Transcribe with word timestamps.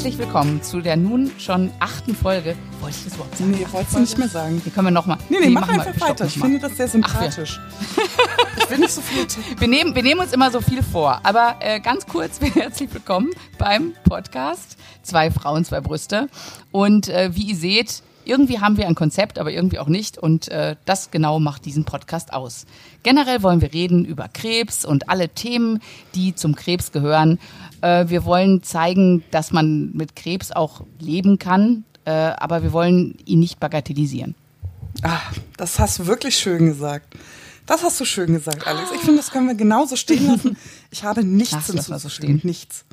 Herzlich 0.00 0.16
willkommen 0.16 0.62
zu 0.62 0.80
der 0.80 0.96
nun 0.96 1.30
schon 1.38 1.70
achten 1.78 2.16
Folge. 2.16 2.56
Wollte 2.80 2.96
ich 2.96 3.04
das 3.04 3.14
überhaupt 3.16 3.36
sagen? 3.36 3.50
Nee, 3.50 3.66
wolltest 3.70 3.94
du 3.94 4.00
nicht 4.00 4.16
mehr 4.16 4.28
sagen. 4.28 4.62
Die 4.64 4.70
können 4.70 4.86
wir 4.86 4.92
nochmal. 4.92 5.18
Nee, 5.28 5.40
nee, 5.40 5.50
mach 5.50 5.68
einfach 5.68 6.00
weiter. 6.00 6.24
Ich 6.24 6.38
finde 6.38 6.58
das 6.58 6.74
sehr 6.78 6.88
sympathisch. 6.88 7.60
ich 8.56 8.70
will 8.70 8.78
nicht 8.78 8.92
so 8.92 9.02
viel. 9.02 9.26
wir, 9.58 9.68
nehmen, 9.68 9.94
wir 9.94 10.02
nehmen 10.02 10.22
uns 10.22 10.32
immer 10.32 10.50
so 10.50 10.62
viel 10.62 10.82
vor. 10.82 11.20
Aber 11.22 11.56
äh, 11.60 11.80
ganz 11.80 12.06
kurz, 12.06 12.40
herzlich 12.54 12.94
willkommen 12.94 13.28
beim 13.58 13.92
Podcast. 14.04 14.78
Zwei 15.02 15.30
Frauen, 15.30 15.66
zwei 15.66 15.82
Brüste. 15.82 16.30
Und 16.72 17.10
äh, 17.10 17.36
wie 17.36 17.50
ihr 17.50 17.56
seht, 17.56 18.02
irgendwie 18.24 18.60
haben 18.60 18.76
wir 18.76 18.86
ein 18.86 18.94
Konzept, 18.94 19.38
aber 19.38 19.50
irgendwie 19.50 19.78
auch 19.78 19.88
nicht. 19.88 20.18
Und 20.18 20.48
äh, 20.48 20.76
das 20.84 21.10
genau 21.10 21.40
macht 21.40 21.64
diesen 21.64 21.84
Podcast 21.84 22.32
aus. 22.32 22.66
Generell 23.02 23.42
wollen 23.42 23.60
wir 23.60 23.72
reden 23.72 24.04
über 24.04 24.28
Krebs 24.28 24.84
und 24.84 25.08
alle 25.08 25.28
Themen, 25.28 25.80
die 26.14 26.34
zum 26.34 26.54
Krebs 26.54 26.92
gehören. 26.92 27.38
Äh, 27.80 28.08
wir 28.08 28.24
wollen 28.24 28.62
zeigen, 28.62 29.24
dass 29.30 29.52
man 29.52 29.92
mit 29.92 30.16
Krebs 30.16 30.52
auch 30.52 30.82
leben 30.98 31.38
kann, 31.38 31.84
äh, 32.04 32.10
aber 32.10 32.62
wir 32.62 32.72
wollen 32.72 33.16
ihn 33.24 33.40
nicht 33.40 33.60
bagatellisieren. 33.60 34.34
Ach, 35.02 35.32
das 35.56 35.78
hast 35.78 36.00
du 36.00 36.06
wirklich 36.06 36.36
schön 36.36 36.66
gesagt. 36.66 37.14
Das 37.66 37.82
hast 37.82 38.00
du 38.00 38.04
schön 38.04 38.32
gesagt, 38.32 38.66
Alex. 38.66 38.90
Ich 38.92 39.00
finde, 39.00 39.18
das 39.18 39.30
können 39.30 39.46
wir 39.46 39.54
genauso 39.54 39.96
stehen 39.96 40.26
lassen. 40.26 40.56
Ich 40.90 41.04
habe 41.04 41.22
nichts 41.22 41.54
Ach, 41.54 41.64
hinzuzufügen. 41.64 41.98
So 42.00 42.08
stehen. 42.08 42.40
Nichts. 42.42 42.84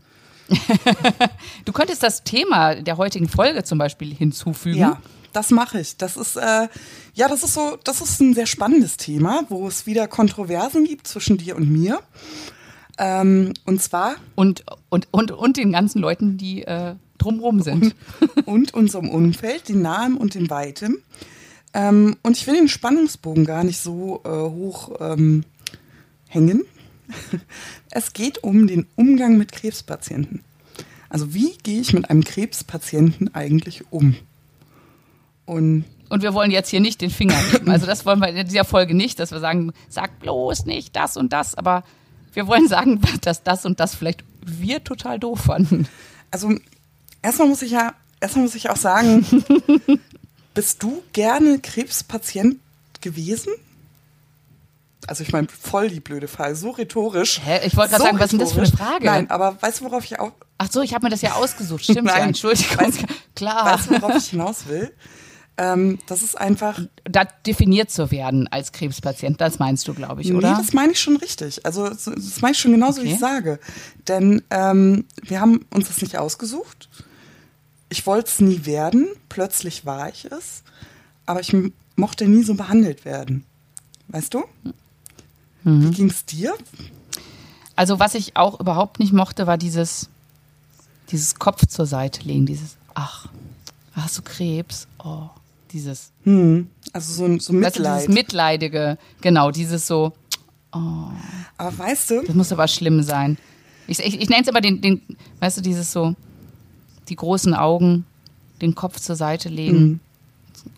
du 1.66 1.72
könntest 1.72 2.04
das 2.04 2.24
Thema 2.24 2.76
der 2.76 2.98
heutigen 2.98 3.28
Folge 3.28 3.64
zum 3.64 3.80
Beispiel 3.80 4.14
hinzufügen. 4.14 4.78
Ja, 4.78 5.02
das 5.38 5.52
mache 5.52 5.80
ich. 5.80 5.98
Das 5.98 6.18
ist 6.18 6.36
äh, 6.36 6.68
ja, 7.14 7.28
das 7.28 7.44
ist 7.44 7.54
so, 7.54 7.78
das 7.84 8.02
ist 8.02 8.20
ein 8.22 8.34
sehr 8.34 8.48
spannendes 8.48 8.98
Thema, 8.98 9.44
wo 9.50 9.68
es 9.68 9.86
wieder 9.86 10.08
Kontroversen 10.08 10.84
gibt 10.84 11.08
zwischen 11.08 11.38
dir 11.38 11.56
und 11.56 11.70
mir. 11.70 12.00
Ähm, 12.98 13.54
und 13.66 13.80
zwar 13.80 14.16
und 14.34 14.66
und 14.90 15.08
und 15.12 15.32
und 15.32 15.58
den 15.58 15.72
ganzen 15.72 16.00
Leuten, 16.00 16.38
die 16.38 16.64
äh, 16.64 16.96
drumherum 17.20 17.62
sind 17.62 17.96
und, 18.46 18.48
und 18.48 18.74
unserem 18.74 19.10
Umfeld, 19.10 19.70
den 19.70 19.84
nahen 19.84 20.18
und 20.18 20.34
den 20.34 20.50
weitem. 20.50 20.98
Ähm, 21.76 22.16
und 22.24 22.36
ich 22.36 22.48
will 22.48 22.56
den 22.56 22.68
Spannungsbogen 22.68 23.46
gar 23.46 23.64
nicht 23.64 23.80
so 23.80 24.22
äh, 24.26 24.30
hoch 24.30 24.94
ähm, 25.00 25.44
hängen. 26.28 26.64
Es 27.92 28.14
geht 28.14 28.44
um 28.44 28.68
den 28.68 28.88
Umgang 28.96 29.38
mit 29.38 29.52
Krebspatienten. 29.52 30.44
Also 31.10 31.34
wie 31.34 31.54
gehe 31.64 31.80
ich 31.80 31.94
mit 31.94 32.10
einem 32.10 32.24
Krebspatienten 32.24 33.34
eigentlich 33.34 33.86
um? 33.92 34.16
Und 35.48 35.86
und 36.10 36.24
wir 36.24 36.34
wollen 36.34 36.52
jetzt 36.52 36.70
hier 36.70 36.80
nicht 36.80 37.02
den 37.02 37.10
Finger 37.10 37.36
geben. 37.52 37.70
Also 37.70 37.86
das 37.86 38.06
wollen 38.06 38.20
wir 38.20 38.30
in 38.30 38.48
dieser 38.48 38.64
Folge 38.64 38.94
nicht, 38.94 39.20
dass 39.20 39.32
wir 39.32 39.40
sagen, 39.40 39.74
sag 39.90 40.20
bloß 40.20 40.66
nicht 40.66 40.96
das 40.96 41.18
und 41.18 41.34
das, 41.34 41.56
aber 41.56 41.84
wir 42.34 42.48
wollen 42.48 42.68
sagen, 42.68 43.02
dass 43.22 43.44
das 43.44 43.66
und 43.66 43.80
das 43.80 43.96
vielleicht 43.96 44.24
wir 44.46 44.84
total 44.84 45.20
doof 45.20 45.42
fanden. 45.42 45.88
Also 46.32 46.56
erstmal 47.22 47.50
muss 47.50 47.62
ich 47.62 47.72
ja, 47.72 47.94
erstmal 48.22 48.46
muss 48.46 48.56
ich 48.56 48.70
auch 48.70 48.78
sagen, 48.78 49.26
bist 50.54 50.82
du 50.82 51.04
gerne 51.12 51.60
Krebspatient 51.60 52.58
gewesen? 53.02 53.52
Also 55.08 55.24
ich 55.24 55.32
meine, 55.32 55.48
voll 55.48 55.90
die 55.90 56.00
blöde 56.00 56.28
Frage, 56.28 56.56
so 56.56 56.72
rhetorisch. 56.72 57.42
Hä? 57.44 57.66
Ich 57.66 57.78
wollte 57.78 57.92
gerade 57.92 58.04
so 58.04 58.08
sagen, 58.08 58.20
was 58.20 58.26
ist 58.26 58.32
denn 58.32 58.40
das 58.40 58.54
für 58.54 58.62
eine 58.62 58.72
Frage? 58.72 59.06
Nein, 59.06 59.30
aber 59.30 59.62
weißt 59.62 59.82
du, 59.82 59.86
worauf 59.86 60.04
ich 60.04 60.20
auch... 60.20 60.32
Ach 60.58 60.70
so, 60.72 60.82
ich 60.82 60.94
habe 60.94 61.06
mir 61.06 61.10
das 61.10 61.22
ja 61.22 61.34
ausgesucht, 61.34 61.84
stimmt 61.84 62.04
Nein, 62.06 62.20
ja, 62.20 62.26
Entschuldigung. 62.26 62.78
Weißt, 62.78 63.06
Klar. 63.36 63.74
Weißt 63.74 63.90
du, 63.90 64.02
worauf 64.02 64.18
ich 64.18 64.30
hinaus 64.30 64.68
will? 64.68 64.92
Ähm, 65.58 65.98
das 66.06 66.22
ist 66.22 66.38
einfach. 66.38 66.80
Da 67.04 67.26
definiert 67.46 67.90
zu 67.90 68.12
werden 68.12 68.48
als 68.48 68.72
Krebspatient, 68.72 69.42
das 69.42 69.58
meinst 69.58 69.88
du, 69.88 69.94
glaube 69.96 70.22
ich, 70.22 70.32
oder? 70.32 70.52
Nee, 70.52 70.58
das 70.58 70.74
meine 70.74 70.92
ich 70.92 71.00
schon 71.00 71.18
richtig. 71.18 71.66
Also 71.66 71.90
das 71.90 72.42
meine 72.42 72.52
ich 72.52 72.60
schon 72.60 72.72
genauso, 72.72 73.02
okay. 73.02 73.10
wie 73.10 73.14
ich 73.14 73.20
sage. 73.20 73.60
Denn 74.08 74.44
ähm, 74.52 75.06
wir 75.24 75.42
haben 75.42 75.66
uns 75.74 75.88
das 75.88 76.02
nicht 76.02 76.18
ausgesucht. 76.18 76.90
Ich 77.90 78.06
wollte 78.06 78.30
es 78.30 78.40
nie 78.40 78.66
werden. 78.66 79.08
Plötzlich 79.30 79.86
war 79.86 80.10
ich 80.10 80.26
es. 80.26 80.64
Aber 81.26 81.40
ich 81.40 81.56
mochte 81.96 82.28
nie 82.28 82.44
so 82.44 82.54
behandelt 82.54 83.04
werden. 83.04 83.44
Weißt 84.10 84.34
du? 84.34 84.44
Mhm. 85.64 85.90
Wie 85.90 85.92
ging 85.92 86.10
es 86.10 86.24
dir? 86.26 86.54
Also 87.76 88.00
was 88.00 88.14
ich 88.14 88.38
auch 88.38 88.60
überhaupt 88.60 89.00
nicht 89.00 89.14
mochte, 89.14 89.48
war 89.48 89.58
dieses, 89.58 90.10
dieses 91.10 91.36
Kopf 91.36 91.66
zur 91.66 91.86
Seite 91.86 92.24
legen, 92.24 92.46
dieses, 92.46 92.78
ach, 92.94 93.28
hast 93.94 94.18
du 94.18 94.22
Krebs? 94.22 94.88
Oh 95.04 95.30
dieses. 95.72 96.12
Hm. 96.24 96.70
Also 96.94 97.14
so, 97.14 97.40
so 97.40 97.54
Mitleid. 97.54 97.76
Du, 97.78 98.00
dieses 98.02 98.08
Mitleidige, 98.14 98.98
genau, 99.22 99.52
dieses 99.52 99.88
so. 99.88 100.14
Oh. 100.74 101.10
Aber 101.58 101.78
weißt 101.78 102.12
du? 102.12 102.24
Das 102.24 102.36
muss 102.36 102.52
aber 102.52 102.68
schlimm 102.68 103.02
sein. 103.04 103.38
Ich, 103.88 104.00
ich, 104.00 104.20
ich 104.22 104.30
nenne 104.30 104.42
es 104.42 104.48
immer 104.48 104.62
den, 104.62 104.82
den, 104.82 105.02
weißt 105.40 105.58
du, 105.58 105.62
dieses 105.62 105.92
so, 105.92 106.16
die 107.10 107.16
großen 107.16 107.54
Augen, 107.54 108.06
den 108.62 108.76
Kopf 108.76 109.00
zur 109.00 109.16
Seite 109.16 109.50
legen. 109.50 109.78
Hm. 109.78 110.00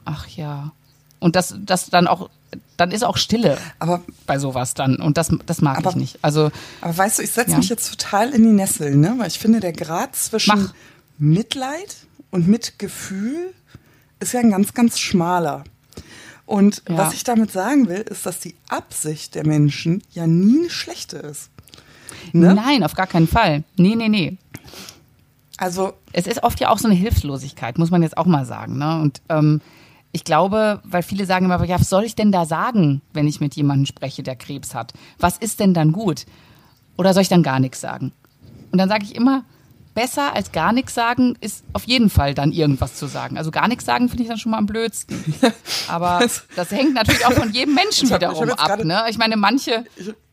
Ach 0.06 0.28
ja. 0.28 0.72
Und 1.20 1.36
das, 1.36 1.56
das 1.66 1.90
dann 1.90 2.08
auch, 2.08 2.30
dann 2.78 2.92
ist 2.92 3.04
auch 3.04 3.18
Stille 3.18 3.58
aber, 3.80 4.02
bei 4.26 4.40
sowas 4.40 4.74
dann. 4.74 4.98
Und 4.98 5.18
das, 5.18 5.32
das 5.46 5.62
mag 5.62 5.78
aber, 5.78 5.92
ich 5.92 5.96
nicht. 5.96 6.20
Also, 6.22 6.52
aber 6.82 6.98
weißt 6.98 7.20
du, 7.20 7.24
ich 7.24 7.32
setze 7.32 7.52
ja. 7.52 7.58
mich 7.58 7.70
jetzt 7.70 7.90
total 7.90 8.34
in 8.34 8.44
die 8.44 8.52
Nessel, 8.52 8.96
ne? 8.96 9.16
Weil 9.18 9.28
ich 9.28 9.40
finde, 9.40 9.60
der 9.60 9.74
Grad 9.74 10.16
zwischen 10.16 10.64
Mach. 10.64 10.74
Mitleid 11.18 11.98
und 12.32 12.48
Mitgefühl 12.48 13.54
ist 14.20 14.34
ja 14.34 14.40
ein 14.40 14.52
ganz, 14.52 14.74
ganz 14.74 15.00
schmaler. 15.00 15.64
Und 16.46 16.84
ja. 16.90 16.98
was 16.98 17.14
ich 17.14 17.24
damit 17.24 17.52
sagen 17.52 17.90
will, 17.90 18.02
ist, 18.02 18.26
dass 18.26 18.40
die 18.40 18.56
Absicht 18.70 19.36
der 19.36 19.46
Menschen 19.46 20.02
ja 20.12 20.26
nie 20.26 20.62
eine 20.62 20.70
schlechte 20.70 21.18
ist. 21.18 21.52
Ne? 22.34 22.56
Nein, 22.56 22.84
auf 22.84 22.96
gar 22.96 23.08
keinen 23.08 23.28
Fall. 23.28 23.64
Nee, 23.78 23.96
nee, 23.96 24.10
nee. 24.10 24.38
Also. 25.58 25.94
Es 26.12 26.26
ist 26.26 26.44
oft 26.44 26.60
ja 26.60 26.70
auch 26.70 26.80
so 26.80 26.88
eine 26.88 26.96
Hilflosigkeit, 26.96 27.78
muss 27.78 27.92
man 27.92 28.02
jetzt 28.02 28.18
auch 28.18 28.26
mal 28.26 28.46
sagen. 28.46 28.78
Ne? 28.78 29.00
Und 29.00 29.22
ähm, 29.30 29.62
ich 30.12 30.24
glaube, 30.24 30.82
weil 30.84 31.04
viele 31.04 31.26
sagen 31.26 31.46
immer, 31.46 31.64
ja, 31.66 31.80
was 31.80 31.90
soll 31.90 32.04
ich 32.04 32.16
denn 32.16 32.32
da 32.32 32.46
sagen, 32.46 33.02
wenn 33.14 33.28
ich 33.28 33.42
mit 33.42 33.56
jemandem 33.56 33.86
spreche, 33.86 34.24
der 34.24 34.36
Krebs 34.36 34.74
hat? 34.74 34.94
Was 35.20 35.38
ist 35.38 35.60
denn 35.60 35.74
dann 35.74 35.92
gut? 35.92 36.26
Oder 36.98 37.14
soll 37.14 37.22
ich 37.22 37.30
dann 37.30 37.44
gar 37.44 37.60
nichts 37.60 37.80
sagen? 37.80 38.12
Und 38.72 38.80
dann 38.80 38.90
sage 38.90 39.04
ich 39.04 39.16
immer, 39.16 39.44
besser 39.94 40.34
als 40.34 40.52
gar 40.52 40.74
nichts 40.74 40.94
sagen 40.94 41.36
ist 41.42 41.64
auf 41.74 41.86
jeden 41.86 42.10
Fall 42.10 42.34
dann 42.34 42.52
irgendwas 42.52 42.96
zu 42.96 43.08
sagen. 43.08 43.38
Also 43.38 43.52
gar 43.52 43.68
nichts 43.68 43.86
sagen 43.86 44.10
finde 44.10 44.24
ich 44.24 44.30
dann 44.30 44.38
schon 44.38 44.52
mal 44.52 44.58
am 44.58 44.66
blödsten. 44.66 45.24
Aber 45.88 46.26
das 46.56 46.72
hängt 46.72 46.94
natürlich 46.94 47.26
auch 47.26 47.34
von 47.34 47.52
jedem 47.52 47.76
Menschen 47.76 48.10
wiederum 48.10 48.50
ab. 48.52 48.84
Ne? 48.84 49.04
Ich 49.10 49.18
meine, 49.18 49.38
manche. 49.38 49.86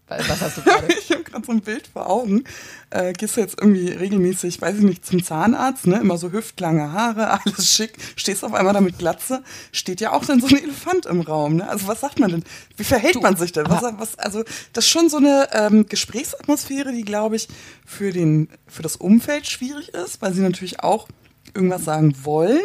Ich, 0.09 0.29
was 0.29 0.41
hast 0.41 0.59
du 0.59 0.63
gerade? 0.65 0.87
ich 0.93 1.11
habe 1.11 1.25
gerade 1.25 1.45
so 1.45 1.53
ein 1.53 1.61
Bild 1.61 1.89
vor 1.89 2.09
Augen. 2.09 2.45
Äh, 2.91 3.13
gehst 3.13 3.37
du 3.37 3.41
jetzt 3.41 3.61
irgendwie 3.61 3.89
regelmäßig, 3.89 4.61
weiß 4.61 4.77
ich 4.77 4.83
nicht, 4.83 5.05
zum 5.05 5.25
Zahnarzt, 5.25 5.87
ne? 5.87 5.99
Immer 5.99 6.17
so 6.17 6.31
hüftlange 6.31 6.93
Haare, 6.93 7.41
alles 7.45 7.75
schick. 7.75 7.95
Stehst 8.15 8.45
auf 8.45 8.55
einmal 8.55 8.73
da 8.73 8.81
mit 8.81 8.99
Glatze. 8.99 9.43
Steht 9.73 10.01
ja 10.01 10.13
auch 10.13 10.25
dann 10.25 10.41
so 10.41 10.47
ein 10.47 10.57
Elefant 10.57 11.07
im 11.07 11.21
Raum, 11.23 11.57
ne? 11.57 11.69
Also 11.69 11.89
was 11.89 12.01
sagt 12.01 12.21
man 12.21 12.31
denn? 12.31 12.45
Wie 12.77 12.85
verhält 12.85 13.17
du, 13.17 13.21
man 13.21 13.37
sich 13.37 13.53
denn? 13.53 13.69
Was, 13.69 13.83
was, 13.99 14.19
also 14.19 14.45
das 14.73 14.85
ist 14.85 14.91
schon 14.91 15.09
so 15.09 15.17
eine 15.17 15.49
ähm, 15.53 15.87
Gesprächsatmosphäre, 15.87 16.93
die, 16.93 17.03
glaube 17.03 17.37
ich, 17.37 17.49
für, 17.85 18.13
den, 18.13 18.49
für 18.69 18.83
das 18.83 18.97
Umfeld 18.97 19.47
schwierig 19.47 19.89
ist, 19.89 20.23
weil 20.23 20.33
sie 20.33 20.41
natürlich 20.43 20.81
auch 20.81 21.09
irgendwas 21.53 21.85
sagen 21.85 22.15
wollen, 22.23 22.63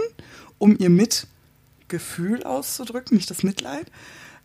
um 0.60 0.78
ihr 0.78 0.90
Mitgefühl 0.90 2.44
auszudrücken, 2.44 3.18
nicht 3.18 3.32
das 3.32 3.42
Mitleid. 3.42 3.88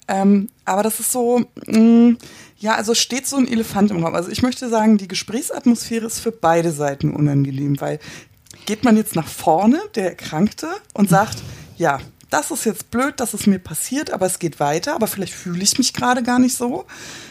Ähm, 0.09 0.49
aber 0.65 0.83
das 0.83 1.01
ist 1.01 1.13
so, 1.13 1.45
mh, 1.67 1.79
mm, 1.79 2.19
ja, 2.59 2.75
also 2.75 2.95
steht 2.95 3.27
so 3.27 3.37
ein 3.37 3.49
Elefant 3.49 3.91
im 3.91 4.03
Raum. 4.03 4.15
Also 4.15 4.31
ich 4.31 4.43
möchte 4.43 4.69
sagen, 4.69 4.99
die 4.99 5.09
Gesprächsatmosphäre 5.09 6.07
ist 6.07 6.21
für 6.21 6.33
beide 6.33 6.73
Seiten 6.73 7.13
unangenehm, 7.13 7.81
weil 7.81 7.99
geht 8.65 8.85
man 8.85 8.97
jetzt 8.97 9.15
nach 9.15 9.29
vorne, 9.29 9.81
der 9.95 10.11
Erkrankte, 10.11 10.69
und 10.95 11.09
sagt, 11.09 11.43
ja, 11.77 11.99
das 12.31 12.51
ist 12.51 12.65
jetzt 12.65 12.91
blöd, 12.91 13.21
dass 13.21 13.35
es 13.35 13.47
mir 13.47 13.59
passiert, 13.59 14.11
aber 14.11 14.27
es 14.27 14.39
geht 14.39 14.59
weiter, 14.59 14.95
aber 14.95 15.07
vielleicht 15.07 15.33
fühle 15.33 15.63
ich 15.63 15.79
mich 15.79 15.93
gerade 15.93 16.23
gar 16.23 16.39
nicht 16.39 16.57
so 16.57 16.87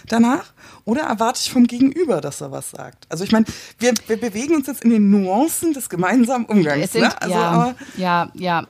danach. 0.08 0.54
Oder 0.86 1.02
erwarte 1.02 1.40
ich 1.42 1.52
vom 1.52 1.66
Gegenüber, 1.66 2.22
dass 2.22 2.42
er 2.42 2.52
was 2.52 2.70
sagt? 2.70 3.08
Also 3.10 3.24
ich 3.24 3.32
meine, 3.32 3.46
wir, 3.80 3.94
wir 4.06 4.18
bewegen 4.18 4.56
uns 4.56 4.68
jetzt 4.68 4.84
in 4.84 4.92
den 4.92 5.10
Nuancen 5.10 5.74
des 5.74 5.90
gemeinsamen 5.90 6.46
Umgangs. 6.46 6.92
Sind, 6.92 7.02
ne? 7.02 7.22
also, 7.22 7.34
ja, 7.34 7.76
ja, 7.98 8.32
ja 8.36 8.68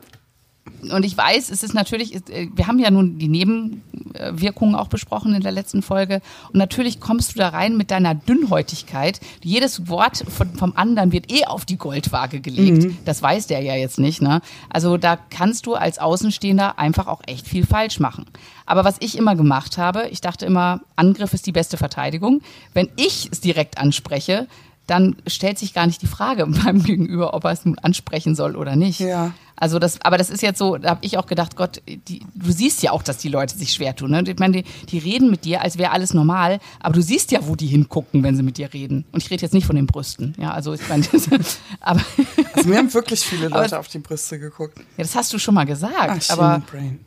und 0.92 1.06
ich 1.06 1.18
weiß, 1.18 1.50
es 1.50 1.64
ist 1.64 1.74
natürlich, 1.74 2.16
äh, 2.30 2.50
wir 2.54 2.68
haben 2.68 2.80
ja 2.80 2.92
nun 2.92 3.18
die 3.18 3.28
Nebenwirkungen 3.28 4.76
auch 4.76 4.88
besprochen 4.88 5.34
in 5.34 5.42
der 5.42 5.52
letzten 5.52 5.82
Folge. 5.82 6.22
Und 6.52 6.56
natürlich 6.56 7.00
kommst 7.00 7.36
du 7.36 7.40
da 7.40 7.50
rein 7.50 7.78
mit 7.78 7.92
deiner 7.92 8.16
Dünnhäutigkeit. 8.16 9.20
Jedes 9.44 9.88
Wort 9.90 10.24
von, 10.28 10.56
vom 10.56 10.74
anderen 10.76 11.12
wird 11.12 11.32
eh 11.32 11.46
auf 11.46 11.66
die 11.66 11.78
Goldwaage 11.78 12.40
gelegt. 12.40 12.84
Mhm. 12.84 12.98
Das 13.06 13.22
weiß 13.22 13.48
der 13.48 13.62
ja 13.62 13.76
jetzt 13.76 14.00
nicht. 14.00 14.22
Ne? 14.22 14.42
Also 14.70 14.98
da 14.98 15.18
kannst 15.18 15.66
du 15.66 15.76
als 15.76 16.00
Außenstehender 16.00 16.80
einfach 16.80 17.08
auch 17.08 17.22
echt 17.26 17.48
viel 17.48 17.66
falsch 17.66 18.00
machen. 18.00 18.26
Aber 18.66 18.84
was 18.84 18.98
ich 19.00 19.18
immer 19.18 19.36
gemacht 19.36 19.78
habe, 19.78 20.08
ich 20.10 20.22
dachte 20.22 20.46
immer, 20.46 20.82
Angriff 20.96 21.34
ist 21.34 21.46
die 21.46 21.52
beste 21.52 21.78
Verteidigung. 21.78 22.42
Wenn 22.74 22.90
ich 22.96 23.30
es 23.32 23.42
direkt 23.42 23.78
anspreche, 23.78 24.48
dann 24.88 25.16
stellt 25.26 25.58
sich 25.58 25.74
gar 25.74 25.88
nicht 25.88 26.02
die 26.02 26.08
Frage 26.08 26.46
beim 26.66 26.84
Gegenüber, 26.84 27.34
ob 27.34 27.46
er 27.46 27.52
es 27.52 27.66
nun 27.66 27.78
ansprechen 27.80 28.36
soll 28.36 28.56
oder 28.56 28.76
nicht. 28.76 29.00
Ja. 29.00 29.34
Also 29.58 29.80
das, 29.80 30.02
aber 30.02 30.18
das 30.18 30.30
ist 30.30 30.42
jetzt 30.42 30.58
so, 30.58 30.78
da 30.78 30.90
habe 30.92 31.00
ich 31.04 31.18
auch 31.18 31.28
gedacht, 31.28 31.56
Gott, 31.56 31.82
die, 31.88 32.20
du 32.34 32.52
siehst 32.52 32.84
ja 32.84 32.92
auch, 32.92 33.04
dass 33.04 33.18
die 33.18 33.30
Leute 33.30 33.58
sich 33.58 33.72
schwer 33.72 33.96
tun. 33.96 34.12
Ne? 34.12 34.24
Ich 34.28 34.38
meine, 34.38 34.64
die, 34.64 34.86
die 34.90 34.98
reden 34.98 35.30
mit 35.30 35.46
dir, 35.46 35.62
als 35.62 35.78
wäre 35.78 35.92
alles 35.92 36.14
normal, 36.14 36.60
aber 36.82 36.94
du 36.94 37.02
siehst 37.02 37.32
ja, 37.32 37.40
wo 37.48 37.56
die 37.56 37.68
hingucken, 37.68 38.22
wenn 38.24 38.36
sie 38.36 38.44
mit 38.44 38.58
dir 38.58 38.74
reden. 38.74 39.06
Und 39.12 39.24
ich 39.24 39.32
rede 39.32 39.44
jetzt 39.44 39.54
nicht 39.54 39.66
von 39.66 39.76
den 39.76 39.88
Brüsten. 39.88 40.36
Ja, 40.38 40.52
also 40.52 40.74
ich 40.74 40.88
meine, 40.90 41.06
aber 41.80 42.02
also 42.54 42.70
mir 42.70 42.78
haben 42.78 42.94
wirklich 42.94 43.22
viele 43.22 43.48
Leute 43.48 43.76
aber, 43.76 43.80
auf 43.80 43.88
die 43.88 44.00
Brüste 44.00 44.40
geguckt. 44.40 44.78
Ja, 44.78 45.04
das 45.04 45.16
hast 45.16 45.32
du 45.32 45.40
schon 45.40 45.54
mal 45.54 45.66
gesagt. 45.66 45.96
Ach, 46.30 46.38
aber, 46.38 46.62
Brain. 46.70 47.00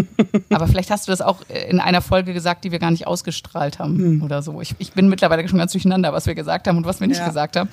aber 0.50 0.68
vielleicht 0.68 0.90
hast 0.90 1.08
du 1.08 1.12
das 1.12 1.20
auch 1.20 1.42
in 1.48 1.80
einer 1.80 2.02
Folge 2.02 2.32
gesagt, 2.32 2.64
die 2.64 2.70
wir 2.70 2.78
gar 2.78 2.92
nicht 2.92 3.08
ausgestrahlt 3.08 3.80
haben 3.80 3.98
hm. 3.98 4.22
oder 4.22 4.42
so. 4.42 4.60
Ich, 4.60 4.76
ich 4.78 4.92
bin 4.92 5.08
mittlerweile 5.08 5.46
schon 5.48 5.58
ganz 5.58 5.72
durcheinander, 5.72 6.12
was 6.12 6.26
wir 6.26 6.36
gesagt 6.36 6.68
haben 6.68 6.76
und 6.76 6.86
was 6.86 7.00
wir 7.00 7.08
nicht 7.08 7.18
ja. 7.18 7.26
gesagt 7.26 7.56
haben. 7.56 7.68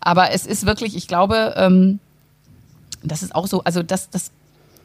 Aber 0.00 0.30
es 0.30 0.46
ist 0.46 0.66
wirklich, 0.66 0.96
ich 0.96 1.08
glaube, 1.08 1.54
ähm, 1.56 1.98
das 3.02 3.22
ist 3.22 3.34
auch 3.34 3.46
so, 3.46 3.62
also 3.64 3.82
das, 3.82 4.10
das 4.10 4.30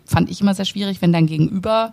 fand 0.05 0.29
ich 0.29 0.41
immer 0.41 0.53
sehr 0.53 0.65
schwierig, 0.65 1.01
wenn 1.01 1.13
dein 1.13 1.27
Gegenüber 1.27 1.91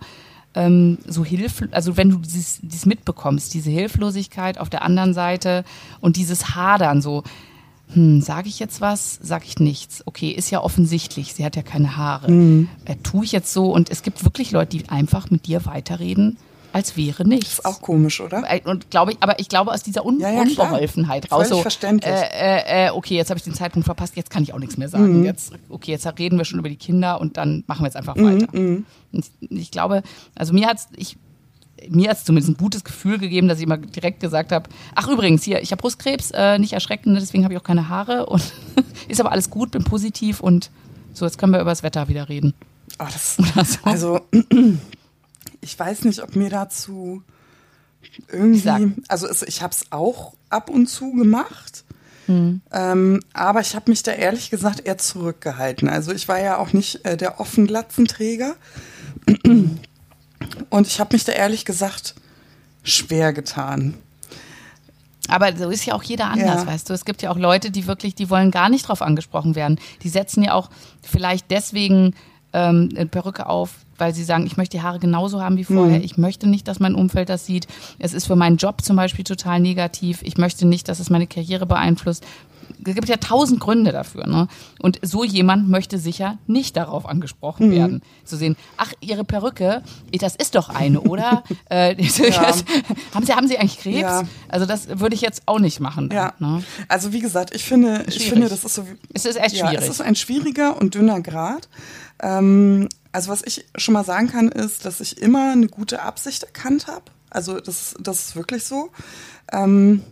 ähm, 0.55 0.97
so 1.07 1.23
hilf, 1.23 1.63
also 1.71 1.97
wenn 1.97 2.09
du 2.09 2.17
dieses, 2.17 2.59
dieses 2.61 2.85
mitbekommst, 2.85 3.53
diese 3.53 3.69
Hilflosigkeit 3.69 4.57
auf 4.57 4.69
der 4.69 4.81
anderen 4.81 5.13
Seite 5.13 5.63
und 6.01 6.15
dieses 6.15 6.55
Hadern 6.55 7.01
so, 7.01 7.23
hm, 7.93 8.21
sage 8.21 8.49
ich 8.49 8.59
jetzt 8.59 8.81
was, 8.81 9.19
sage 9.21 9.45
ich 9.47 9.59
nichts. 9.59 10.03
Okay, 10.05 10.29
ist 10.29 10.51
ja 10.51 10.61
offensichtlich, 10.61 11.33
sie 11.33 11.45
hat 11.45 11.55
ja 11.55 11.61
keine 11.61 11.97
Haare. 11.97 12.31
Mhm. 12.31 12.69
Äh, 12.85 12.95
tue 13.03 13.25
ich 13.25 13.31
jetzt 13.31 13.53
so 13.53 13.71
und 13.71 13.89
es 13.89 14.03
gibt 14.03 14.23
wirklich 14.23 14.51
Leute, 14.51 14.77
die 14.77 14.89
einfach 14.89 15.29
mit 15.29 15.47
dir 15.47 15.65
weiterreden 15.65 16.37
als 16.73 16.97
wäre 16.97 17.27
nichts. 17.27 17.57
Das 17.57 17.59
ist 17.59 17.65
auch 17.65 17.81
komisch, 17.81 18.21
oder? 18.21 18.43
Und 18.65 18.89
glaube 18.91 19.11
ich, 19.11 19.17
aber 19.21 19.39
ich 19.39 19.49
glaube 19.49 19.71
aus 19.71 19.83
dieser 19.83 20.05
Un 20.05 20.19
ja, 20.19 20.31
ja, 20.31 20.41
Unbeholfenheit 20.41 21.31
raus. 21.31 21.49
so, 21.49 21.61
verständlich. 21.61 22.13
Äh, 22.13 22.87
äh, 22.87 22.89
okay, 22.91 23.15
jetzt 23.15 23.29
habe 23.29 23.37
ich 23.37 23.43
den 23.43 23.53
Zeitpunkt 23.53 23.85
verpasst, 23.85 24.15
jetzt 24.15 24.29
kann 24.29 24.43
ich 24.43 24.53
auch 24.53 24.59
nichts 24.59 24.77
mehr 24.77 24.89
sagen. 24.89 25.19
Mhm. 25.19 25.25
Jetzt, 25.25 25.53
okay, 25.69 25.91
jetzt 25.91 26.05
reden 26.19 26.37
wir 26.37 26.45
schon 26.45 26.59
über 26.59 26.69
die 26.69 26.77
Kinder 26.77 27.19
und 27.19 27.37
dann 27.37 27.63
machen 27.67 27.81
wir 27.81 27.87
jetzt 27.87 27.97
einfach 27.97 28.15
weiter. 28.15 28.47
Mhm. 28.51 28.85
mhm. 29.11 29.23
Ich 29.49 29.71
glaube, 29.71 30.03
also 30.35 30.53
mir 30.53 30.67
hat's, 30.67 30.87
ich 30.95 31.17
mir 31.87 32.09
hat 32.09 32.17
es 32.17 32.25
zumindest 32.25 32.51
ein 32.51 32.57
gutes 32.57 32.83
Gefühl 32.83 33.17
gegeben, 33.17 33.47
dass 33.47 33.59
ich 33.59 33.63
immer 33.63 33.77
direkt 33.77 34.19
gesagt 34.19 34.51
habe, 34.51 34.69
ach 34.95 35.07
übrigens, 35.07 35.43
hier, 35.43 35.61
ich 35.61 35.71
habe 35.71 35.81
Brustkrebs, 35.81 36.31
äh, 36.31 36.59
nicht 36.59 36.73
erschrecken, 36.73 37.13
ne, 37.13 37.19
deswegen 37.19 37.43
habe 37.43 37.53
ich 37.53 37.59
auch 37.59 37.63
keine 37.63 37.89
Haare 37.89 38.25
und 38.25 38.43
ist 39.07 39.21
aber 39.21 39.31
alles 39.31 39.49
gut, 39.49 39.71
bin 39.71 39.83
positiv 39.83 40.41
und 40.41 40.71
so, 41.13 41.25
jetzt 41.25 41.37
können 41.37 41.53
wir 41.53 41.61
über 41.61 41.71
das 41.71 41.83
Wetter 41.83 42.07
wieder 42.07 42.29
reden. 42.29 42.53
Oh, 42.99 43.05
das, 43.05 43.37
so. 43.71 43.79
Also 43.83 44.19
ich 45.61 45.77
weiß 45.77 46.05
nicht, 46.05 46.21
ob 46.21 46.35
mir 46.35 46.49
dazu 46.49 47.23
irgendwie, 48.31 48.93
also 49.07 49.27
es, 49.27 49.43
ich 49.43 49.61
habe 49.61 49.73
es 49.73 49.91
auch 49.91 50.33
ab 50.49 50.69
und 50.69 50.87
zu 50.87 51.11
gemacht. 51.13 51.83
Hm. 52.25 52.61
Ähm, 52.71 53.21
aber 53.33 53.61
ich 53.61 53.75
habe 53.75 53.89
mich 53.89 54.03
da 54.03 54.11
ehrlich 54.11 54.49
gesagt 54.49 54.85
eher 54.85 54.97
zurückgehalten. 54.97 55.89
Also 55.89 56.11
ich 56.11 56.27
war 56.27 56.39
ja 56.39 56.57
auch 56.57 56.73
nicht 56.73 57.03
äh, 57.05 57.17
der 57.17 57.39
Offenglatzenträger. 57.39 58.55
Und 60.69 60.87
ich 60.87 60.99
habe 60.99 61.15
mich 61.15 61.23
da 61.23 61.31
ehrlich 61.31 61.65
gesagt 61.65 62.15
schwer 62.83 63.33
getan. 63.33 63.95
Aber 65.27 65.55
so 65.55 65.69
ist 65.69 65.85
ja 65.85 65.93
auch 65.93 66.03
jeder 66.03 66.25
anders, 66.25 66.63
ja. 66.63 66.67
weißt 66.67 66.89
du. 66.89 66.93
Es 66.93 67.05
gibt 67.05 67.21
ja 67.21 67.29
auch 67.29 67.37
Leute, 67.37 67.71
die 67.71 67.85
wirklich, 67.85 68.15
die 68.15 68.29
wollen 68.29 68.51
gar 68.51 68.69
nicht 68.69 68.87
drauf 68.87 69.01
angesprochen 69.01 69.55
werden. 69.55 69.79
Die 70.03 70.09
setzen 70.09 70.43
ja 70.43 70.53
auch 70.53 70.69
vielleicht 71.03 71.51
deswegen 71.51 72.15
ähm, 72.53 72.89
eine 72.95 73.05
Perücke 73.05 73.47
auf, 73.47 73.75
weil 73.97 74.13
sie 74.13 74.23
sagen, 74.23 74.45
ich 74.45 74.57
möchte 74.57 74.77
die 74.77 74.83
Haare 74.83 74.99
genauso 74.99 75.41
haben 75.41 75.57
wie 75.57 75.63
vorher. 75.63 75.99
Mhm. 75.99 76.03
Ich 76.03 76.17
möchte 76.17 76.47
nicht, 76.47 76.67
dass 76.67 76.79
mein 76.79 76.95
Umfeld 76.95 77.29
das 77.29 77.45
sieht. 77.45 77.67
Es 77.99 78.13
ist 78.13 78.27
für 78.27 78.35
meinen 78.35 78.57
Job 78.57 78.81
zum 78.81 78.95
Beispiel 78.95 79.23
total 79.23 79.59
negativ. 79.59 80.21
Ich 80.23 80.37
möchte 80.37 80.65
nicht, 80.65 80.87
dass 80.87 80.99
es 80.99 81.09
meine 81.09 81.27
Karriere 81.27 81.65
beeinflusst. 81.65 82.25
Es 82.85 82.95
gibt 82.95 83.09
ja 83.09 83.17
tausend 83.17 83.59
Gründe 83.59 83.91
dafür. 83.91 84.27
Ne? 84.27 84.47
Und 84.79 84.99
so 85.01 85.23
jemand 85.23 85.69
möchte 85.69 85.97
sicher 85.97 86.37
nicht 86.47 86.77
darauf 86.77 87.05
angesprochen 87.05 87.67
mhm. 87.67 87.71
werden. 87.71 88.01
Zu 88.25 88.37
sehen, 88.37 88.55
ach, 88.77 88.93
Ihre 89.01 89.23
Perücke, 89.23 89.83
das 90.11 90.35
ist 90.35 90.55
doch 90.55 90.69
eine, 90.69 91.01
oder? 91.01 91.43
äh, 91.69 91.95
ja. 92.01 92.53
haben, 93.13 93.25
Sie, 93.25 93.33
haben 93.33 93.47
Sie 93.47 93.57
eigentlich 93.57 93.79
Krebs? 93.79 94.01
Ja. 94.01 94.23
Also 94.47 94.65
das 94.65 94.99
würde 94.99 95.15
ich 95.15 95.21
jetzt 95.21 95.43
auch 95.45 95.59
nicht 95.59 95.79
machen. 95.79 96.09
Ja. 96.11 96.33
Ne? 96.39 96.63
Also 96.87 97.13
wie 97.13 97.19
gesagt, 97.19 97.53
ich 97.53 97.63
finde, 97.63 98.05
ich 98.07 98.29
finde, 98.29 98.49
das 98.49 98.63
ist 98.63 98.75
so. 98.75 98.85
Es 99.13 99.25
ist 99.25 99.37
echt 99.37 99.57
schwierig. 99.57 99.79
es 99.79 99.89
ist 99.89 100.01
ein 100.01 100.15
schwieriger 100.15 100.79
und 100.79 100.95
dünner 100.95 101.21
Grad. 101.21 101.69
Ähm, 102.21 102.89
also 103.11 103.31
was 103.31 103.41
ich 103.43 103.65
schon 103.75 103.93
mal 103.93 104.03
sagen 104.03 104.27
kann, 104.27 104.49
ist, 104.49 104.85
dass 104.85 105.01
ich 105.01 105.21
immer 105.21 105.51
eine 105.51 105.67
gute 105.67 106.01
Absicht 106.01 106.43
erkannt 106.43 106.87
habe. 106.87 107.05
Also 107.29 107.59
das, 107.59 107.95
das 107.99 108.19
ist 108.19 108.35
wirklich 108.35 108.63
so. 108.63 108.89
Ähm, 109.51 110.03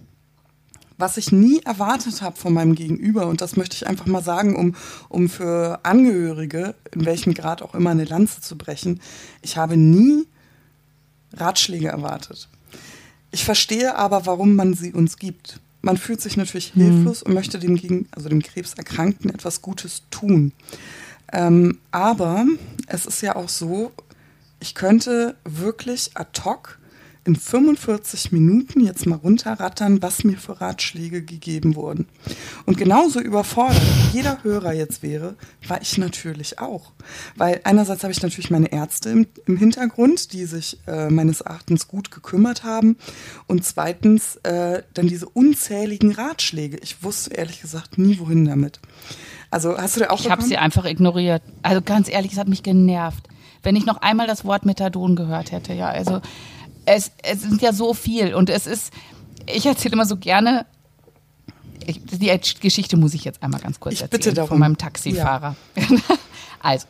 was 0.98 1.18
ich 1.18 1.32
nie 1.32 1.62
erwartet 1.64 2.22
habe 2.22 2.38
von 2.38 2.54
meinem 2.54 2.76
Gegenüber, 2.76 3.28
und 3.28 3.42
das 3.42 3.56
möchte 3.56 3.76
ich 3.76 3.88
einfach 3.88 4.08
mal 4.08 4.24
sagen, 4.24 4.56
um, 4.56 4.76
um 5.10 5.30
für 5.30 5.80
Angehörige, 5.84 6.76
in 6.92 7.06
welchem 7.06 7.34
Grad 7.34 7.62
auch 7.62 7.76
immer, 7.76 7.92
eine 7.92 8.06
Lanze 8.06 8.42
zu 8.42 8.58
brechen, 8.58 9.00
ich 9.42 9.58
habe 9.58 9.78
nie 9.78 10.26
Ratschläge 11.34 11.90
erwartet. 11.90 12.50
Ich 13.32 13.46
verstehe 13.46 13.96
aber, 13.96 14.26
warum 14.26 14.56
man 14.56 14.74
sie 14.74 14.94
uns 14.94 15.18
gibt. 15.18 15.60
Man 15.82 15.98
fühlt 15.98 16.22
sich 16.22 16.38
natürlich 16.38 16.76
mhm. 16.76 16.82
hilflos 16.82 17.22
und 17.22 17.34
möchte 17.34 17.60
dem, 17.60 17.76
gegen, 17.76 18.08
also 18.12 18.30
dem 18.30 18.42
Krebserkrankten 18.42 19.30
etwas 19.30 19.62
Gutes 19.62 20.04
tun. 20.10 20.54
Ähm, 21.32 21.78
aber 21.92 22.46
es 22.88 23.06
ist 23.06 23.22
ja 23.22 23.36
auch 23.36 23.50
so, 23.50 23.92
ich 24.60 24.74
könnte 24.74 25.36
wirklich 25.44 26.12
ad 26.16 26.42
hoc 26.44 26.80
in 27.28 27.36
45 27.36 28.32
Minuten 28.32 28.80
jetzt 28.80 29.06
mal 29.06 29.18
runterrattern, 29.18 30.02
was 30.02 30.24
mir 30.24 30.38
für 30.38 30.62
Ratschläge 30.62 31.22
gegeben 31.22 31.76
wurden. 31.76 32.08
Und 32.66 32.78
genauso 32.78 33.20
überfordert 33.20 33.82
jeder 34.14 34.44
Hörer 34.44 34.72
jetzt 34.72 35.04
wäre, 35.04 35.36
war 35.68 35.82
ich 35.82 35.98
natürlich 35.98 36.60
auch. 36.60 36.94
Weil 37.36 37.60
einerseits 37.66 38.04
habe 38.04 38.14
ich 38.14 38.22
natürlich 38.22 38.50
meine 38.50 38.72
Ärzte 38.72 39.10
im, 39.10 39.28
im 39.46 39.58
Hintergrund, 39.58 40.32
die 40.32 40.46
sich 40.46 40.80
äh, 40.88 41.10
meines 41.10 41.42
Erachtens 41.42 41.90
gut 41.90 42.12
gekümmert 42.12 42.64
haben. 42.64 42.96
Und 43.46 43.66
zweitens 43.66 44.38
äh, 44.44 44.84
dann 44.94 45.08
diese 45.08 45.28
unzähligen 45.28 46.14
Ratschläge. 46.14 46.78
Ich 46.78 47.04
wusste 47.04 47.34
ehrlich 47.34 47.60
gesagt 47.60 47.98
nie, 47.98 48.20
wohin 48.20 48.46
damit. 48.46 48.80
Also 49.52 49.78
hast 49.78 49.98
du 49.98 50.00
da 50.00 50.12
auch 50.12 50.20
Ich 50.22 50.32
habe 50.32 50.44
sie 50.44 50.58
einfach 50.58 50.86
ignoriert. 50.86 51.42
Also 51.62 51.82
ganz 51.82 52.08
ehrlich, 52.08 52.32
es 52.32 52.38
hat 52.38 52.48
mich 52.48 52.64
genervt. 52.64 53.28
Wenn 53.64 53.76
ich 53.76 53.86
noch 53.86 53.98
einmal 53.98 54.28
das 54.28 54.46
Wort 54.46 54.66
Methadon 54.66 55.18
gehört 55.18 55.52
hätte, 55.52 55.74
ja, 55.74 55.90
also 55.90 56.22
es, 56.88 57.12
es 57.22 57.42
sind 57.42 57.62
ja 57.62 57.74
so 57.74 57.94
viel 57.94 58.34
und 58.34 58.50
es 58.50 58.66
ist, 58.66 58.94
ich 59.46 59.66
erzähle 59.66 59.94
immer 59.94 60.06
so 60.06 60.18
gerne, 60.18 60.66
ich, 61.86 62.02
die 62.06 62.60
Geschichte 62.60 62.98
muss 62.98 63.14
ich 63.14 63.24
jetzt 63.24 63.44
einmal 63.44 63.60
ganz 63.60 63.80
kurz 63.80 63.96
ich 63.96 64.02
erzählen 64.02 64.20
bitte 64.20 64.34
darum. 64.34 64.50
von 64.50 64.60
meinem 64.60 64.78
Taxifahrer. 64.78 65.56
Ja. 65.76 65.86
also, 66.62 66.88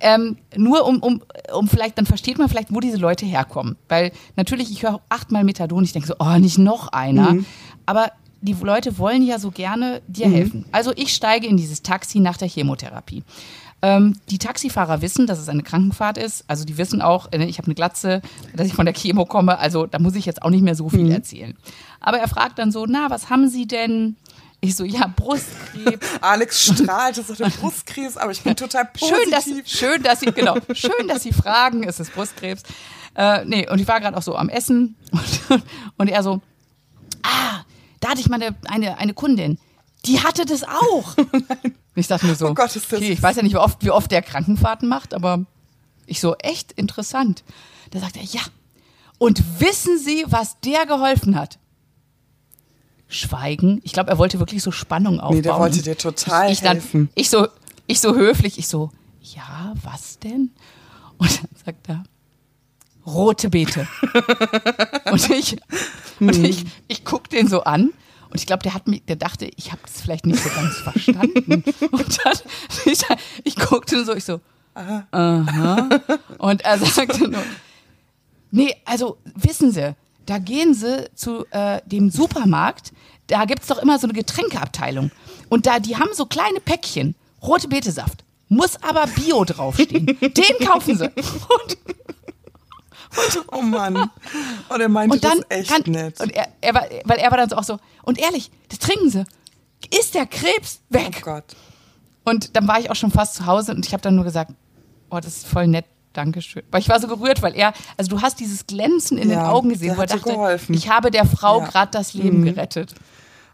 ähm, 0.00 0.36
nur 0.56 0.86
um, 0.86 0.98
um, 1.00 1.22
um 1.52 1.68
vielleicht, 1.68 1.96
dann 1.98 2.06
versteht 2.06 2.38
man 2.38 2.48
vielleicht, 2.48 2.74
wo 2.74 2.80
diese 2.80 2.98
Leute 2.98 3.24
herkommen. 3.24 3.76
Weil 3.88 4.12
natürlich, 4.36 4.70
ich 4.70 4.82
höre 4.82 5.00
achtmal 5.08 5.44
Methadon, 5.44 5.84
ich 5.84 5.92
denke 5.92 6.08
so, 6.08 6.14
oh, 6.18 6.38
nicht 6.38 6.58
noch 6.58 6.88
einer. 6.88 7.32
Mhm. 7.32 7.46
Aber 7.86 8.12
die 8.42 8.52
Leute 8.52 8.98
wollen 8.98 9.22
ja 9.22 9.38
so 9.38 9.50
gerne 9.50 10.02
dir 10.06 10.28
mhm. 10.28 10.34
helfen. 10.34 10.64
Also 10.72 10.92
ich 10.96 11.14
steige 11.14 11.46
in 11.46 11.56
dieses 11.56 11.82
Taxi 11.82 12.20
nach 12.20 12.36
der 12.36 12.48
Chemotherapie. 12.48 13.24
Ähm, 13.84 14.18
die 14.30 14.38
Taxifahrer 14.38 15.02
wissen, 15.02 15.26
dass 15.26 15.38
es 15.38 15.50
eine 15.50 15.62
Krankenfahrt 15.62 16.16
ist. 16.16 16.44
Also 16.46 16.64
die 16.64 16.78
wissen 16.78 17.02
auch, 17.02 17.30
äh, 17.32 17.44
ich 17.44 17.58
habe 17.58 17.66
eine 17.66 17.74
Glatze, 17.74 18.22
dass 18.56 18.66
ich 18.66 18.72
von 18.72 18.86
der 18.86 18.94
Chemo 18.94 19.26
komme. 19.26 19.58
Also 19.58 19.84
da 19.84 19.98
muss 19.98 20.14
ich 20.14 20.24
jetzt 20.24 20.40
auch 20.40 20.48
nicht 20.48 20.62
mehr 20.62 20.74
so 20.74 20.88
viel 20.88 21.04
mhm. 21.04 21.10
erzählen. 21.10 21.54
Aber 22.00 22.16
er 22.16 22.26
fragt 22.26 22.58
dann 22.58 22.72
so, 22.72 22.86
na, 22.88 23.10
was 23.10 23.28
haben 23.28 23.46
Sie 23.46 23.66
denn? 23.66 24.16
Ich 24.62 24.74
so, 24.74 24.84
ja, 24.84 25.12
Brustkrebs. 25.14 26.08
Alex 26.22 26.64
strahlt, 26.64 27.18
das 27.18 27.28
ist 27.28 27.40
der 27.40 27.50
Brustkrebs, 27.50 28.16
aber 28.16 28.32
ich 28.32 28.40
bin 28.40 28.56
total 28.56 28.86
positiv. 28.86 29.18
Schön, 29.22 29.30
dass, 29.30 29.44
schön, 29.70 30.02
dass 30.02 30.20
Sie, 30.20 30.32
genau, 30.32 30.56
schön, 30.72 31.06
dass 31.06 31.22
Sie 31.22 31.34
fragen, 31.34 31.82
ist 31.82 32.00
es 32.00 32.08
Brustkrebs? 32.08 32.62
Äh, 33.14 33.44
nee, 33.44 33.68
und 33.68 33.82
ich 33.82 33.86
war 33.86 34.00
gerade 34.00 34.16
auch 34.16 34.22
so 34.22 34.34
am 34.34 34.48
Essen 34.48 34.96
und, 35.50 35.62
und 35.98 36.08
er 36.08 36.22
so, 36.22 36.40
ah, 37.22 37.60
da 38.00 38.08
hatte 38.08 38.20
ich 38.20 38.30
mal 38.30 38.42
eine, 38.42 38.56
eine, 38.64 38.96
eine 38.96 39.12
Kundin, 39.12 39.58
die 40.06 40.20
hatte 40.20 40.44
das 40.44 40.64
auch. 40.64 41.14
ich 41.94 42.06
dachte 42.06 42.26
mir 42.26 42.34
so, 42.34 42.48
oh 42.48 42.54
Gott, 42.54 42.76
okay, 42.76 43.12
ich 43.12 43.22
weiß 43.22 43.36
ja 43.36 43.42
nicht, 43.42 43.52
wie 43.52 43.58
oft, 43.58 43.84
wie 43.84 43.90
oft 43.90 44.10
der 44.10 44.22
Krankenfahrten 44.22 44.88
macht, 44.88 45.14
aber 45.14 45.44
ich 46.06 46.20
so, 46.20 46.34
echt 46.36 46.72
interessant. 46.72 47.44
Da 47.90 48.00
sagt 48.00 48.16
er, 48.16 48.22
ja. 48.22 48.42
Und 49.18 49.60
wissen 49.60 49.98
Sie, 49.98 50.24
was 50.26 50.60
der 50.60 50.86
geholfen 50.86 51.38
hat? 51.38 51.58
Schweigen. 53.08 53.80
Ich 53.84 53.92
glaube, 53.92 54.10
er 54.10 54.18
wollte 54.18 54.38
wirklich 54.38 54.62
so 54.62 54.72
Spannung 54.72 55.20
aufbauen. 55.20 55.36
Nee, 55.36 55.42
der 55.42 55.58
wollte 55.58 55.82
dir 55.82 55.96
total 55.96 56.50
ich, 56.50 56.62
ich 56.62 56.68
helfen. 56.68 57.06
Dann, 57.06 57.10
ich 57.14 57.30
so, 57.30 57.46
ich 57.86 58.00
so 58.00 58.14
höflich, 58.14 58.58
ich 58.58 58.68
so, 58.68 58.90
ja, 59.20 59.74
was 59.82 60.18
denn? 60.18 60.50
Und 61.16 61.42
dann 61.42 61.48
sagt 61.64 61.88
er, 61.88 62.02
rote 63.06 63.50
Beete. 63.50 63.86
und 65.12 65.30
ich, 65.30 65.56
und 66.20 66.36
ich, 66.36 66.64
ich 66.88 67.04
guck 67.04 67.30
den 67.30 67.48
so 67.48 67.62
an 67.62 67.92
und 68.34 68.40
ich 68.40 68.46
glaube, 68.46 68.64
der 68.64 68.74
hat 68.74 68.88
mich, 68.88 69.04
der 69.04 69.14
dachte, 69.14 69.48
ich 69.54 69.70
habe 69.70 69.80
das 69.84 70.00
vielleicht 70.00 70.26
nicht 70.26 70.42
so 70.42 70.50
ganz 70.50 70.74
verstanden. 70.78 71.62
und 71.92 72.18
dann, 72.24 72.36
ich, 72.84 73.00
ich 73.44 73.54
guckte 73.54 74.04
so, 74.04 74.12
ich 74.12 74.24
so, 74.24 74.40
aha. 74.74 75.06
aha. 75.12 75.88
Und 76.38 76.64
er 76.64 76.78
sagte 76.80 77.28
nur, 77.28 77.44
nee, 78.50 78.74
also 78.86 79.18
wissen 79.36 79.70
Sie, 79.70 79.94
da 80.26 80.38
gehen 80.38 80.74
Sie 80.74 81.08
zu 81.14 81.46
äh, 81.52 81.80
dem 81.86 82.10
Supermarkt, 82.10 82.92
da 83.28 83.44
gibt's 83.44 83.68
doch 83.68 83.78
immer 83.78 84.00
so 84.00 84.08
eine 84.08 84.14
Getränkeabteilung. 84.14 85.12
Und 85.48 85.66
da, 85.66 85.78
die 85.78 85.96
haben 85.96 86.10
so 86.12 86.26
kleine 86.26 86.58
Päckchen, 86.58 87.14
rote 87.40 87.68
Betesaft, 87.68 88.24
muss 88.48 88.82
aber 88.82 89.06
Bio 89.06 89.44
draufstehen. 89.44 90.06
Den 90.06 90.66
kaufen 90.66 90.98
sie. 90.98 91.04
Und, 91.04 91.78
oh 93.52 93.62
Mann. 93.62 94.10
Oh, 94.70 94.76
der 94.76 94.88
meinte 94.88 95.14
und 95.14 95.24
dann 95.24 95.38
das 95.48 95.58
echt 95.58 95.70
kann, 95.70 95.82
nett. 95.92 96.20
Und 96.20 96.30
er, 96.30 96.48
er 96.60 96.74
war, 96.74 96.84
weil 97.04 97.18
er 97.18 97.30
war 97.30 97.38
dann 97.38 97.48
so 97.48 97.56
auch 97.56 97.64
so, 97.64 97.78
und 98.02 98.18
ehrlich, 98.18 98.50
das 98.68 98.78
trinken 98.78 99.10
sie. 99.10 99.24
Ist 99.98 100.14
der 100.14 100.26
Krebs 100.26 100.80
oh 100.90 100.94
weg? 100.94 101.22
Gott. 101.22 101.44
Und 102.24 102.56
dann 102.56 102.66
war 102.66 102.80
ich 102.80 102.90
auch 102.90 102.96
schon 102.96 103.10
fast 103.10 103.34
zu 103.34 103.46
Hause 103.46 103.72
und 103.74 103.84
ich 103.86 103.92
habe 103.92 104.02
dann 104.02 104.14
nur 104.14 104.24
gesagt, 104.24 104.52
oh, 105.10 105.16
das 105.20 105.36
ist 105.38 105.46
voll 105.46 105.66
nett. 105.66 105.84
Dankeschön. 106.14 106.62
Weil 106.70 106.80
ich 106.80 106.88
war 106.88 107.00
so 107.00 107.08
gerührt, 107.08 107.42
weil 107.42 107.56
er, 107.56 107.72
also 107.96 108.08
du 108.08 108.22
hast 108.22 108.38
dieses 108.38 108.66
Glänzen 108.68 109.18
in 109.18 109.30
Ja, 109.30 109.36
den 109.36 109.46
Augen 109.46 109.68
gesehen, 109.70 109.96
wo 109.96 110.00
er 110.02 110.06
dachte, 110.06 110.30
geholfen. 110.30 110.72
ich 110.74 110.88
habe 110.88 111.10
der 111.10 111.26
Frau 111.26 111.58
Ja. 111.58 111.66
gerade 111.66 111.90
das 111.90 112.14
Leben 112.14 112.44
gerettet. 112.44 112.94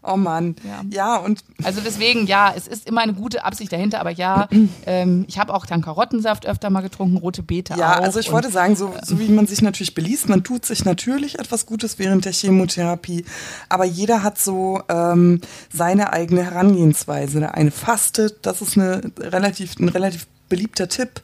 Oh 0.03 0.17
Mann. 0.17 0.55
Ja. 0.63 0.81
Ja, 0.89 1.15
und 1.17 1.43
Also 1.63 1.79
deswegen, 1.81 2.25
ja, 2.25 2.51
es 2.55 2.67
ist 2.67 2.87
immer 2.87 3.01
eine 3.01 3.13
gute 3.13 3.43
Absicht 3.43 3.71
dahinter, 3.71 3.99
aber 3.99 4.09
ja, 4.09 4.47
ähm, 4.85 5.25
ich 5.27 5.37
habe 5.37 5.53
auch 5.53 5.65
dann 5.65 5.81
Karottensaft 5.83 6.45
öfter 6.47 6.69
mal 6.71 6.81
getrunken, 6.81 7.17
rote 7.17 7.43
Beete 7.43 7.75
Ja, 7.77 7.99
auch. 7.99 8.01
also 8.03 8.19
ich 8.19 8.31
wollte 8.31 8.49
sagen, 8.49 8.75
so, 8.75 8.93
so 9.03 9.19
wie 9.19 9.27
man 9.29 9.45
sich 9.45 9.61
natürlich 9.61 9.93
beliest, 9.93 10.27
man 10.27 10.43
tut 10.43 10.65
sich 10.65 10.85
natürlich 10.85 11.37
etwas 11.39 11.65
Gutes 11.67 11.99
während 11.99 12.25
der 12.25 12.33
Chemotherapie, 12.33 13.25
aber 13.69 13.85
jeder 13.85 14.23
hat 14.23 14.39
so 14.39 14.81
ähm, 14.89 15.39
seine 15.71 16.11
eigene 16.13 16.43
Herangehensweise. 16.43 17.39
Der 17.39 17.53
eine 17.55 17.71
fastet, 17.71 18.45
das 18.45 18.61
ist 18.61 18.77
eine 18.77 19.01
relativ, 19.19 19.77
ein 19.77 19.89
relativ 19.89 20.25
beliebter 20.51 20.87
Tipp, 20.87 21.21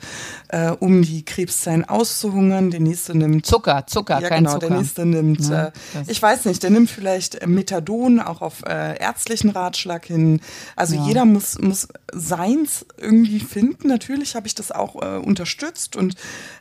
äh, 0.47 0.71
um 0.71 1.03
die 1.03 1.23
Krebszellen 1.23 1.85
auszuhungern. 1.85 2.71
Der 2.71 2.79
nächste 2.79 3.15
nimmt 3.15 3.45
Zucker, 3.45 3.85
Zucker, 3.85 4.19
ja, 4.21 4.29
kein 4.29 4.45
genau. 4.45 4.53
Zucker. 4.55 4.67
Der 4.69 4.77
nächste 4.79 5.05
nimmt, 5.05 5.41
Ja, 5.49 5.67
äh, 5.67 5.71
ich 6.07 6.19
weiß 6.19 6.45
nicht, 6.45 6.63
der 6.63 6.71
nimmt 6.71 6.89
vielleicht 6.89 7.35
äh, 7.35 7.45
Methadon 7.45 8.19
auch 8.19 8.41
auf 8.41 8.63
äh, 8.65 8.97
ärztlichen 8.99 9.51
Ratschlag 9.51 10.05
hin. 10.05 10.39
Also 10.75 10.95
Ja. 10.95 11.05
jeder 11.05 11.25
muss, 11.25 11.59
muss 11.59 11.87
seins 12.11 12.85
irgendwie 12.97 13.39
finden. 13.41 13.89
Natürlich 13.89 14.35
habe 14.35 14.47
ich 14.47 14.55
das 14.55 14.71
auch 14.71 14.95
äh, 15.01 15.17
unterstützt 15.17 15.95
und 15.95 16.15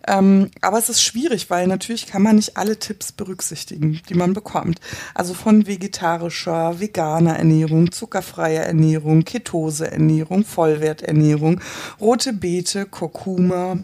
ähm, 0.09 0.51
aber 0.61 0.79
es 0.79 0.89
ist 0.89 1.03
schwierig, 1.03 1.49
weil 1.51 1.67
natürlich 1.69 2.07
kann 2.07 2.23
man 2.23 2.37
nicht 2.37 2.57
alle 2.57 2.79
Tipps 2.79 3.13
berücksichtigen, 3.13 4.01
die 4.09 4.15
man 4.15 4.35
bekommt. 4.35 4.81
Also 5.15 5.33
von 5.35 5.67
vegetarischer, 5.67 6.81
veganer 6.81 7.37
Ernährung, 7.37 7.93
zuckerfreier 7.93 8.65
Ernährung, 8.65 9.25
Ketose-Ernährung, 9.25 10.45
Vollwerternährung, 10.45 11.61
rote 12.01 12.33
Beete, 12.33 12.56
Kurkuma, 12.87 13.79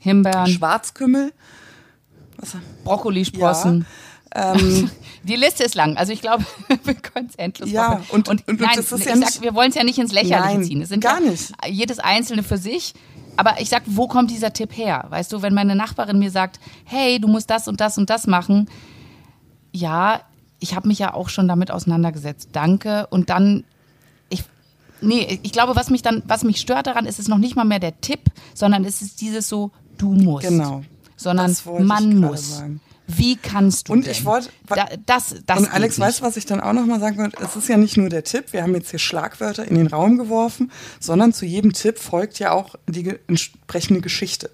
Himbeeren, 0.00 0.46
Schwarzkümmel. 0.46 1.32
Brokkolisprossen. 2.84 3.86
Ähm, 4.34 4.90
Die 5.24 5.36
Liste 5.36 5.64
ist 5.64 5.74
lang. 5.74 5.96
Also 5.96 6.12
ich 6.12 6.20
glaube, 6.22 6.44
wir 6.84 6.94
können 6.94 7.26
es 7.28 7.34
endlos 7.36 7.70
Ja, 7.70 7.90
machen. 7.90 8.04
und- 8.10 8.28
und- 8.28 8.48
und 8.48 8.60
nein, 8.60 8.70
das 8.76 8.90
ist 8.92 9.04
ja 9.04 9.16
sag, 9.16 9.42
wir 9.42 9.54
wollen 9.54 9.70
es 9.70 9.74
ja 9.74 9.84
nicht 9.84 9.98
ins 9.98 10.12
Lächerliche 10.12 10.54
Nein, 10.58 10.64
ziehen. 10.64 10.80
Es 10.82 10.88
sind 10.88 11.02
gar 11.02 11.20
ja 11.22 11.30
nicht. 11.30 11.52
jedes 11.68 11.98
Einzelne 11.98 12.42
für 12.42 12.56
sich. 12.56 12.94
Aber 13.36 13.60
ich 13.60 13.68
sag, 13.68 13.82
wo 13.86 14.06
kommt 14.06 14.30
dieser 14.30 14.52
Tipp 14.52 14.76
her? 14.76 15.06
Weißt 15.08 15.32
du, 15.32 15.42
wenn 15.42 15.54
meine 15.54 15.74
Nachbarin 15.74 16.18
mir 16.18 16.30
sagt, 16.30 16.60
hey, 16.84 17.18
du 17.20 17.28
musst 17.28 17.48
das 17.50 17.68
und 17.68 17.80
das 17.80 17.96
und 17.98 18.08
das 18.10 18.26
machen, 18.26 18.68
ja, 19.72 20.20
ich 20.58 20.74
habe 20.74 20.88
mich 20.88 20.98
ja 20.98 21.14
auch 21.14 21.28
schon 21.28 21.48
damit 21.48 21.70
auseinandergesetzt. 21.70 22.50
Danke. 22.52 23.06
Und 23.08 23.30
dann, 23.30 23.64
nee, 25.02 25.38
ich 25.42 25.52
glaube, 25.52 25.76
was 25.76 25.90
mich 25.90 26.02
dann, 26.02 26.22
was 26.26 26.44
mich 26.44 26.60
stört 26.60 26.86
daran, 26.86 27.06
ist 27.06 27.18
es 27.18 27.28
noch 27.28 27.38
nicht 27.38 27.56
mal 27.56 27.64
mehr 27.64 27.78
der 27.80 28.00
Tipp, 28.00 28.20
sondern 28.54 28.84
es 28.84 29.02
ist 29.02 29.20
dieses 29.20 29.48
so, 29.48 29.70
du 29.98 30.12
musst. 30.12 30.46
Genau. 30.48 30.82
Sondern 31.16 31.54
man 31.80 32.16
muss. 32.16 32.56
sagen. 32.58 32.80
Wie 33.12 33.34
kannst 33.36 33.88
du 33.88 33.92
Und 33.94 34.04
denn? 34.06 34.12
ich 34.12 34.24
wollte- 34.24 34.50
da, 34.68 34.86
das, 35.04 35.34
das 35.44 35.58
und 35.58 35.74
Alex, 35.74 35.98
nicht. 35.98 36.06
weißt 36.06 36.20
du, 36.20 36.24
was 36.24 36.36
ich 36.36 36.46
dann 36.46 36.60
auch 36.60 36.72
nochmal 36.72 37.00
sagen 37.00 37.18
wollte? 37.18 37.42
Es 37.42 37.56
ist 37.56 37.68
ja 37.68 37.76
nicht 37.76 37.96
nur 37.96 38.08
der 38.08 38.22
Tipp, 38.22 38.52
wir 38.52 38.62
haben 38.62 38.72
jetzt 38.74 38.90
hier 38.90 39.00
Schlagwörter 39.00 39.66
in 39.66 39.74
den 39.74 39.88
Raum 39.88 40.16
geworfen, 40.16 40.70
sondern 41.00 41.32
zu 41.32 41.44
jedem 41.44 41.72
Tipp 41.72 41.98
folgt 41.98 42.38
ja 42.38 42.52
auch 42.52 42.76
die 42.88 43.12
entsprechende 43.26 44.00
Geschichte. 44.00 44.50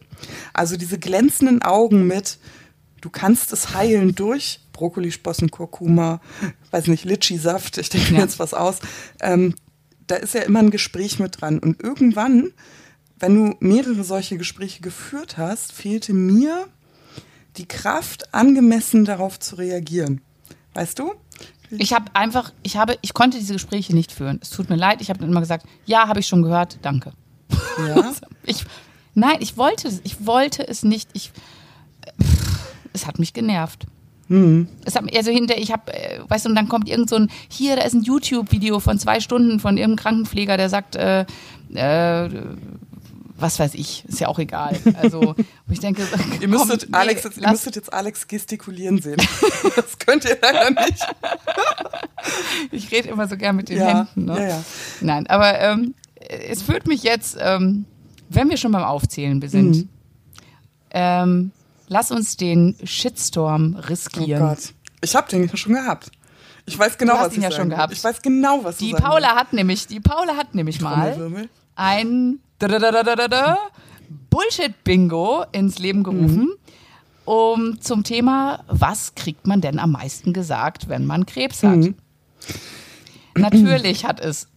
Also 0.55 0.79
diese 0.79 0.99
glänzenden 0.99 1.61
Augen 1.63 2.07
mit, 2.07 2.39
du 3.03 3.11
kannst 3.11 3.53
es 3.53 3.75
heilen 3.75 4.15
durch 4.15 4.61
Brokkolisprossen, 4.73 5.51
Kurkuma, 5.51 6.23
weiß 6.71 6.87
nicht, 6.87 7.05
Litschi-Saft, 7.05 7.77
ich 7.77 7.91
denke 7.91 8.13
mir 8.13 8.19
Ja. 8.21 8.25
jetzt 8.25 8.39
was 8.39 8.55
aus. 8.55 8.79
Ähm, 9.21 9.55
da 10.07 10.17
ist 10.17 10.35
ja 10.35 10.43
immer 10.43 10.61
ein 10.61 10.71
Gespräch 10.71 11.19
mit 11.19 11.41
dran. 11.41 11.59
Und 11.59 11.83
irgendwann, 11.83 12.53
wenn 13.19 13.35
du 13.35 13.57
mehrere 13.61 14.05
solche 14.05 14.39
Gespräche 14.39 14.81
geführt 14.81 15.37
hast, 15.37 15.73
fehlte 15.73 16.13
mir 16.13 16.67
die 17.57 17.67
Kraft, 17.67 18.35
angemessen 18.35 19.05
darauf 19.05 19.39
zu 19.41 19.57
reagieren. 19.57 20.21
Weißt 20.75 20.99
du? 20.99 21.15
Ich 21.71 21.93
habe 21.93 22.07
einfach, 22.15 22.53
ich 22.63 22.77
habe, 22.77 22.97
ich 23.03 23.15
konnte 23.15 23.39
diese 23.39 23.55
Gespräche 23.55 23.95
nicht 23.95 24.13
führen. 24.13 24.39
Es 24.43 24.51
tut 24.51 24.69
mir 24.71 24.77
leid. 24.77 25.01
Ich 25.01 25.09
habe 25.09 25.19
dann 25.19 25.31
immer 25.31 25.41
gesagt, 25.41 25.67
ja, 25.85 26.07
habe 26.07 26.21
ich 26.21 26.29
schon 26.29 26.43
gehört, 26.43 26.79
danke. 26.83 27.13
Ja. 27.79 28.13
Ich, 28.49 28.65
nein, 29.15 29.39
ich 29.41 29.57
wollte 29.57 29.89
es, 29.89 30.01
ich 30.05 30.25
wollte 30.25 30.69
es 30.69 30.85
nicht. 30.85 31.11
Ich, 31.15 31.33
es 32.93 33.05
hat 33.05 33.19
mich 33.19 33.33
genervt. 33.33 33.89
Hm. 34.29 34.69
Es 34.85 34.97
hat, 34.97 35.05
also 35.17 35.31
hinter, 35.31 35.57
ich 35.57 35.71
habe, 35.73 35.93
äh, 35.95 36.21
weißt 36.29 36.45
du, 36.47 36.49
und 36.51 36.57
dann 36.57 36.69
kommt 36.69 36.89
irgend 36.89 37.09
so 37.09 37.17
ein, 37.17 37.31
hier, 37.49 37.77
da 37.77 37.83
ist 37.83 37.95
ein 37.95 38.03
YouTube-Video 38.03 38.81
von 38.81 38.99
zwei 38.99 39.21
Stunden 39.21 39.61
von 39.61 39.77
irgendeinem 39.77 40.03
Krankenpfleger, 40.03 40.57
der 40.57 40.69
sagt, 40.69 40.97
äh, 40.97 41.25
äh, 41.75 42.29
was 43.39 43.59
weiß 43.59 43.75
ich, 43.75 44.03
ist 44.07 44.19
ja 44.19 44.29
auch 44.29 44.39
egal. 44.39 44.79
Also, 45.01 45.35
wo 45.67 45.73
ich 45.73 45.81
denke, 45.81 46.03
Ihr 46.41 46.49
müsstet, 46.49 46.81
komm, 46.83 46.91
nee, 46.93 46.97
Alex, 46.97 47.25
jetzt, 47.25 47.37
ihr 47.39 47.51
müsstet 47.51 47.77
jetzt 47.77 47.93
Alex 47.93 48.27
gestikulieren 48.27 49.01
sehen. 49.03 49.19
das 49.77 49.99
könnt 49.99 50.25
ihr 50.25 50.39
leider 50.41 50.71
nicht. 50.71 51.07
Ich 52.73 52.91
rede 52.91 53.09
immer 53.11 53.29
so 53.29 53.37
gern 53.37 53.55
mit 53.57 53.69
den 53.69 53.79
Ja, 53.79 53.99
Händen. 54.15 54.25
Ne? 54.25 54.41
ja, 54.41 54.49
ja. 54.49 54.65
Nein, 55.01 55.27
aber 55.29 55.61
ähm, 55.61 55.95
es 56.19 56.63
führt 56.63 56.89
mich 56.89 57.03
jetzt, 57.05 57.37
ähm, 57.41 57.85
wenn 58.29 58.49
wir 58.49 58.57
schon 58.57 58.73
beim 58.73 58.83
Aufzählen 58.83 59.41
sind, 59.49 59.77
Mhm. 59.77 59.89
ähm, 60.91 61.51
lass 61.89 62.11
uns 62.11 62.37
den 62.37 62.77
Shitstorm 62.85 63.77
Oh 63.79 63.87
riskieren. 63.89 64.41
Gott. 64.41 64.75
Ich 65.03 65.15
habe 65.15 65.29
den 65.29 65.55
schon 65.57 65.75
gehabt. 65.75 66.11
Ich 66.67 66.79
weiß 66.79 66.99
genau, 66.99 67.15
Du 67.15 67.19
hast 67.19 67.27
was 67.29 67.37
ihn 67.37 67.43
ja 67.43 67.51
sagen 67.51 67.63
schon 67.63 67.71
gehabt. 67.71 67.93
Ich 67.93 68.03
weiß 68.03 68.23
genau, 68.23 68.65
was 68.65 68.79
die 68.79 68.93
Paula 68.93 69.37
hat 69.37 69.53
nämlich, 69.53 69.87
die 69.87 70.01
Paula 70.01 70.37
hat 70.37 70.55
nämlich 70.55 70.81
mal 70.81 71.49
ein 71.77 72.41
dadadadadada 72.59 73.59
Bullshit-Bingo 74.31 75.45
ins 75.53 75.79
Leben 75.79 76.03
gerufen. 76.03 76.53
Um 77.25 77.81
zum 77.81 78.05
Thema, 78.05 78.65
was 78.69 79.17
kriegt 79.17 79.49
man 79.49 79.61
denn 79.61 79.81
am 79.81 79.93
meisten 79.93 80.33
gesagt, 80.33 80.89
wenn 80.89 81.07
man 81.07 81.27
Krebs 81.27 81.63
hat? 81.65 81.77
Mhm. 81.77 81.97
Natürlich 83.37 84.05
hat 84.05 84.21
es 84.21 84.49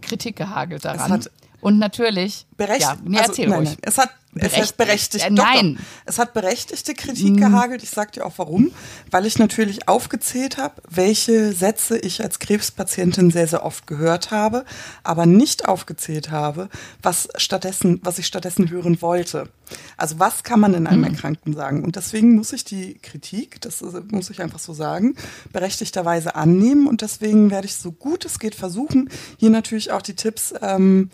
Kritik 0.00 0.36
gehagelt 0.36 0.84
daran. 0.84 1.24
Und 1.60 1.78
natürlich. 1.78 2.46
Berecht, 2.56 2.82
ja, 2.82 2.96
nee, 3.04 3.18
also, 3.18 3.30
erzähl 3.30 3.48
nein. 3.48 3.64
Nein, 3.64 3.76
es 3.82 3.98
hat, 3.98 4.10
es 4.34 4.40
Berechtigt- 4.52 4.68
hat 4.68 4.76
berechtigt. 4.78 5.24
äh, 5.26 5.30
nein. 5.30 5.74
Doch. 5.76 5.82
Es 6.06 6.18
hat 6.18 6.32
berechtigte 6.32 6.94
Kritik 6.94 7.36
gehagelt. 7.36 7.82
Ich 7.82 7.90
sag 7.90 8.12
dir 8.12 8.24
auch 8.24 8.32
warum. 8.38 8.70
Weil 9.10 9.26
ich 9.26 9.38
natürlich 9.38 9.88
aufgezählt 9.88 10.56
habe, 10.56 10.80
welche 10.88 11.52
Sätze 11.52 11.98
ich 11.98 12.22
als 12.22 12.38
Krebspatientin 12.38 13.30
sehr, 13.30 13.46
sehr 13.46 13.64
oft 13.64 13.86
gehört 13.86 14.30
habe, 14.30 14.64
aber 15.04 15.26
nicht 15.26 15.68
aufgezählt 15.68 16.30
habe, 16.30 16.70
was 17.02 17.28
stattdessen, 17.36 18.00
was 18.04 18.18
ich 18.18 18.26
stattdessen 18.26 18.70
hören 18.70 19.02
wollte. 19.02 19.48
Also 19.96 20.18
was 20.18 20.42
kann 20.42 20.60
man 20.60 20.74
in 20.74 20.86
einem 20.86 21.04
Erkrankten 21.04 21.54
sagen? 21.54 21.84
Und 21.84 21.96
deswegen 21.96 22.34
muss 22.34 22.52
ich 22.52 22.64
die 22.64 22.94
Kritik, 22.94 23.60
das 23.60 23.82
muss 24.10 24.30
ich 24.30 24.40
einfach 24.40 24.58
so 24.58 24.72
sagen, 24.72 25.14
berechtigterweise 25.52 26.34
annehmen. 26.34 26.86
Und 26.86 27.02
deswegen 27.02 27.50
werde 27.50 27.66
ich 27.66 27.74
so 27.74 27.92
gut 27.92 28.24
es 28.24 28.38
geht 28.38 28.54
versuchen, 28.54 29.10
hier 29.38 29.50
natürlich 29.50 29.90
auch 29.92 30.02
die 30.02 30.14
Tipps 30.14 30.54
ähm, 30.62 31.10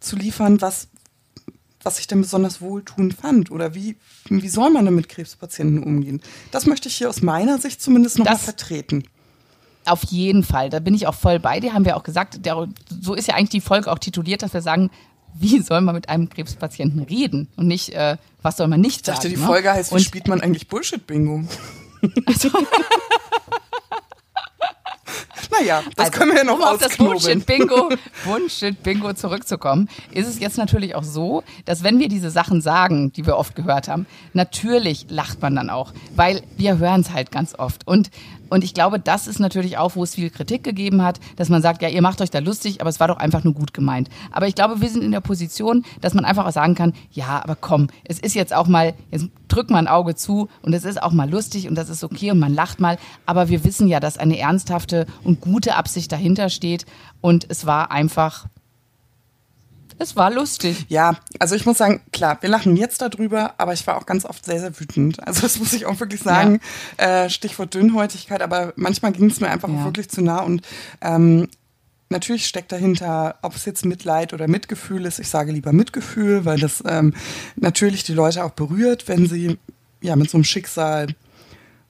zu 0.00 0.16
liefern, 0.16 0.60
was, 0.60 0.88
was 1.82 1.98
ich 1.98 2.06
denn 2.06 2.20
besonders 2.20 2.60
wohltuend 2.60 3.14
fand 3.14 3.50
oder 3.50 3.74
wie, 3.74 3.96
wie 4.28 4.48
soll 4.48 4.70
man 4.70 4.84
denn 4.84 4.94
mit 4.94 5.08
Krebspatienten 5.08 5.82
umgehen. 5.82 6.20
Das 6.50 6.66
möchte 6.66 6.88
ich 6.88 6.96
hier 6.96 7.08
aus 7.08 7.22
meiner 7.22 7.58
Sicht 7.58 7.82
zumindest 7.82 8.18
nochmal 8.18 8.38
vertreten. 8.38 9.04
Auf 9.84 10.04
jeden 10.04 10.44
Fall, 10.44 10.70
da 10.70 10.78
bin 10.78 10.94
ich 10.94 11.06
auch 11.08 11.14
voll 11.14 11.40
bei 11.40 11.58
dir, 11.58 11.74
haben 11.74 11.84
wir 11.84 11.96
auch 11.96 12.04
gesagt. 12.04 12.46
Der, 12.46 12.68
so 12.88 13.14
ist 13.14 13.26
ja 13.26 13.34
eigentlich 13.34 13.50
die 13.50 13.60
Folge 13.60 13.90
auch 13.90 13.98
tituliert, 13.98 14.42
dass 14.42 14.54
wir 14.54 14.62
sagen, 14.62 14.90
wie 15.34 15.60
soll 15.60 15.80
man 15.80 15.94
mit 15.94 16.08
einem 16.08 16.28
Krebspatienten 16.28 17.02
reden 17.02 17.48
und 17.56 17.66
nicht, 17.66 17.90
äh, 17.90 18.16
was 18.42 18.56
soll 18.58 18.68
man 18.68 18.80
nicht 18.80 18.96
Ich 18.96 19.02
dachte, 19.02 19.22
sagen. 19.22 19.34
die 19.34 19.40
ne? 19.40 19.46
Folge 19.46 19.72
heißt, 19.72 19.90
wie 19.90 19.96
und, 19.96 20.02
spielt 20.02 20.28
man 20.28 20.40
eigentlich 20.40 20.68
Bullshit-Bingo? 20.68 21.44
naja, 25.58 25.82
das 25.96 26.06
Also, 26.06 26.18
können 26.18 26.32
wir 26.32 26.38
ja 26.38 26.44
noch 26.44 26.56
um 26.56 26.62
auf 26.62 26.78
das. 26.78 26.96
Bullshit-Bingo 26.96 27.90
Bullshit-Bingo 28.24 29.12
zurückzukommen, 29.14 29.88
ist 30.12 30.26
es 30.26 30.40
jetzt 30.40 30.58
natürlich 30.58 30.94
auch 30.94 31.04
so, 31.04 31.42
dass 31.64 31.82
wenn 31.82 31.98
wir 31.98 32.08
diese 32.08 32.30
Sachen 32.30 32.60
sagen, 32.60 33.12
die 33.12 33.26
wir 33.26 33.36
oft 33.36 33.54
gehört 33.54 33.88
haben, 33.88 34.06
natürlich 34.32 35.06
lacht 35.08 35.40
man 35.42 35.54
dann 35.54 35.70
auch, 35.70 35.92
weil 36.16 36.42
wir 36.56 36.78
hören 36.78 37.02
es 37.02 37.12
halt 37.12 37.30
ganz 37.30 37.54
oft. 37.58 37.86
Und, 37.86 38.10
und 38.52 38.64
ich 38.64 38.74
glaube, 38.74 39.00
das 39.00 39.26
ist 39.26 39.40
natürlich 39.40 39.78
auch, 39.78 39.96
wo 39.96 40.02
es 40.02 40.14
viel 40.14 40.28
Kritik 40.28 40.62
gegeben 40.62 41.02
hat, 41.02 41.20
dass 41.36 41.48
man 41.48 41.62
sagt, 41.62 41.80
ja, 41.80 41.88
ihr 41.88 42.02
macht 42.02 42.20
euch 42.20 42.28
da 42.28 42.38
lustig, 42.38 42.82
aber 42.82 42.90
es 42.90 43.00
war 43.00 43.08
doch 43.08 43.16
einfach 43.16 43.44
nur 43.44 43.54
gut 43.54 43.72
gemeint. 43.72 44.10
Aber 44.30 44.46
ich 44.46 44.54
glaube, 44.54 44.82
wir 44.82 44.90
sind 44.90 45.02
in 45.02 45.10
der 45.10 45.22
Position, 45.22 45.86
dass 46.02 46.12
man 46.12 46.26
einfach 46.26 46.44
auch 46.44 46.52
sagen 46.52 46.74
kann, 46.74 46.92
ja, 47.12 47.42
aber 47.42 47.56
komm, 47.56 47.88
es 48.04 48.18
ist 48.18 48.34
jetzt 48.34 48.54
auch 48.54 48.66
mal, 48.66 48.92
jetzt 49.10 49.28
drückt 49.48 49.70
man 49.70 49.86
ein 49.86 49.92
Auge 49.92 50.16
zu 50.16 50.48
und 50.60 50.74
es 50.74 50.84
ist 50.84 51.02
auch 51.02 51.12
mal 51.12 51.30
lustig 51.30 51.66
und 51.66 51.76
das 51.76 51.88
ist 51.88 52.04
okay 52.04 52.30
und 52.30 52.40
man 52.40 52.52
lacht 52.52 52.78
mal, 52.78 52.98
aber 53.24 53.48
wir 53.48 53.64
wissen 53.64 53.88
ja, 53.88 54.00
dass 54.00 54.18
eine 54.18 54.38
ernsthafte 54.38 55.06
und 55.24 55.40
gute 55.40 55.74
Absicht 55.74 56.12
dahinter 56.12 56.50
steht 56.50 56.84
und 57.22 57.46
es 57.48 57.64
war 57.64 57.90
einfach 57.90 58.48
Es 60.02 60.16
war 60.16 60.32
lustig. 60.32 60.86
Ja, 60.88 61.16
also 61.38 61.54
ich 61.54 61.64
muss 61.64 61.78
sagen, 61.78 62.00
klar, 62.12 62.36
wir 62.40 62.48
lachen 62.48 62.76
jetzt 62.76 63.00
darüber, 63.00 63.54
aber 63.58 63.72
ich 63.72 63.86
war 63.86 63.96
auch 63.96 64.06
ganz 64.06 64.24
oft 64.24 64.44
sehr, 64.44 64.58
sehr 64.58 64.78
wütend. 64.80 65.24
Also 65.26 65.42
das 65.42 65.58
muss 65.60 65.72
ich 65.72 65.86
auch 65.86 66.00
wirklich 66.00 66.20
sagen. 66.20 66.60
Ja. 66.98 67.24
Äh, 67.24 67.30
Stichwort 67.30 67.72
Dünnhäutigkeit, 67.74 68.42
aber 68.42 68.72
manchmal 68.74 69.12
ging 69.12 69.26
es 69.26 69.40
mir 69.40 69.48
einfach 69.48 69.68
ja. 69.68 69.84
wirklich 69.84 70.08
zu 70.08 70.20
nah 70.22 70.40
und 70.40 70.62
ähm, 71.00 71.48
Natürlich 72.12 72.46
steckt 72.46 72.70
dahinter, 72.72 73.36
ob 73.40 73.56
es 73.56 73.64
jetzt 73.64 73.86
Mitleid 73.86 74.34
oder 74.34 74.46
Mitgefühl 74.46 75.06
ist. 75.06 75.18
Ich 75.18 75.30
sage 75.30 75.50
lieber 75.50 75.72
Mitgefühl, 75.72 76.44
weil 76.44 76.60
das 76.60 76.84
ähm, 76.86 77.14
natürlich 77.56 78.04
die 78.04 78.12
Leute 78.12 78.44
auch 78.44 78.50
berührt, 78.50 79.08
wenn 79.08 79.26
sie 79.26 79.58
ja 80.02 80.14
mit 80.14 80.28
so 80.28 80.36
einem 80.36 80.44
Schicksal 80.44 81.06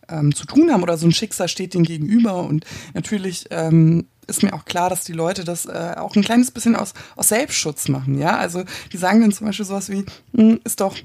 ähm, 0.09 0.33
zu 0.33 0.47
tun 0.47 0.73
haben 0.73 0.85
oder 0.85 0.97
so 0.97 1.09
ein 1.09 1.12
Schicksal 1.12 1.49
steht 1.49 1.75
ihnen 1.75 1.85
gegenüber. 1.85 2.37
Und 2.37 2.64
natürlich 2.95 3.47
ähm, 3.50 4.07
ist 4.26 4.43
mir 4.43 4.52
auch 4.52 4.64
klar, 4.64 4.91
dass 4.91 5.05
die 5.05 5.12
Leute 5.12 5.45
das 5.45 5.67
äh, 5.67 5.95
auch 5.97 6.14
ein 6.17 6.23
kleines 6.23 6.50
bisschen 6.50 6.76
aus, 6.76 6.95
aus 7.17 7.29
Selbstschutz 7.29 7.88
machen. 7.88 8.19
Ja, 8.19 8.37
also 8.37 8.64
die 8.93 8.97
sagen 8.97 9.21
dann 9.21 9.33
zum 9.33 9.47
Beispiel 9.47 9.67
sowas 9.67 9.88
wie, 9.91 10.05
hm, 10.35 10.61
ist 10.64 10.81
doch 10.81 10.97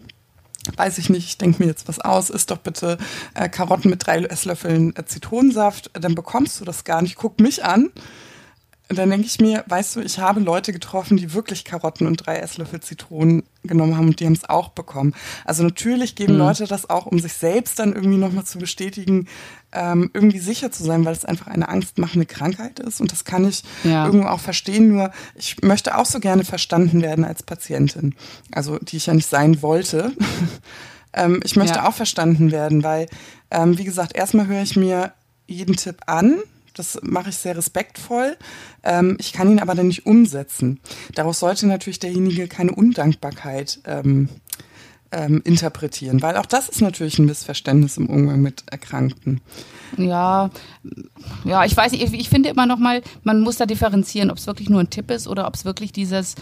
weiß 0.76 0.98
ich 0.98 1.10
nicht, 1.10 1.26
ich 1.28 1.38
denke 1.38 1.64
mir 1.64 1.70
jetzt 1.70 1.88
was 1.88 2.00
aus, 2.00 2.30
isst 2.30 2.52
doch 2.52 2.58
bitte 2.58 2.98
äh, 3.36 3.48
Karotten 3.48 3.90
mit 3.90 4.06
drei 4.06 4.18
Esslöffeln 4.24 4.94
äh, 4.98 5.06
Zitronensaft, 5.06 5.92
dann 5.94 6.16
bekommst 6.16 6.60
du 6.60 6.66
das 6.66 6.84
gar 6.84 7.02
nicht. 7.02 7.16
Guck 7.16 7.40
mich 7.40 7.64
an. 7.64 7.90
Und 8.90 8.98
dann 8.98 9.10
denke 9.10 9.28
ich 9.28 9.40
mir, 9.40 9.66
weißt 9.68 9.98
du, 9.98 10.00
ich 10.00 10.20
habe 10.20 10.40
Leute 10.40 10.72
getroffen, 10.72 11.18
die 11.18 11.34
wirklich 11.34 11.66
Karotten 11.66 12.08
und 12.08 12.26
drei 12.26 12.38
Esslöffel 12.38 12.80
Zitronen 12.80 13.44
genommen 13.64 13.98
haben 13.98 14.08
und 14.08 14.20
die 14.20 14.26
haben 14.26 14.34
es 14.34 14.50
auch 14.50 14.70
bekommen. 14.70 15.14
Also 15.44 15.64
natürlich 15.64 16.16
geben 16.16 16.34
mhm. 16.34 16.40
Leute 16.40 16.68
das 16.68 16.90
auch, 16.90 17.06
um 17.06 17.20
sich 17.20 17.34
selbst 17.34 17.80
dann 17.80 17.94
irgendwie 17.94 18.18
nochmal 18.18 18.46
zu 18.46 18.60
bestätigen, 18.60 19.28
ähm, 19.74 20.10
irgendwie 20.14 20.40
sicher 20.40 20.72
zu 20.72 20.86
sein, 20.86 21.04
weil 21.04 21.12
es 21.12 21.26
einfach 21.26 21.48
eine 21.48 21.68
angstmachende 21.68 22.26
Krankheit 22.26 22.80
ist. 22.80 23.02
Und 23.02 23.12
das 23.12 23.26
kann 23.26 23.46
ich 23.46 23.64
ja. 23.84 24.06
irgendwo 24.06 24.30
auch 24.30 24.40
verstehen. 24.40 24.88
Nur 24.88 25.12
ich 25.36 25.62
möchte 25.62 25.98
auch 25.98 26.06
so 26.06 26.22
gerne 26.22 26.46
verstanden 26.46 27.02
werden 27.02 27.26
als 27.26 27.44
Patientin. 27.44 28.16
Also 28.54 28.78
die 28.80 28.98
ich 28.98 29.08
ja 29.08 29.14
nicht 29.14 29.30
sein 29.30 29.62
wollte. 29.62 30.14
ähm, 31.14 31.42
ich 31.44 31.58
möchte 31.58 31.80
ja. 31.80 31.90
auch 31.90 31.94
verstanden 31.94 32.52
werden, 32.52 32.84
weil, 32.84 33.08
ähm, 33.52 33.78
wie 33.78 33.84
gesagt, 33.84 34.16
erstmal 34.16 34.48
höre 34.48 34.62
ich 34.62 34.78
mir 34.78 35.12
jeden 35.46 35.76
Tipp 35.76 35.98
an 36.06 36.38
das 36.78 37.00
mache 37.04 37.30
ich 37.30 37.38
sehr 37.38 37.58
respektvoll. 37.58 38.38
Ähm, 38.84 39.18
ich 39.20 39.34
kann 39.34 39.50
ihn 39.50 39.60
aber 39.60 39.76
dann 39.76 39.88
nicht 39.88 40.06
umsetzen. 40.06 40.80
Daraus 41.16 41.40
sollte 41.40 41.68
natürlich 41.68 42.00
derjenige 42.00 42.48
keine 42.48 42.72
Undankbarkeit 42.72 43.80
ähm, 43.86 44.30
ähm, 45.12 45.42
interpretieren, 45.46 46.22
weil 46.22 46.38
auch 46.38 46.46
das 46.46 46.70
ist 46.70 46.82
natürlich 46.82 47.18
ein 47.20 47.26
Missverständnis 47.26 47.98
im 47.98 48.08
Umgang 48.08 48.42
mit 48.42 48.64
Erkrankten. 48.70 49.42
Ja, 49.98 50.50
ja, 51.46 51.64
ich 51.64 51.76
weiß 51.76 51.94
nicht, 51.94 52.14
ich 52.14 52.30
finde 52.30 52.50
immer 52.50 52.66
noch 52.66 52.78
mal, 52.78 53.02
man 53.24 53.40
muss 53.40 53.56
da 53.58 53.66
differenzieren, 53.66 54.32
ob 54.32 54.38
es 54.38 54.48
wirklich 54.48 54.70
nur 54.70 54.82
ein 54.82 54.90
Tipp 54.90 55.10
ist 55.12 55.28
oder 55.28 55.48
ob 55.48 55.56
es 55.56 55.66
wirklich 55.66 55.92
dieses 55.92 56.36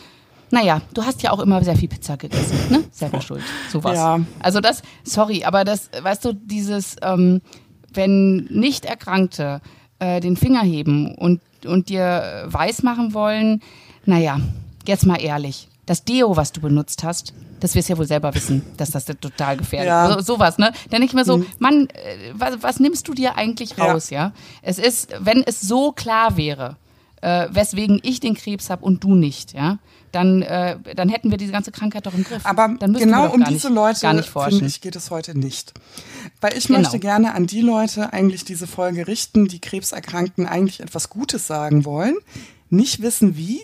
naja, 0.51 0.81
du 0.93 1.03
hast 1.03 1.23
ja 1.23 1.31
auch 1.31 1.39
immer 1.39 1.63
sehr 1.63 1.75
viel 1.75 1.89
Pizza 1.89 2.17
gegessen, 2.17 2.57
ne? 2.69 2.83
Selber 2.91 3.19
schuld, 3.19 3.43
sowas. 3.71 3.95
Ja. 3.95 4.19
Also 4.39 4.61
das, 4.61 4.83
sorry, 5.03 5.43
aber 5.43 5.63
das, 5.63 5.89
weißt 5.99 6.23
du, 6.23 6.33
dieses, 6.33 6.95
ähm, 7.01 7.41
wenn 7.93 8.45
nicht 8.45 8.85
Erkrankte 8.85 9.61
äh, 10.05 10.19
den 10.19 10.38
Finger 10.38 10.62
heben 10.62 11.15
und, 11.15 11.41
und 11.65 11.89
dir 11.89 12.45
weismachen 12.47 13.13
wollen, 13.13 13.62
naja, 14.05 14.39
jetzt 14.85 15.05
mal 15.05 15.19
ehrlich, 15.21 15.67
das 15.85 16.03
Deo, 16.03 16.35
was 16.35 16.51
du 16.51 16.62
benutzt 16.62 17.03
hast, 17.03 17.33
das 17.59 17.75
wirst 17.75 17.89
du 17.89 17.93
ja 17.93 17.97
wohl 17.97 18.07
selber 18.07 18.33
wissen, 18.35 18.63
dass 18.77 18.91
das 18.91 19.05
total 19.05 19.57
gefährlich 19.57 19.88
ist. 19.88 19.89
Ja. 19.89 20.13
So, 20.13 20.19
sowas, 20.35 20.57
ne? 20.57 20.71
Dann 20.89 21.01
nicht 21.01 21.13
mehr 21.13 21.25
so, 21.25 21.38
mhm. 21.38 21.45
Mann, 21.59 21.88
äh, 21.89 22.33
was, 22.33 22.62
was 22.62 22.79
nimmst 22.79 23.07
du 23.07 23.13
dir 23.13 23.35
eigentlich 23.38 23.79
raus, 23.79 24.09
ja. 24.09 24.19
ja? 24.19 24.31
Es 24.62 24.77
ist, 24.77 25.09
wenn 25.19 25.43
es 25.43 25.62
so 25.62 25.91
klar 25.91 26.38
wäre, 26.38 26.75
äh, 27.21 27.47
weswegen 27.50 28.00
ich 28.03 28.19
den 28.19 28.35
Krebs 28.35 28.69
habe 28.69 28.83
und 28.85 29.03
du 29.03 29.15
nicht, 29.15 29.53
ja, 29.53 29.79
dann, 30.15 30.41
äh, 30.41 30.77
dann 30.95 31.10
hätten 31.10 31.29
wir 31.29 31.38
diese 31.38 31.51
ganze 31.51 31.72
Krankheit 31.72 32.05
doch 32.05 32.13
im 32.13 32.24
Griff. 32.24 32.45
Aber 32.45 32.69
genau 32.69 33.34
um 33.34 33.43
diese 33.43 33.67
nicht, 33.67 33.75
Leute, 33.75 34.24
finde 34.24 34.65
ich, 34.65 34.79
geht 34.79 34.95
es 34.95 35.12
heute 35.12 35.38
nicht. 35.38 35.74
Weil 36.39 36.57
ich 36.57 36.67
genau. 36.67 36.79
möchte 36.79 37.00
gerne 37.00 37.34
an 37.34 37.48
die 37.48 37.62
Leute 37.62 38.13
eigentlich 38.13 38.45
diese 38.45 38.65
Folge 38.65 39.07
richten, 39.07 39.48
die 39.48 39.60
Krebserkrankten 39.60 40.46
eigentlich 40.46 40.79
etwas 40.79 41.09
Gutes 41.09 41.48
sagen 41.48 41.83
wollen, 41.83 42.16
nicht 42.70 43.01
wissen 43.01 43.35
wie 43.35 43.61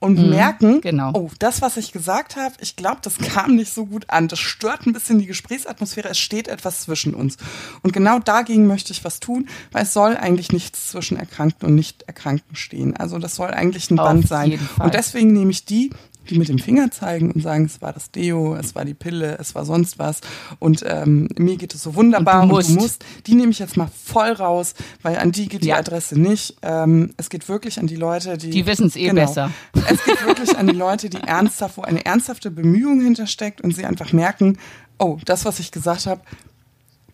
und 0.00 0.18
mhm, 0.18 0.30
merken, 0.30 0.80
genau. 0.80 1.12
oh, 1.14 1.30
das, 1.38 1.60
was 1.60 1.76
ich 1.76 1.92
gesagt 1.92 2.36
habe, 2.36 2.54
ich 2.60 2.74
glaube, 2.74 2.98
das 3.02 3.18
kam 3.18 3.54
nicht 3.56 3.72
so 3.72 3.86
gut 3.86 4.06
an. 4.08 4.28
Das 4.28 4.38
stört 4.38 4.86
ein 4.86 4.94
bisschen 4.94 5.18
die 5.18 5.26
Gesprächsatmosphäre. 5.26 6.08
Es 6.08 6.18
steht 6.18 6.48
etwas 6.48 6.80
zwischen 6.80 7.14
uns. 7.14 7.36
Und 7.82 7.92
genau 7.92 8.18
dagegen 8.18 8.66
möchte 8.66 8.92
ich 8.92 9.04
was 9.04 9.20
tun, 9.20 9.48
weil 9.72 9.82
es 9.82 9.92
soll 9.92 10.16
eigentlich 10.16 10.52
nichts 10.52 10.88
zwischen 10.88 11.18
Erkrankten 11.18 11.68
und 11.68 11.74
Nicht-Erkrankten 11.74 12.56
stehen. 12.56 12.96
Also 12.96 13.18
das 13.18 13.36
soll 13.36 13.50
eigentlich 13.50 13.90
ein 13.90 13.98
Auf 13.98 14.06
Band 14.06 14.26
sein. 14.26 14.58
Und 14.78 14.94
deswegen 14.94 15.32
nehme 15.32 15.50
ich 15.50 15.66
die, 15.66 15.90
die 16.30 16.38
mit 16.38 16.48
dem 16.48 16.58
Finger 16.58 16.90
zeigen 16.90 17.32
und 17.32 17.42
sagen, 17.42 17.64
es 17.64 17.82
war 17.82 17.92
das 17.92 18.10
Deo, 18.10 18.54
es 18.54 18.74
war 18.74 18.84
die 18.84 18.94
Pille, 18.94 19.36
es 19.38 19.54
war 19.54 19.64
sonst 19.64 19.98
was 19.98 20.20
und 20.58 20.84
ähm, 20.86 21.28
mir 21.36 21.56
geht 21.56 21.74
es 21.74 21.82
so 21.82 21.94
wunderbar 21.94 22.42
und 22.42 22.48
du, 22.48 22.54
musst. 22.54 22.70
Und 22.70 22.76
du 22.76 22.82
musst. 22.82 23.04
Die 23.26 23.34
nehme 23.34 23.50
ich 23.50 23.58
jetzt 23.58 23.76
mal 23.76 23.90
voll 24.04 24.30
raus, 24.32 24.74
weil 25.02 25.18
an 25.18 25.32
die 25.32 25.48
geht 25.48 25.64
die 25.64 25.72
Adresse 25.72 26.18
nicht. 26.18 26.56
Ähm, 26.62 27.12
es 27.16 27.28
geht 27.28 27.48
wirklich 27.48 27.78
an 27.78 27.86
die 27.86 27.96
Leute, 27.96 28.38
die... 28.38 28.50
Die 28.50 28.66
wissen 28.66 28.86
es 28.86 28.96
eh 28.96 29.08
genau, 29.08 29.26
besser. 29.26 29.50
Es 29.88 30.04
geht 30.04 30.24
wirklich 30.24 30.56
an 30.56 30.66
die 30.66 30.76
Leute, 30.76 31.10
die 31.10 31.20
ernsthaft, 31.26 31.76
wo 31.76 31.82
eine 31.82 32.04
ernsthafte 32.04 32.50
Bemühung 32.50 33.00
hintersteckt 33.00 33.60
und 33.60 33.74
sie 33.74 33.84
einfach 33.84 34.12
merken, 34.12 34.58
oh, 34.98 35.18
das, 35.24 35.44
was 35.44 35.58
ich 35.58 35.72
gesagt 35.72 36.06
habe, 36.06 36.20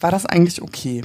war 0.01 0.11
das 0.11 0.27
eigentlich 0.27 0.63
okay? 0.63 1.03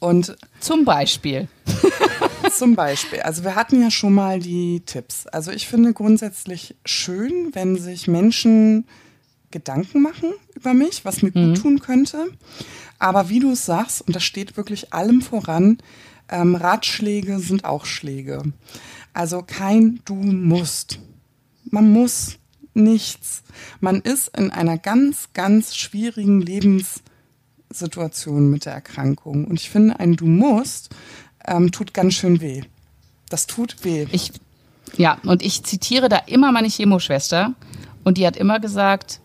Und 0.00 0.36
zum 0.60 0.84
Beispiel. 0.84 1.48
Zum 2.56 2.76
Beispiel. 2.76 3.20
Also 3.20 3.44
wir 3.44 3.56
hatten 3.56 3.80
ja 3.80 3.90
schon 3.90 4.14
mal 4.14 4.38
die 4.38 4.80
Tipps. 4.80 5.26
Also 5.26 5.50
ich 5.50 5.66
finde 5.66 5.92
grundsätzlich 5.92 6.76
schön, 6.84 7.50
wenn 7.52 7.76
sich 7.76 8.06
Menschen 8.06 8.86
Gedanken 9.50 10.02
machen 10.02 10.32
über 10.54 10.74
mich, 10.74 11.04
was 11.04 11.22
mir 11.22 11.32
mhm. 11.34 11.54
gut 11.54 11.62
tun 11.62 11.80
könnte. 11.80 12.28
Aber 12.98 13.28
wie 13.28 13.40
du 13.40 13.52
es 13.52 13.66
sagst, 13.66 14.02
und 14.02 14.16
das 14.16 14.24
steht 14.24 14.56
wirklich 14.56 14.92
allem 14.92 15.22
voran, 15.22 15.78
ähm, 16.28 16.54
Ratschläge 16.54 17.38
sind 17.38 17.64
auch 17.64 17.86
Schläge. 17.86 18.42
Also 19.12 19.42
kein 19.42 20.00
Du 20.04 20.14
musst. 20.14 21.00
Man 21.64 21.92
muss 21.92 22.38
nichts. 22.74 23.42
Man 23.80 24.00
ist 24.00 24.36
in 24.36 24.50
einer 24.50 24.78
ganz, 24.78 25.28
ganz 25.34 25.76
schwierigen 25.76 26.40
Lebenssituation 26.40 28.50
mit 28.50 28.66
der 28.66 28.74
Erkrankung. 28.74 29.44
Und 29.44 29.60
ich 29.60 29.70
finde, 29.70 30.00
ein 30.00 30.16
Du 30.16 30.26
musst 30.26 30.90
ähm, 31.46 31.72
tut 31.72 31.94
ganz 31.94 32.14
schön 32.14 32.40
weh. 32.40 32.62
Das 33.28 33.46
tut 33.46 33.84
weh. 33.84 34.06
Ich, 34.12 34.32
ja, 34.96 35.18
und 35.24 35.42
ich 35.42 35.62
zitiere 35.64 36.08
da 36.08 36.18
immer 36.26 36.52
meine 36.52 36.68
Chemoschwester 36.68 37.54
und 38.04 38.18
die 38.18 38.26
hat 38.26 38.36
immer 38.36 38.60
gesagt, 38.60 39.20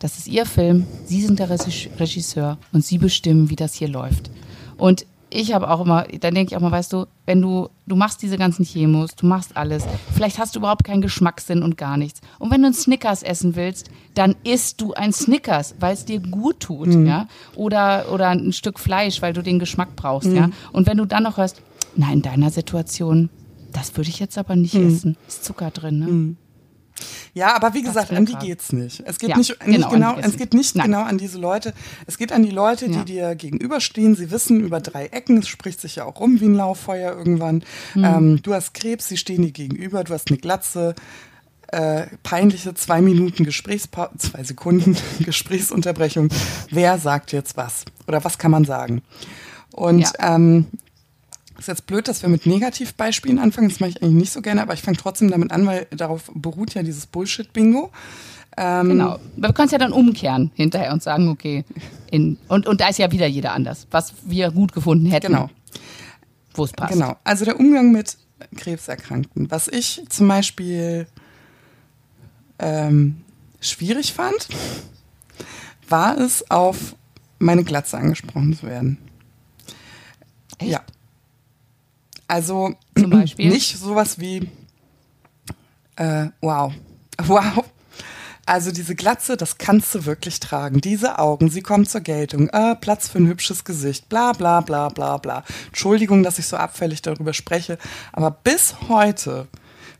das 0.00 0.18
ist 0.18 0.26
ihr 0.26 0.46
Film, 0.46 0.86
Sie 1.06 1.22
sind 1.22 1.38
der 1.38 1.48
Regisseur 1.48 2.58
und 2.72 2.84
Sie 2.84 2.98
bestimmen, 2.98 3.50
wie 3.50 3.56
das 3.56 3.74
hier 3.74 3.88
läuft. 3.88 4.30
Und 4.76 5.06
ich 5.32 5.52
habe 5.52 5.70
auch 5.70 5.80
immer, 5.80 6.04
dann 6.20 6.34
denke 6.34 6.52
ich 6.52 6.56
auch 6.56 6.60
mal, 6.60 6.70
weißt 6.70 6.92
du, 6.92 7.06
wenn 7.26 7.40
du, 7.40 7.68
du 7.86 7.96
machst 7.96 8.22
diese 8.22 8.36
ganzen 8.36 8.64
Chemos, 8.64 9.14
du 9.16 9.26
machst 9.26 9.56
alles, 9.56 9.84
vielleicht 10.12 10.38
hast 10.38 10.54
du 10.54 10.60
überhaupt 10.60 10.84
keinen 10.84 11.00
Geschmackssinn 11.00 11.62
und 11.62 11.76
gar 11.76 11.96
nichts. 11.96 12.20
Und 12.38 12.50
wenn 12.50 12.60
du 12.60 12.66
einen 12.66 12.74
Snickers 12.74 13.22
essen 13.22 13.56
willst, 13.56 13.90
dann 14.14 14.36
isst 14.44 14.80
du 14.80 14.92
ein 14.94 15.12
Snickers, 15.12 15.74
weil 15.80 15.94
es 15.94 16.04
dir 16.04 16.20
gut 16.20 16.60
tut, 16.60 16.88
mhm. 16.88 17.06
ja. 17.06 17.28
Oder, 17.54 18.12
oder 18.12 18.28
ein 18.28 18.52
Stück 18.52 18.78
Fleisch, 18.78 19.22
weil 19.22 19.32
du 19.32 19.42
den 19.42 19.58
Geschmack 19.58 19.96
brauchst, 19.96 20.28
mhm. 20.28 20.36
ja. 20.36 20.50
Und 20.72 20.86
wenn 20.86 20.98
du 20.98 21.06
dann 21.06 21.22
noch 21.22 21.38
hörst, 21.38 21.62
na, 21.96 22.12
in 22.12 22.22
deiner 22.22 22.50
Situation, 22.50 23.30
das 23.72 23.96
würde 23.96 24.10
ich 24.10 24.18
jetzt 24.18 24.36
aber 24.38 24.56
nicht 24.56 24.74
mhm. 24.74 24.88
essen. 24.88 25.16
Ist 25.26 25.44
Zucker 25.44 25.70
drin, 25.70 25.98
ne? 25.98 26.36
Ja, 27.34 27.56
aber 27.56 27.72
wie 27.72 27.82
gesagt, 27.82 28.10
an 28.12 28.26
die 28.26 28.34
geht's 28.34 28.72
nicht. 28.72 29.02
Es 29.06 29.18
geht 29.18 29.30
ja, 29.30 29.38
nicht, 29.38 29.66
nicht 29.66 29.88
genau, 29.88 29.90
genau 29.90 30.18
es 30.20 30.36
geht 30.36 30.52
nicht 30.52 30.76
Nein. 30.76 30.86
genau 30.86 31.02
an 31.02 31.16
diese 31.16 31.38
Leute. 31.38 31.72
Es 32.06 32.18
geht 32.18 32.30
an 32.30 32.42
die 32.42 32.50
Leute, 32.50 32.88
die 32.88 32.98
ja. 32.98 33.04
dir 33.04 33.34
gegenüberstehen. 33.34 34.14
Sie 34.14 34.30
wissen 34.30 34.60
über 34.60 34.80
drei 34.80 35.06
Ecken, 35.06 35.38
es 35.38 35.48
spricht 35.48 35.80
sich 35.80 35.96
ja 35.96 36.04
auch 36.04 36.20
rum 36.20 36.40
wie 36.40 36.44
ein 36.44 36.54
Lauffeuer 36.54 37.16
irgendwann. 37.16 37.64
Mhm. 37.94 38.04
Ähm, 38.04 38.42
du 38.42 38.52
hast 38.52 38.74
Krebs, 38.74 39.08
sie 39.08 39.16
stehen 39.16 39.42
dir 39.42 39.52
gegenüber, 39.52 40.04
du 40.04 40.12
hast 40.12 40.28
eine 40.28 40.38
Glatze, 40.38 40.94
äh, 41.68 42.06
peinliche 42.22 42.74
zwei 42.74 43.00
Minuten 43.00 43.44
Gesprächspause, 43.44 44.10
zwei 44.18 44.44
Sekunden 44.44 44.96
Gesprächsunterbrechung. 45.20 46.28
Wer 46.70 46.98
sagt 46.98 47.32
jetzt 47.32 47.56
was? 47.56 47.86
Oder 48.06 48.22
was 48.24 48.36
kann 48.36 48.50
man 48.50 48.66
sagen? 48.66 49.00
Und 49.72 50.00
ja. 50.00 50.34
ähm, 50.34 50.66
ist 51.62 51.68
jetzt 51.68 51.86
blöd, 51.86 52.08
dass 52.08 52.22
wir 52.22 52.28
mit 52.28 52.46
Negativbeispielen 52.46 53.38
anfangen. 53.38 53.68
Das 53.68 53.80
mache 53.80 53.90
ich 53.90 54.02
eigentlich 54.02 54.14
nicht 54.14 54.32
so 54.32 54.42
gerne, 54.42 54.62
aber 54.62 54.74
ich 54.74 54.82
fange 54.82 54.96
trotzdem 54.96 55.30
damit 55.30 55.52
an, 55.52 55.66
weil 55.66 55.86
darauf 55.90 56.30
beruht 56.34 56.74
ja 56.74 56.82
dieses 56.82 57.06
Bullshit-Bingo. 57.06 57.90
Ähm, 58.56 58.88
genau. 58.88 59.18
Wir 59.36 59.52
können 59.52 59.66
es 59.66 59.72
ja 59.72 59.78
dann 59.78 59.92
umkehren 59.92 60.50
hinterher 60.54 60.92
und 60.92 61.02
sagen, 61.02 61.28
okay, 61.28 61.64
in, 62.10 62.36
und, 62.48 62.66
und 62.66 62.80
da 62.80 62.88
ist 62.88 62.98
ja 62.98 63.10
wieder 63.10 63.26
jeder 63.26 63.52
anders, 63.52 63.86
was 63.90 64.12
wir 64.24 64.50
gut 64.50 64.72
gefunden 64.72 65.06
hätten. 65.06 65.28
Genau. 65.28 65.50
Wo 66.54 66.64
es 66.64 66.72
passt. 66.72 66.92
Genau. 66.92 67.16
Also 67.24 67.44
der 67.44 67.58
Umgang 67.58 67.92
mit 67.92 68.18
Krebserkrankten. 68.56 69.50
Was 69.50 69.68
ich 69.68 70.04
zum 70.10 70.28
Beispiel 70.28 71.06
ähm, 72.58 73.22
schwierig 73.60 74.12
fand, 74.12 74.48
war 75.88 76.18
es, 76.18 76.50
auf 76.50 76.94
meine 77.38 77.64
Glatze 77.64 77.96
angesprochen 77.96 78.54
zu 78.54 78.66
werden. 78.66 78.98
Echt? 80.58 80.72
Ja. 80.72 80.82
Also 82.28 82.74
Zum 82.98 83.10
Beispiel? 83.10 83.50
nicht 83.50 83.76
sowas 83.78 84.18
wie 84.18 84.48
äh, 85.96 86.26
wow. 86.40 86.72
Wow, 87.24 87.64
Also 88.46 88.72
diese 88.72 88.94
Glatze, 88.96 89.36
das 89.36 89.58
kannst 89.58 89.94
du 89.94 90.06
wirklich 90.06 90.40
tragen. 90.40 90.80
Diese 90.80 91.18
Augen, 91.18 91.50
sie 91.50 91.60
kommen 91.62 91.86
zur 91.86 92.00
Geltung. 92.00 92.48
Äh, 92.48 92.74
Platz 92.76 93.08
für 93.08 93.18
ein 93.18 93.28
hübsches 93.28 93.64
Gesicht. 93.64 94.08
Bla 94.08 94.32
bla 94.32 94.60
bla 94.62 94.88
bla 94.88 95.18
bla. 95.18 95.44
Entschuldigung, 95.66 96.22
dass 96.22 96.38
ich 96.38 96.46
so 96.46 96.56
abfällig 96.56 97.02
darüber 97.02 97.32
spreche, 97.34 97.78
aber 98.12 98.30
bis 98.32 98.74
heute 98.88 99.46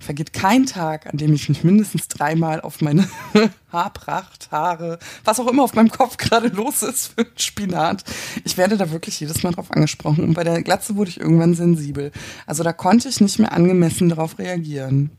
vergeht 0.03 0.33
kein 0.33 0.67
Tag, 0.67 1.07
an 1.07 1.17
dem 1.17 1.33
ich 1.33 1.49
nicht 1.49 1.65
mindestens 1.65 2.09
dreimal 2.09 2.61
auf 2.61 2.81
meine 2.81 3.09
Haarpracht, 3.73 4.51
Haare, 4.51 4.99
was 5.25 5.41
auch 5.41 5.47
immer 5.47 5.63
auf 5.63 5.75
meinem 5.75 5.91
Kopf 5.91 6.17
gerade 6.17 6.49
los 6.49 6.83
ist 6.83 7.15
für 7.15 7.27
Spinat. 7.37 8.05
Ich 8.45 8.57
werde 8.57 8.77
da 8.77 8.91
wirklich 8.91 9.19
jedes 9.21 9.43
Mal 9.43 9.53
drauf 9.53 9.71
angesprochen. 9.71 10.25
Und 10.25 10.35
bei 10.35 10.45
der 10.45 10.63
Glatze 10.63 10.97
wurde 10.97 11.11
ich 11.11 11.21
irgendwann 11.21 11.55
sensibel. 11.55 12.13
Also 12.47 12.63
da 12.63 12.73
konnte 12.73 13.09
ich 13.09 13.21
nicht 13.21 13.39
mehr 13.39 13.53
angemessen 13.53 14.09
darauf 14.09 14.39
reagieren. 14.39 15.11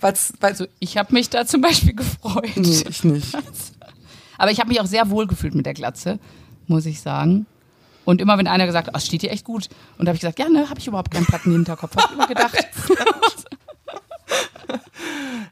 Weil's, 0.00 0.32
weil, 0.40 0.50
also 0.52 0.66
ich 0.78 0.96
habe 0.96 1.12
mich 1.12 1.30
da 1.30 1.46
zum 1.46 1.60
Beispiel 1.60 1.94
gefreut. 1.96 2.56
Nee, 2.56 2.84
ich 2.88 3.04
nicht. 3.04 3.36
Aber 4.38 4.50
ich 4.50 4.60
habe 4.60 4.68
mich 4.68 4.80
auch 4.80 4.86
sehr 4.86 5.10
wohl 5.10 5.26
gefühlt 5.26 5.54
mit 5.54 5.66
der 5.66 5.74
Glatze, 5.74 6.18
muss 6.66 6.86
ich 6.86 7.00
sagen. 7.00 7.46
Und 8.04 8.20
immer 8.20 8.36
wenn 8.36 8.46
einer 8.46 8.66
gesagt 8.66 8.88
hat, 8.88 8.94
oh, 8.94 9.00
steht 9.00 9.22
dir 9.22 9.30
echt 9.30 9.44
gut. 9.44 9.68
Und 9.96 10.04
da 10.04 10.10
habe 10.10 10.16
ich 10.16 10.20
gesagt, 10.20 10.38
ja, 10.38 10.48
ne, 10.48 10.68
habe 10.68 10.78
ich 10.78 10.86
überhaupt 10.86 11.10
keinen 11.10 11.24
Platten 11.24 11.50
im 11.50 11.56
Hinterkopf. 11.56 11.96
Habe 11.96 12.08
ich 12.08 12.14
immer 12.14 12.26
gedacht. 12.26 12.54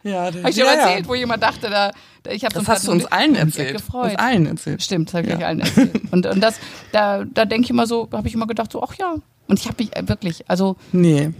Ja, 0.03 0.25
habe 0.27 0.39
ich 0.51 0.57
schon 0.57 0.65
ja, 0.67 0.73
erzählt, 0.73 1.05
ja. 1.05 1.09
wo 1.09 1.15
jemand 1.15 1.43
dachte, 1.43 1.71
da, 1.71 1.91
ich 2.31 2.45
habe 2.45 2.55
Das 2.55 2.69
hast 2.69 2.87
du 2.87 2.93
uns 2.93 3.05
allen 3.07 3.35
erzählt. 3.35 3.77
Gefreut. 3.77 4.11
Uns 4.11 4.17
allen 4.19 4.47
erzählt. 4.47 4.83
Stimmt, 4.83 5.09
das 5.09 5.15
habe 5.15 5.27
ich 5.33 5.39
Ja. 5.39 5.47
allen 5.47 5.61
erzählt. 5.61 5.91
Und, 6.13 6.27
und 6.27 6.41
das, 6.41 6.59
da, 6.93 7.25
da 7.25 7.45
denke 7.45 7.65
ich 7.65 7.71
immer 7.71 7.87
so, 7.87 8.09
habe 8.13 8.29
ich 8.29 8.35
immer 8.35 8.47
gedacht, 8.47 8.71
so, 8.73 8.83
ach 8.83 8.95
ja. 8.95 9.15
Und 9.49 9.59
ich 9.59 9.67
habe 9.67 9.77
mich 9.83 9.95
äh, 9.97 10.09
wirklich, 10.09 10.49
also, 10.49 10.77
Nee. 10.93 11.31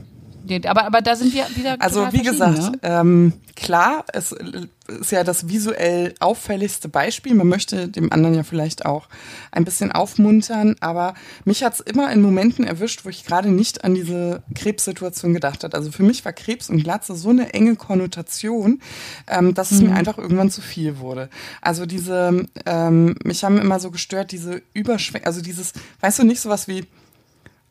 Aber, 0.67 0.85
aber 0.85 1.03
da 1.03 1.17
sind 1.17 1.33
wir 1.33 1.47
wieder. 1.55 1.77
Also 1.81 2.13
wie 2.13 2.23
gesagt, 2.23 2.59
Ne? 2.59 2.73
ähm, 2.83 3.33
klar, 3.57 4.05
es 4.13 4.33
ist 4.33 5.13
ja 5.13 5.25
das 5.25 5.49
visuell 5.49 6.15
auffälligste 6.21 6.89
Beispiel. 6.89 7.35
Man 7.35 7.49
möchte 7.49 7.89
dem 7.89 8.13
anderen 8.13 8.35
ja 8.35 8.43
vielleicht 8.43 8.85
auch 8.85 9.09
ein 9.51 9.65
bisschen 9.65 9.93
aufmuntern, 9.93 10.77
aber 10.81 11.15
mich 11.45 11.63
hat's 11.63 11.81
immer 11.81 12.13
in 12.13 12.21
Momenten 12.21 12.65
erwischt, 12.65 13.05
wo 13.05 13.09
ich 13.09 13.25
gerade 13.25 13.51
nicht 13.51 13.85
an 13.85 13.95
diese 13.95 14.43
Krebssituation 14.55 15.33
gedacht 15.35 15.65
habe. 15.65 15.77
Also 15.77 15.91
für 15.93 16.03
mich 16.03 16.25
war 16.25 16.33
Krebs 16.33 16.69
und 16.69 16.83
Glatze 16.83 17.15
so 17.15 17.31
eine 17.31 17.55
enge 17.55 17.77
Konnotation, 17.77 18.81
ähm, 19.29 19.55
dass 19.55 19.71
es 19.71 19.81
mir 19.81 19.95
einfach 19.95 20.19
irgendwann 20.19 20.51
zu 20.51 20.61
viel 20.61 20.99
wurde. 20.99 21.29
Also 21.61 21.87
diese, 21.87 22.47
ähm, 22.67 23.15
mich 23.25 23.45
haben 23.45 23.59
immer 23.59 23.81
so 23.81 23.91
gestört, 23.91 24.33
diese 24.33 24.63
Überschwäng, 24.75 25.25
also 25.25 25.41
dieses, 25.41 25.73
weißt 26.01 26.19
du, 26.19 26.25
nicht 26.25 26.41
sowas 26.41 26.69
wie, 26.69 26.85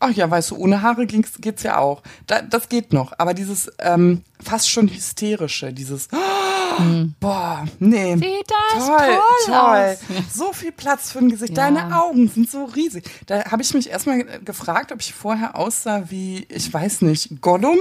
Ach 0.03 0.09
ja, 0.09 0.29
weißt 0.29 0.51
du, 0.51 0.57
ohne 0.57 0.81
Haare 0.81 1.05
ging's, 1.05 1.33
geht's 1.39 1.61
ja 1.61 1.77
auch. 1.77 2.01
Da, 2.25 2.41
das 2.41 2.69
geht 2.69 2.91
noch. 2.91 3.13
Aber 3.19 3.35
dieses 3.35 3.71
ähm, 3.77 4.23
fast 4.43 4.67
schon 4.69 4.87
hysterische, 4.87 5.71
dieses 5.71 6.09
Boah, 7.19 7.65
nee. 7.79 8.15
Sieht 8.15 8.51
das 8.73 8.87
toll, 8.87 8.97
toll 8.97 9.45
toll. 9.45 9.55
aus. 9.55 9.97
So 10.33 10.53
viel 10.53 10.71
Platz 10.71 11.11
für 11.11 11.19
ein 11.19 11.29
Gesicht. 11.29 11.55
Ja. 11.55 11.69
Deine 11.69 11.95
Augen 12.01 12.27
sind 12.29 12.49
so 12.49 12.65
riesig. 12.65 13.03
Da 13.27 13.45
habe 13.51 13.61
ich 13.61 13.73
mich 13.75 13.89
erstmal 13.89 14.23
gefragt, 14.23 14.91
ob 14.91 15.01
ich 15.01 15.13
vorher 15.13 15.55
aussah 15.55 16.09
wie, 16.09 16.47
ich 16.49 16.73
weiß 16.73 17.01
nicht, 17.03 17.39
Gollum. 17.41 17.77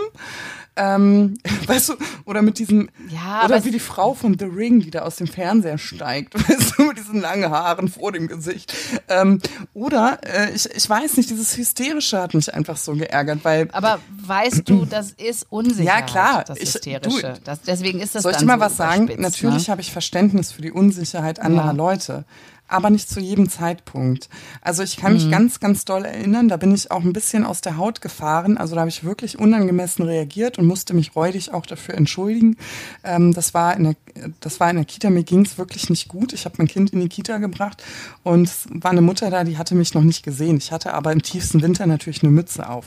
Ähm, 0.77 1.39
weißt 1.71 1.89
du, 1.91 1.95
oder 2.27 2.43
mit 2.43 2.59
diesem, 2.59 2.91
Ja, 3.09 3.45
oder 3.45 3.65
wie 3.65 3.71
die 3.71 3.81
Frau 3.81 4.15
von 4.15 4.39
The 4.39 4.45
Ring, 4.45 4.81
die 4.81 4.91
da 4.91 5.01
aus 5.03 5.17
dem 5.17 5.27
Fernseher 5.27 5.79
steigt, 5.79 6.35
weißt 6.49 6.75
du, 6.77 6.83
mit 6.85 6.99
diesen 6.99 7.21
langen 7.21 7.51
Haaren 7.51 7.89
vor 7.89 8.13
dem 8.13 8.29
Gesicht. 8.29 8.75
Ähm, 9.09 9.41
oder, 9.75 10.19
äh, 10.25 10.51
ich, 10.55 10.69
ich 10.75 10.89
weiß 10.91 11.17
nicht, 11.17 11.31
dieses 11.31 11.57
Hysterische 11.57 12.21
hat 12.21 12.35
mich 12.35 12.53
einfach 12.53 12.77
so 12.77 12.95
geärgert, 12.95 13.41
weil 13.43 13.69
Aber 13.73 13.99
weißt 14.27 14.69
du, 14.69 14.85
das 14.85 15.13
ist 15.13 15.47
Unsicherheit, 15.51 16.01
Ja, 16.01 16.07
klar. 16.07 16.45
das 16.47 16.59
Ich- 16.59 16.75
Hysterische. 16.75 17.35
du- 17.35 17.41
das, 17.45 17.61
deswegen 17.63 18.01
ist 18.01 18.15
das 18.15 18.23
Soll 18.25 18.33
ich 18.33 18.39
dir 18.39 18.47
mal 18.47 18.55
so 18.59 18.61
was 18.67 18.77
sagen? 18.77 19.05
überspitzt, 19.05 19.21
Natürlich 19.41 19.67
ne? 19.69 19.73
habe 19.73 19.81
ich 19.81 19.93
Verständnis 19.93 20.53
für 20.53 20.63
die 20.63 20.73
Unsicherheit 20.73 21.39
anderer 21.41 21.67
Ja. 21.67 21.73
Leute, 21.73 22.25
aber 22.71 22.91
nicht 22.91 23.09
zu 23.09 23.21
jedem 23.21 23.49
Zeitpunkt. 23.49 24.29
Also 24.63 24.83
ich 24.83 24.97
kann 24.97 25.13
mich 25.15 25.27
Mhm. 25.27 25.31
ganz, 25.31 25.61
ganz 25.61 25.85
doll 25.85 26.05
erinnern, 26.05 26.49
da 26.49 26.57
bin 26.57 26.75
ich 26.75 26.91
auch 26.91 27.03
ein 27.03 27.13
bisschen 27.13 27.45
aus 27.45 27.61
der 27.61 27.77
Haut 27.77 28.01
gefahren. 28.01 28.57
Also 28.59 28.75
da 28.75 28.81
habe 28.83 28.91
ich 28.91 29.05
wirklich 29.05 29.39
unangemessen 29.39 30.05
reagiert 30.05 30.59
und 30.59 30.67
musste 30.67 30.95
mich 30.95 31.15
räudig 31.17 31.53
auch 31.53 31.67
dafür 31.67 31.95
entschuldigen. 31.95 32.57
Ähm, 33.05 33.33
das, 33.35 33.55
war 33.55 33.77
in 33.77 33.85
der, 33.85 33.95
das 34.41 34.61
war 34.61 34.71
in 34.71 34.77
der 34.77 34.85
Kita, 34.85 35.11
mir 35.11 35.25
ging 35.25 35.45
es 35.45 35.59
wirklich 35.59 35.91
nicht 35.91 36.09
gut. 36.09 36.33
Ich 36.33 36.45
habe 36.45 36.57
mein 36.59 36.69
Kind 36.69 36.91
in 36.93 37.01
die 37.01 37.09
Kita 37.09 37.39
gebracht 37.39 37.83
und 38.23 38.45
es 38.49 38.67
war 38.71 38.91
eine 38.93 39.01
Mutter 39.03 39.31
da, 39.31 39.45
die 39.45 39.59
hatte 39.59 39.75
mich 39.75 39.95
noch 39.95 40.03
nicht 40.03 40.23
gesehen. 40.23 40.57
Ich 40.59 40.73
hatte 40.73 40.95
aber 40.95 41.13
im 41.13 41.23
tiefsten 41.23 41.63
Winter 41.63 41.87
natürlich 41.87 42.23
eine 42.23 42.31
Mütze 42.33 42.69
auf. 42.69 42.87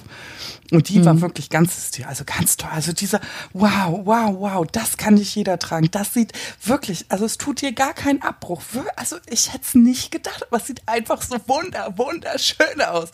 Und 0.72 0.90
die 0.90 1.00
Mhm. 1.00 1.06
war 1.06 1.22
wirklich 1.22 1.50
ganz, 1.50 1.92
also 2.08 2.24
ganz 2.26 2.58
toll. 2.58 2.70
Also 2.74 2.94
dieser, 2.94 3.20
wow, 3.54 4.02
wow, 4.06 4.36
wow, 4.40 4.68
das 4.72 4.98
kann 4.98 5.16
nicht 5.16 5.36
jeder 5.36 5.60
tragen. 5.60 5.90
Das 5.92 6.14
sieht 6.14 6.32
wirklich, 6.64 7.06
also 7.10 7.26
es 7.26 7.38
tut 7.38 7.62
dir 7.62 7.74
gar 7.74 7.94
keinen 7.94 8.22
Abbruch. 8.22 8.62
Also 8.96 9.18
ich 9.30 9.54
hätte 9.54 9.73
nicht 9.76 10.12
gedacht, 10.12 10.46
aber 10.48 10.58
es 10.58 10.68
sieht 10.68 10.82
einfach 10.86 11.22
so 11.22 11.38
wunder, 11.48 11.94
wunderschön 11.98 12.82
aus. 12.82 13.10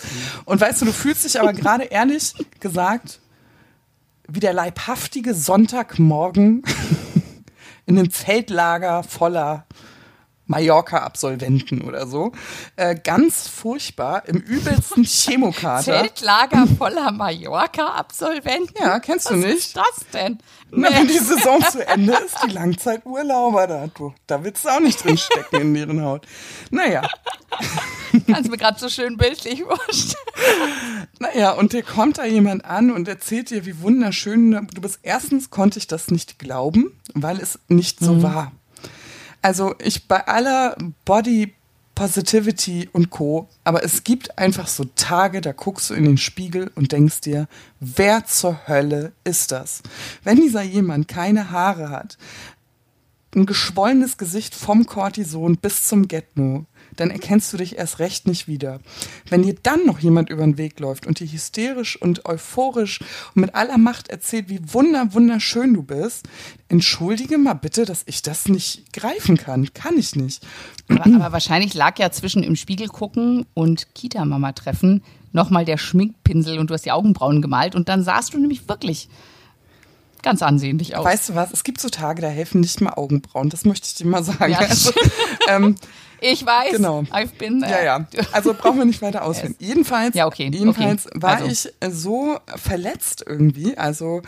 Und 0.46 0.62
weißt 0.62 0.82
du, 0.82 0.86
du 0.86 0.94
fühlst 0.94 1.26
dich 1.26 1.40
aber 1.40 1.54
gerade 1.54 1.86
ehrlich 1.86 2.34
gesagt 2.60 3.20
wie 4.32 4.40
der 4.40 4.54
leibhaftige 4.54 5.34
Sonntagmorgen 5.34 6.64
in 7.86 7.98
einem 7.98 8.12
Zeltlager 8.12 9.04
voller 9.04 9.66
Mallorca-Absolventen 10.50 11.82
oder 11.84 12.08
so. 12.08 12.32
Äh, 12.76 12.96
ganz 12.96 13.48
furchtbar, 13.48 14.24
im 14.28 14.38
übelsten 14.38 15.04
Chemokater. 15.06 15.84
Zeltlager 15.84 16.68
voller 16.78 17.12
Mallorca-Absolventen? 17.12 18.74
Ja, 18.82 19.00
kennst 19.00 19.30
du 19.30 19.36
Was 19.36 19.46
nicht? 19.46 19.58
ist 19.58 19.78
das 19.78 20.06
denn? 20.12 20.40
Na, 20.72 20.90
wenn 20.92 21.08
die 21.08 21.20
Saison 21.20 21.62
zu 21.72 21.88
Ende 21.88 22.14
ist, 22.14 22.36
die 22.46 22.52
Langzeiturlauber 22.52 23.68
da, 23.68 23.88
du, 23.88 24.14
da 24.28 24.44
willst 24.44 24.66
du 24.66 24.70
auch 24.70 24.80
nicht 24.80 25.04
drin 25.04 25.18
stecken 25.18 25.62
in 25.62 25.74
deren 25.74 26.04
Haut. 26.04 26.26
Naja, 26.72 27.08
Kannst 28.28 28.50
mir 28.50 28.58
gerade 28.58 28.80
so 28.80 28.90
schön 28.90 29.18
bildlich 29.18 29.64
vorstellen. 29.64 31.08
naja, 31.20 31.52
und 31.52 31.74
dir 31.74 31.84
kommt 31.84 32.18
da 32.18 32.26
jemand 32.26 32.66
an 32.66 32.92
und 32.92 33.08
erzählt 33.08 33.50
dir, 33.52 33.66
wie 33.66 33.82
wunderschön 33.82 34.68
du 34.74 34.82
bist. 34.82 35.00
Erstens 35.04 35.50
konnte 35.50 35.78
ich 35.80 35.88
das 35.88 36.10
nicht 36.10 36.40
glauben, 36.40 36.92
weil 37.14 37.40
es 37.40 37.60
nicht 37.68 38.00
so 38.00 38.24
war. 38.24 38.52
Also 39.42 39.76
ich 39.80 40.08
bei 40.08 40.28
aller 40.28 40.76
Body 41.06 41.54
Positivity 42.00 42.88
und 42.94 43.10
Co. 43.10 43.50
Aber 43.66 43.84
es 43.84 44.06
gibt 44.06 44.38
einfach 44.38 44.70
so 44.70 44.86
Tage, 44.96 45.42
da 45.42 45.52
guckst 45.52 45.90
du 45.90 45.96
in 45.96 46.06
den 46.06 46.18
Spiegel 46.18 46.72
und 46.76 46.94
denkst 46.94 47.20
dir, 47.20 47.50
wer 47.82 48.26
zur 48.26 48.70
Hölle 48.70 49.12
ist 49.26 49.52
das? 49.52 49.84
Wenn 50.24 50.38
dieser 50.38 50.62
jemand 50.62 51.10
keine 51.10 51.52
Haare 51.52 51.90
hat, 51.90 52.18
ein 53.36 53.46
geschwollenes 53.46 54.18
Gesicht 54.18 54.56
vom 54.56 54.86
Cortison 54.86 55.58
bis 55.58 55.90
zum 55.90 56.08
Getno, 56.08 56.66
dann 57.00 57.12
erkennst 57.12 57.52
du 57.54 57.58
dich 57.58 57.78
erst 57.78 58.00
recht 58.00 58.28
nicht 58.28 58.48
wieder. 58.48 58.80
Wenn 59.30 59.44
dir 59.44 59.56
dann 59.62 59.86
noch 59.86 60.00
jemand 60.00 60.30
über 60.30 60.44
den 60.44 60.58
Weg 60.58 60.80
läuft 60.80 61.08
und 61.08 61.20
dir 61.20 61.28
hysterisch 61.28 62.02
und 62.02 62.26
euphorisch 62.26 63.00
und 63.36 63.42
mit 63.42 63.56
aller 63.56 63.78
Macht 63.78 64.10
erzählt, 64.10 64.50
wie 64.50 64.62
wunder, 64.74 65.14
wunderschön 65.14 65.74
du 65.74 65.84
bist, 65.84 66.28
entschuldige 66.68 67.38
mal 67.38 67.54
bitte, 67.54 67.86
dass 67.86 68.04
ich 68.06 68.22
das 68.22 68.48
nicht 68.48 68.94
greifen 68.94 69.38
kann. 69.38 69.74
Kann 69.74 69.98
ich 69.98 70.16
nicht. 70.16 70.46
Aber, 70.90 71.06
aber 71.06 71.32
wahrscheinlich 71.32 71.74
lag 71.74 71.98
ja 72.00 72.12
zwischen 72.12 72.44
im 72.44 72.56
Spiegel 72.56 72.88
gucken 72.88 73.46
und 73.54 73.94
Kita-Mama 73.96 74.54
treffen 74.54 75.04
nochmal 75.32 75.66
der 75.66 75.78
Schminkpinsel 75.78 76.58
und 76.58 76.70
du 76.70 76.74
hast 76.74 76.86
die 76.86 76.92
Augenbrauen 76.92 77.42
gemalt 77.42 77.76
und 77.76 77.90
dann 77.90 78.04
sahst 78.04 78.34
du 78.34 78.40
nämlich 78.40 78.68
wirklich 78.68 79.10
ganz 80.24 80.42
ansehnlich 80.42 80.96
aus. 80.96 81.06
Weißt 81.06 81.30
du 81.30 81.36
was? 81.36 81.52
Es 81.52 81.64
gibt 81.64 81.80
so 81.82 81.90
Tage, 81.90 82.22
da 82.22 82.28
helfen 82.28 82.62
nicht 82.62 82.82
mal 82.82 82.94
Augenbrauen. 82.94 83.50
Das 83.50 83.66
möchte 83.66 83.88
ich 83.88 83.96
dir 83.96 84.06
mal 84.08 84.24
sagen. 84.24 84.52
Ja, 84.52 84.60
also, 84.70 84.92
ähm, 85.48 85.76
ich 86.22 86.46
weiß, 86.46 86.72
Genau. 86.74 87.02
I've 87.12 87.36
been 87.38 87.62
there. 87.62 87.72
Ja, 87.86 88.00
ja. 88.00 88.08
Also 88.32 88.54
brauchen 88.54 88.78
wir 88.80 88.86
nicht 88.86 89.02
weiter 89.02 89.24
ausführen. 89.26 89.56
Jedenfalls, 89.60 90.16
Ja, 90.16 90.28
okay, 90.28 90.50
jedenfalls 90.54 91.06
okay. 91.08 91.22
war 91.22 91.38
Also. 91.42 91.46
ich 91.46 91.94
so 91.96 92.38
verletzt 92.56 93.24
irgendwie. 93.26 93.78
Also, 93.78 94.22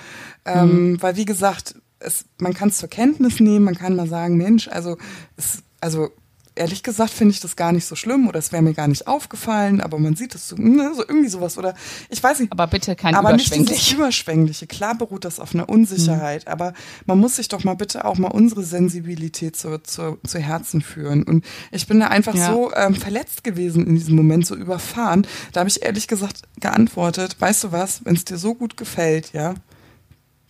ähm, 0.45 0.91
Mhm. 0.93 1.01
weil 1.01 1.15
wie 1.17 1.25
gesagt, 1.25 1.75
es, 1.99 2.25
man 2.39 2.53
kann 2.53 2.69
es 2.69 2.77
zur 2.77 2.89
Kenntnis 2.89 3.39
nehmen, 3.39 3.63
man 3.65 3.75
kann 3.75 3.95
mal 3.95 4.07
sagen, 4.07 4.35
Mensch, 4.37 4.67
also 4.67 4.97
es, 5.37 5.59
also 5.81 6.09
ehrlich 6.55 6.83
gesagt 6.83 7.11
finde 7.11 7.33
ich 7.33 7.39
das 7.39 7.55
gar 7.55 7.71
nicht 7.71 7.85
so 7.85 7.95
schlimm 7.95 8.27
oder 8.27 8.37
es 8.39 8.51
wäre 8.51 8.61
mir 8.61 8.73
gar 8.73 8.87
nicht 8.87 9.07
aufgefallen, 9.07 9.79
aber 9.81 9.97
man 9.99 10.15
sieht 10.15 10.35
es 10.35 10.47
so, 10.49 10.55
ne, 10.57 10.91
so 10.95 11.01
irgendwie 11.07 11.29
sowas 11.29 11.57
oder 11.57 11.73
ich 12.09 12.21
weiß 12.21 12.39
nicht. 12.39 12.51
Aber 12.51 12.67
bitte 12.67 12.95
kein 12.95 13.15
aber 13.15 13.33
nicht 13.33 13.55
dieses 13.55 13.91
Überschwängliche. 13.91 14.67
Klar 14.67 14.95
beruht 14.95 15.23
das 15.25 15.39
auf 15.39 15.55
einer 15.55 15.69
Unsicherheit, 15.69 16.45
Mhm. 16.45 16.51
aber 16.51 16.73
man 17.05 17.19
muss 17.19 17.37
sich 17.37 17.47
doch 17.47 17.63
mal 17.63 17.75
bitte 17.75 18.03
auch 18.05 18.17
mal 18.17 18.27
unsere 18.31 18.63
Sensibilität 18.63 19.55
zu, 19.55 19.81
zu, 19.81 20.17
zu 20.27 20.39
Herzen 20.39 20.81
führen. 20.81 21.23
Und 21.23 21.45
ich 21.71 21.87
bin 21.87 21.99
da 21.99 22.07
einfach 22.07 22.35
Ja. 22.35 22.51
so 22.51 22.71
ähm, 22.75 22.95
verletzt 22.95 23.43
gewesen 23.43 23.87
in 23.87 23.95
diesem 23.95 24.15
Moment, 24.15 24.45
so 24.45 24.55
überfahren. 24.55 25.25
Da 25.53 25.61
habe 25.61 25.69
ich 25.69 25.83
ehrlich 25.83 26.07
gesagt 26.07 26.41
geantwortet, 26.59 27.35
weißt 27.39 27.63
du 27.65 27.71
was, 27.71 28.03
wenn 28.05 28.15
es 28.15 28.25
dir 28.25 28.37
so 28.37 28.55
gut 28.55 28.77
gefällt, 28.77 29.31
ja, 29.33 29.53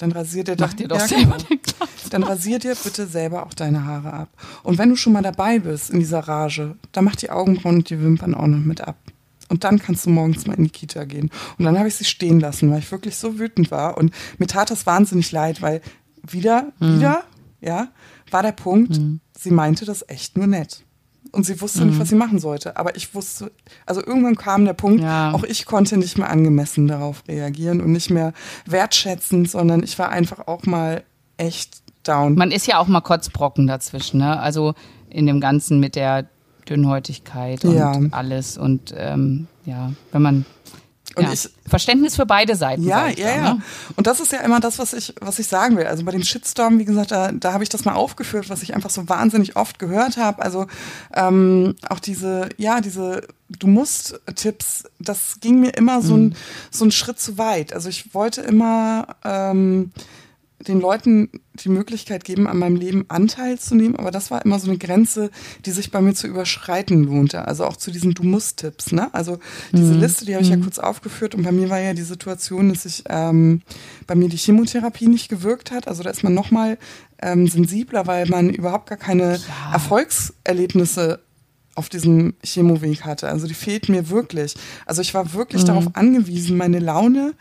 dann 0.02 0.12
rasier 0.12 0.44
dir 0.44 0.56
Mach 0.60 0.74
dir 0.74 0.88
doch 0.88 0.98
ja, 0.98 1.08
selber 1.08 1.38
genau. 1.38 1.50
den. 1.50 1.60
Dann 2.10 2.24
rasier 2.24 2.60
dir 2.60 2.76
bitte 2.76 3.06
selber 3.06 3.46
auch 3.46 3.54
deine 3.54 3.86
Haare 3.86 4.14
ab. 4.14 4.30
Und 4.64 4.78
wenn 4.78 4.90
du 4.90 4.96
schon 4.96 5.14
mal 5.14 5.22
dabei 5.22 5.60
bist 5.60 5.92
in 5.92 6.00
dieser 6.00 6.22
Rage, 6.22 6.76
dann 6.92 7.06
mach 7.06 7.16
die 7.16 7.30
Augenbrauen 7.30 7.78
und 7.78 7.90
die 7.90 8.02
Wimpern 8.02 8.34
auch 8.34 8.48
noch 8.48 8.58
mit 8.58 8.82
ab. 8.82 8.98
Und 9.50 9.64
dann 9.64 9.80
kannst 9.80 10.06
du 10.06 10.10
morgens 10.10 10.48
mal 10.48 10.58
in 10.58 10.64
die 10.64 10.70
Kita 10.70 11.04
gehen. 11.04 11.30
Und 11.58 11.66
dann 11.66 11.78
habe 11.78 11.88
ich 11.88 11.96
sie 11.96 12.06
stehen 12.06 12.40
lassen, 12.40 12.72
weil 12.72 12.80
ich 12.80 12.92
wirklich 12.92 13.16
so 13.16 13.38
wütend 13.38 13.70
war. 13.70 13.98
Und 13.98 14.14
mir 14.40 14.48
tat 14.48 14.72
das 14.72 14.86
wahnsinnig 14.86 15.32
leid, 15.32 15.62
weil 15.62 15.82
wieder, 16.28 16.72
Mhm. 16.80 16.98
wieder 16.98 17.24
ja, 17.60 17.90
war 18.32 18.42
der 18.42 18.54
Punkt, 18.54 18.98
mhm. 18.98 19.20
sie 19.38 19.52
meinte 19.52 19.86
das 19.86 20.04
echt 20.08 20.36
nur 20.36 20.48
nett. 20.48 20.84
Und 21.32 21.46
sie 21.46 21.62
wusste 21.62 21.82
mhm. 21.82 21.92
nicht, 21.92 22.00
was 22.00 22.10
sie 22.10 22.16
machen 22.16 22.40
sollte. 22.40 22.76
Aber 22.78 22.96
ich 22.96 23.16
wusste, 23.16 23.52
also 23.86 24.06
irgendwann 24.06 24.36
kam 24.36 24.66
der 24.66 24.74
Punkt, 24.74 25.02
ja. 25.02 25.32
auch 25.32 25.44
ich 25.44 25.66
konnte 25.66 25.98
nicht 25.98 26.18
mehr 26.18 26.30
angemessen 26.30 26.88
darauf 26.88 27.24
reagieren 27.28 27.82
und 27.82 27.92
nicht 27.92 28.10
mehr 28.10 28.34
wertschätzend, 28.66 29.50
sondern 29.50 29.82
ich 29.84 29.98
war 29.98 30.10
einfach 30.10 30.48
auch 30.48 30.64
mal 30.64 31.04
echt 31.38 31.82
down. 32.04 32.36
Man 32.36 32.52
ist 32.52 32.68
ja 32.68 32.80
auch 32.80 32.88
mal 32.88 33.02
Kotzbrocken 33.02 33.68
dazwischen, 33.68 34.20
ne? 34.20 34.40
Also 34.40 34.74
in 35.10 35.26
dem 35.26 35.40
Ganzen 35.40 35.80
mit 35.80 35.96
der 35.96 36.28
Dünnhäutigkeit 36.70 37.64
und 37.66 37.76
ja. 37.76 38.00
alles. 38.12 38.58
Und 38.58 38.94
ähm, 38.98 39.48
ja, 39.66 39.92
wenn 40.12 40.22
man 40.22 40.46
und 41.16 41.24
ja. 41.24 41.34
ich, 41.34 41.50
Verständnis 41.68 42.16
für 42.16 42.26
beide 42.26 42.56
Seiten. 42.56 42.84
Ja, 42.84 43.08
ja, 43.08 43.16
da, 43.16 43.36
ja. 43.36 43.54
Ne? 43.54 43.62
Und 43.96 44.08
das 44.08 44.20
ist 44.20 44.32
ja 44.32 44.40
immer 44.40 44.60
das, 44.60 44.80
was 44.80 44.94
ich, 44.94 45.14
was 45.20 45.40
ich 45.40 45.48
sagen 45.48 45.78
will. 45.78 45.86
Also 45.86 46.04
bei 46.04 46.12
dem 46.12 46.24
Shitstorm, 46.24 46.80
wie 46.80 46.86
gesagt, 46.86 47.12
da, 47.12 47.32
da 47.32 47.54
habe 47.54 47.64
ich 47.64 47.70
das 47.70 47.86
mal 47.86 47.94
aufgeführt, 47.94 48.50
was 48.50 48.64
ich 48.64 48.74
einfach 48.74 48.90
so 48.90 49.08
wahnsinnig 49.10 49.56
oft 49.56 49.80
gehört 49.80 50.18
habe. 50.18 50.42
Also 50.42 50.68
ähm, 51.14 51.76
auch 51.90 52.00
diese, 52.00 52.50
ja, 52.58 52.82
diese 52.82 53.22
Du 53.60 53.68
musst 53.68 54.20
Tipps, 54.36 54.86
das 55.00 55.40
ging 55.42 55.60
mir 55.60 55.72
immer 55.72 56.02
so, 56.02 56.16
ein, 56.16 56.24
mhm. 56.24 56.36
so 56.70 56.86
ein 56.86 56.92
Schritt 56.92 57.20
zu 57.20 57.38
weit. 57.38 57.74
Also 57.74 57.90
ich 57.90 58.14
wollte 58.14 58.42
immer 58.42 59.08
ähm, 59.26 59.92
den 60.68 60.80
Leuten 60.80 61.30
die 61.54 61.70
Möglichkeit 61.70 62.24
geben, 62.24 62.48
an 62.48 62.58
meinem 62.58 62.76
Leben 62.76 63.06
Anteil 63.10 63.60
zu 63.60 63.76
nehmen, 63.76 63.96
aber 63.96 64.12
das 64.12 64.32
war 64.32 64.44
immer 64.46 64.60
so 64.60 64.70
eine 64.70 64.78
Grenze, 64.78 65.30
die 65.66 65.72
sich 65.72 65.92
bei 65.92 66.02
mir 66.02 66.14
zu 66.14 66.28
überschreiten 66.28 67.04
lohnte. 67.04 67.48
Also 67.48 67.66
auch 67.66 67.76
zu 67.76 67.92
diesen 67.92 68.14
Du 68.14 68.24
musst-Tipps. 68.24 68.92
Ne? 68.92 69.14
Also 69.14 69.40
diese 69.72 69.94
mhm. 69.94 70.00
Liste, 70.00 70.26
die 70.26 70.34
habe 70.34 70.44
ich 70.44 70.52
mhm. 70.52 70.60
ja 70.60 70.64
kurz 70.64 70.80
aufgeführt 70.80 71.36
und 71.36 71.44
bei 71.44 71.52
mir 71.52 71.70
war 71.70 71.80
ja 71.80 71.94
die 71.94 72.02
Situation, 72.02 72.70
dass 72.70 72.84
sich 72.84 73.04
ähm, 73.10 73.62
bei 74.08 74.16
mir 74.16 74.30
die 74.30 74.38
Chemotherapie 74.38 75.08
nicht 75.08 75.30
gewirkt 75.30 75.72
hat. 75.72 75.88
Also 75.88 76.04
da 76.04 76.10
ist 76.10 76.24
man 76.24 76.34
nochmal 76.34 76.78
ähm, 77.22 77.48
sensibler, 77.48 78.08
weil 78.08 78.28
man 78.28 78.50
überhaupt 78.50 78.88
gar 78.88 78.98
keine 78.98 79.38
ja. 79.38 79.74
Erfolgserlebnisse 79.74 81.20
auf 81.76 81.90
diesem 81.90 82.34
Chemoweg 82.44 83.04
hatte. 83.04 83.28
Also 83.28 83.48
die 83.48 83.54
fehlt 83.54 83.90
mir 83.90 84.10
wirklich. 84.10 84.56
Also 84.86 85.02
ich 85.02 85.14
war 85.14 85.34
wirklich 85.34 85.64
mhm. 85.64 85.68
darauf 85.68 85.88
angewiesen, 85.94 86.58
meine 86.58 86.80
Laune 86.80 87.34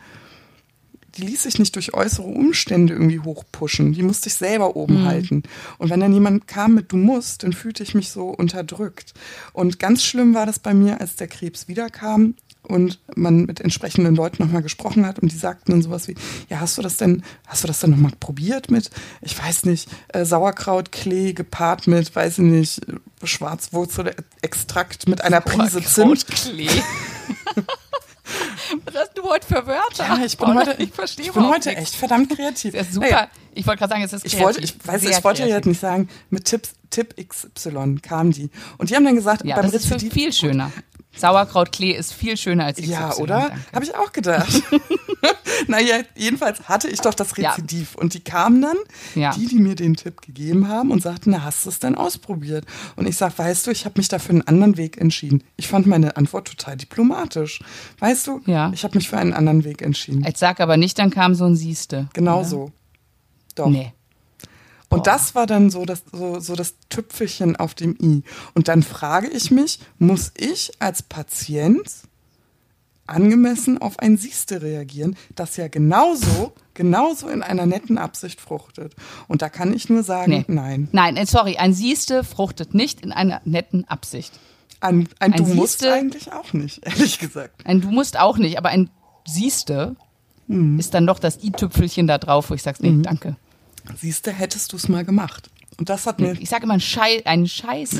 die 1.17 1.23
ließ 1.23 1.43
sich 1.43 1.59
nicht 1.59 1.75
durch 1.75 1.93
äußere 1.93 2.27
Umstände 2.27 2.93
irgendwie 2.93 3.19
hochpushen. 3.19 3.93
Die 3.93 4.03
musste 4.03 4.29
ich 4.29 4.35
selber 4.35 4.75
oben 4.75 5.01
mhm. 5.01 5.05
halten. 5.05 5.43
Und 5.77 5.89
wenn 5.89 5.99
dann 5.99 6.13
jemand 6.13 6.47
kam 6.47 6.75
mit 6.75 6.91
Du 6.91 6.97
musst, 6.97 7.43
dann 7.43 7.53
fühlte 7.53 7.83
ich 7.83 7.95
mich 7.95 8.09
so 8.09 8.29
unterdrückt. 8.29 9.13
Und 9.53 9.79
ganz 9.79 10.03
schlimm 10.03 10.33
war 10.33 10.45
das 10.45 10.59
bei 10.59 10.73
mir, 10.73 11.01
als 11.01 11.15
der 11.15 11.27
Krebs 11.27 11.67
wiederkam 11.67 12.35
und 12.63 12.99
man 13.15 13.45
mit 13.45 13.59
entsprechenden 13.59 14.15
Leuten 14.15 14.43
nochmal 14.43 14.61
gesprochen 14.61 15.05
hat 15.05 15.19
und 15.19 15.31
die 15.31 15.37
sagten 15.37 15.71
dann 15.71 15.81
sowas 15.81 16.07
wie, 16.07 16.15
ja, 16.49 16.59
hast 16.59 16.77
du 16.77 16.81
das 16.81 16.97
denn, 16.97 17.23
hast 17.47 17.63
du 17.63 17.67
das 17.67 17.79
denn 17.79 17.89
nochmal 17.89 18.13
probiert 18.19 18.69
mit, 18.69 18.91
ich 19.21 19.37
weiß 19.37 19.65
nicht, 19.65 19.89
äh, 20.09 20.25
Sauerkrautklee 20.25 21.33
gepaart 21.33 21.87
mit, 21.87 22.15
weiß 22.15 22.37
ich 22.39 22.45
nicht, 22.45 22.81
Schwarzwurzelextrakt 23.23 25.07
mit 25.07 25.21
einer 25.21 25.41
Prise 25.41 25.81
Zimt. 25.81 26.25
Was 28.85 28.95
hast 28.95 29.17
du 29.17 29.23
heute 29.23 29.47
für 29.47 29.67
Wörter? 29.67 30.05
Ja, 30.05 30.25
ich 30.25 30.37
bin 30.37 30.49
oh, 30.49 30.55
heute, 30.55 30.75
ich 30.77 30.91
verstehe 30.91 31.25
ich 31.25 31.31
bin 31.31 31.47
heute 31.47 31.75
echt 31.75 31.95
verdammt 31.95 32.35
kreativ. 32.35 32.73
Das 32.73 32.87
ist 32.87 32.93
super. 32.93 33.09
Naja. 33.09 33.27
Ich 33.53 33.67
wollte 33.67 33.79
gerade 33.79 33.91
sagen, 33.91 34.03
es 34.03 34.13
ist 34.13 34.21
kreativ. 34.23 34.39
Ich 34.39 34.45
wollte, 34.45 34.61
ich 34.61 34.87
weiß, 34.87 35.03
ich 35.03 35.23
wollte 35.23 35.43
jetzt 35.43 35.65
nicht 35.65 35.79
sagen, 35.79 36.09
mit 36.29 36.45
Tipps, 36.45 36.73
Tipp 36.89 37.15
XY 37.17 37.97
kamen 38.01 38.31
die. 38.31 38.49
Und 38.77 38.89
die 38.89 38.95
haben 38.95 39.05
dann 39.05 39.15
gesagt, 39.15 39.45
ja, 39.45 39.55
beim 39.55 39.71
das 39.71 39.73
Rezidiv 39.73 40.09
ist 40.09 40.13
viel 40.13 40.33
schöner. 40.33 40.71
Sauerkrautklee 41.15 41.91
ist 41.91 42.13
viel 42.13 42.37
schöner 42.37 42.65
als 42.65 42.77
XY. 42.77 42.91
Ja, 42.91 43.13
oder? 43.15 43.51
Habe 43.73 43.83
ich 43.83 43.95
auch 43.95 44.11
gedacht. 44.11 44.63
naja, 45.67 45.97
jedenfalls 46.15 46.67
hatte 46.69 46.87
ich 46.87 47.01
doch 47.01 47.13
das 47.13 47.37
Rezidiv. 47.37 47.93
Ja. 47.95 48.01
Und 48.01 48.13
die 48.13 48.21
kamen 48.21 48.61
dann, 48.61 48.77
ja. 49.15 49.33
die, 49.33 49.47
die 49.47 49.59
mir 49.59 49.75
den 49.75 49.95
Tipp 49.95 50.21
gegeben 50.21 50.67
haben 50.67 50.91
und 50.91 51.01
sagten, 51.01 51.31
na, 51.31 51.43
hast 51.43 51.65
du 51.65 51.69
es 51.69 51.79
denn 51.79 51.95
ausprobiert? 51.95 52.65
Und 52.95 53.07
ich 53.07 53.17
sag, 53.17 53.37
weißt 53.37 53.67
du, 53.67 53.71
ich 53.71 53.85
habe 53.85 53.99
mich 53.99 54.07
dafür 54.07 54.31
einen 54.31 54.47
anderen 54.47 54.77
Weg 54.77 54.97
entschieden. 54.97 55.43
Ich 55.57 55.67
fand 55.67 55.85
meine 55.85 56.15
Antwort 56.17 56.47
total 56.47 56.77
diplomatisch. 56.77 57.59
Weißt 57.99 58.27
du, 58.27 58.41
ja. 58.45 58.71
ich 58.73 58.83
habe 58.83 58.97
mich 58.97 59.09
für 59.09 59.17
einen 59.17 59.33
anderen 59.33 59.63
Weg 59.63 59.81
entschieden. 59.81 60.23
Jetzt 60.23 60.39
sag 60.39 60.59
aber 60.59 60.77
nicht, 60.77 60.97
dann 60.97 61.09
kam 61.09 61.35
so 61.35 61.45
ein 61.45 61.55
Sieste. 61.55 62.07
Genau 62.13 62.39
oder? 62.39 62.45
so. 62.45 62.71
Doch. 63.55 63.67
Nee. 63.67 63.93
Und 64.91 65.07
das 65.07 65.35
war 65.35 65.47
dann 65.47 65.69
so 65.69 65.85
das, 65.85 66.03
so, 66.11 66.39
so 66.39 66.55
das 66.55 66.75
Tüpfelchen 66.89 67.55
auf 67.55 67.73
dem 67.73 67.97
i. 68.01 68.23
Und 68.53 68.67
dann 68.67 68.83
frage 68.83 69.29
ich 69.29 69.49
mich, 69.49 69.79
muss 69.99 70.31
ich 70.37 70.71
als 70.79 71.01
Patient 71.01 71.89
angemessen 73.07 73.77
auf 73.81 73.99
ein 73.99 74.17
Sieste 74.17 74.61
reagieren, 74.61 75.15
das 75.35 75.57
ja 75.57 75.67
genauso, 75.67 76.53
genauso 76.73 77.29
in 77.29 77.41
einer 77.41 77.65
netten 77.65 77.97
Absicht 77.97 78.41
fruchtet. 78.41 78.95
Und 79.27 79.41
da 79.41 79.49
kann 79.49 79.73
ich 79.73 79.89
nur 79.89 80.03
sagen, 80.03 80.31
nee. 80.31 80.45
nein. 80.47 80.87
Nein, 80.91 81.17
äh, 81.17 81.25
sorry, 81.25 81.57
ein 81.57 81.73
Sieste 81.73 82.23
fruchtet 82.23 82.73
nicht 82.73 83.01
in 83.01 83.11
einer 83.11 83.41
netten 83.45 83.87
Absicht. 83.87 84.33
Ein, 84.79 85.07
ein, 85.19 85.33
ein 85.33 85.37
Du 85.37 85.45
Sieste, 85.45 85.55
musst 85.55 85.85
eigentlich 85.85 86.31
auch 86.31 86.53
nicht, 86.53 86.81
ehrlich 86.85 87.19
gesagt. 87.19 87.65
Ein 87.65 87.81
Du 87.81 87.91
musst 87.91 88.19
auch 88.19 88.37
nicht, 88.37 88.57
aber 88.57 88.69
ein 88.69 88.89
Sieste 89.25 89.95
mhm. 90.47 90.79
ist 90.79 90.93
dann 90.93 91.05
doch 91.05 91.19
das 91.19 91.43
i-Tüpfelchen 91.43 92.07
da 92.07 92.17
drauf, 92.17 92.49
wo 92.49 92.55
ich 92.55 92.63
sage, 92.63 92.79
nee, 92.81 92.91
mhm. 92.91 93.03
danke. 93.03 93.35
Siehst 93.99 94.27
du, 94.27 94.31
hättest 94.31 94.71
du 94.71 94.77
es 94.77 94.87
mal 94.87 95.05
gemacht. 95.05 95.49
Und 95.77 95.89
das 95.89 96.05
hat 96.05 96.19
mir. 96.19 96.33
Ich 96.39 96.49
sage 96.49 96.63
immer 96.63 96.73
einen 96.73 96.81
Scheiß. 96.81 97.25
Einen 97.25 97.47
Scheiß 97.47 97.95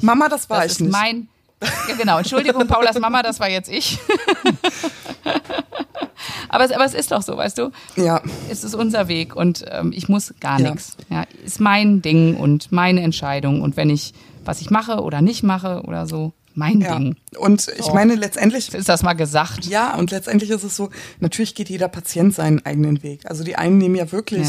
Mama, 0.00 0.28
das 0.28 0.48
war 0.48 0.62
das 0.62 0.74
ich 0.74 0.80
nicht. 0.80 0.92
Mein, 0.92 1.28
ja, 1.62 1.94
genau. 1.96 2.18
Entschuldigung, 2.18 2.66
Paulas 2.66 2.98
Mama, 2.98 3.22
das 3.22 3.40
war 3.40 3.50
jetzt 3.50 3.68
ich. 3.68 3.98
aber, 6.48 6.64
es, 6.64 6.72
aber 6.72 6.84
es 6.84 6.94
ist 6.94 7.10
doch 7.10 7.22
so, 7.22 7.36
weißt 7.36 7.58
du? 7.58 7.70
Ja. 7.96 8.22
Es 8.48 8.64
ist 8.64 8.74
unser 8.74 9.08
Weg 9.08 9.36
und 9.36 9.64
ähm, 9.70 9.92
ich 9.94 10.08
muss 10.08 10.32
gar 10.40 10.60
ja. 10.60 10.70
nichts. 10.70 10.96
Ja, 11.10 11.24
ist 11.44 11.60
mein 11.60 12.02
Ding 12.02 12.36
und 12.36 12.72
meine 12.72 13.02
Entscheidung. 13.02 13.60
Und 13.60 13.76
wenn 13.76 13.90
ich 13.90 14.14
was 14.48 14.62
ich 14.62 14.70
mache 14.70 15.02
oder 15.02 15.20
nicht 15.20 15.42
mache 15.42 15.82
oder 15.82 16.06
so, 16.06 16.32
mein 16.58 16.80
ja. 16.80 16.98
Ding. 16.98 17.16
Und 17.38 17.68
ich 17.78 17.86
so. 17.86 17.94
meine, 17.94 18.16
letztendlich. 18.16 18.74
Ist 18.74 18.88
das 18.88 19.02
mal 19.02 19.14
gesagt? 19.14 19.64
Ja, 19.66 19.94
und 19.94 20.10
letztendlich 20.10 20.50
ist 20.50 20.64
es 20.64 20.76
so, 20.76 20.90
natürlich 21.20 21.54
geht 21.54 21.68
jeder 21.68 21.88
Patient 21.88 22.34
seinen 22.34 22.66
eigenen 22.66 23.02
Weg. 23.02 23.20
Also 23.24 23.44
die 23.44 23.56
einen 23.56 23.78
nehmen 23.78 23.94
ja 23.94 24.10
wirklich 24.12 24.48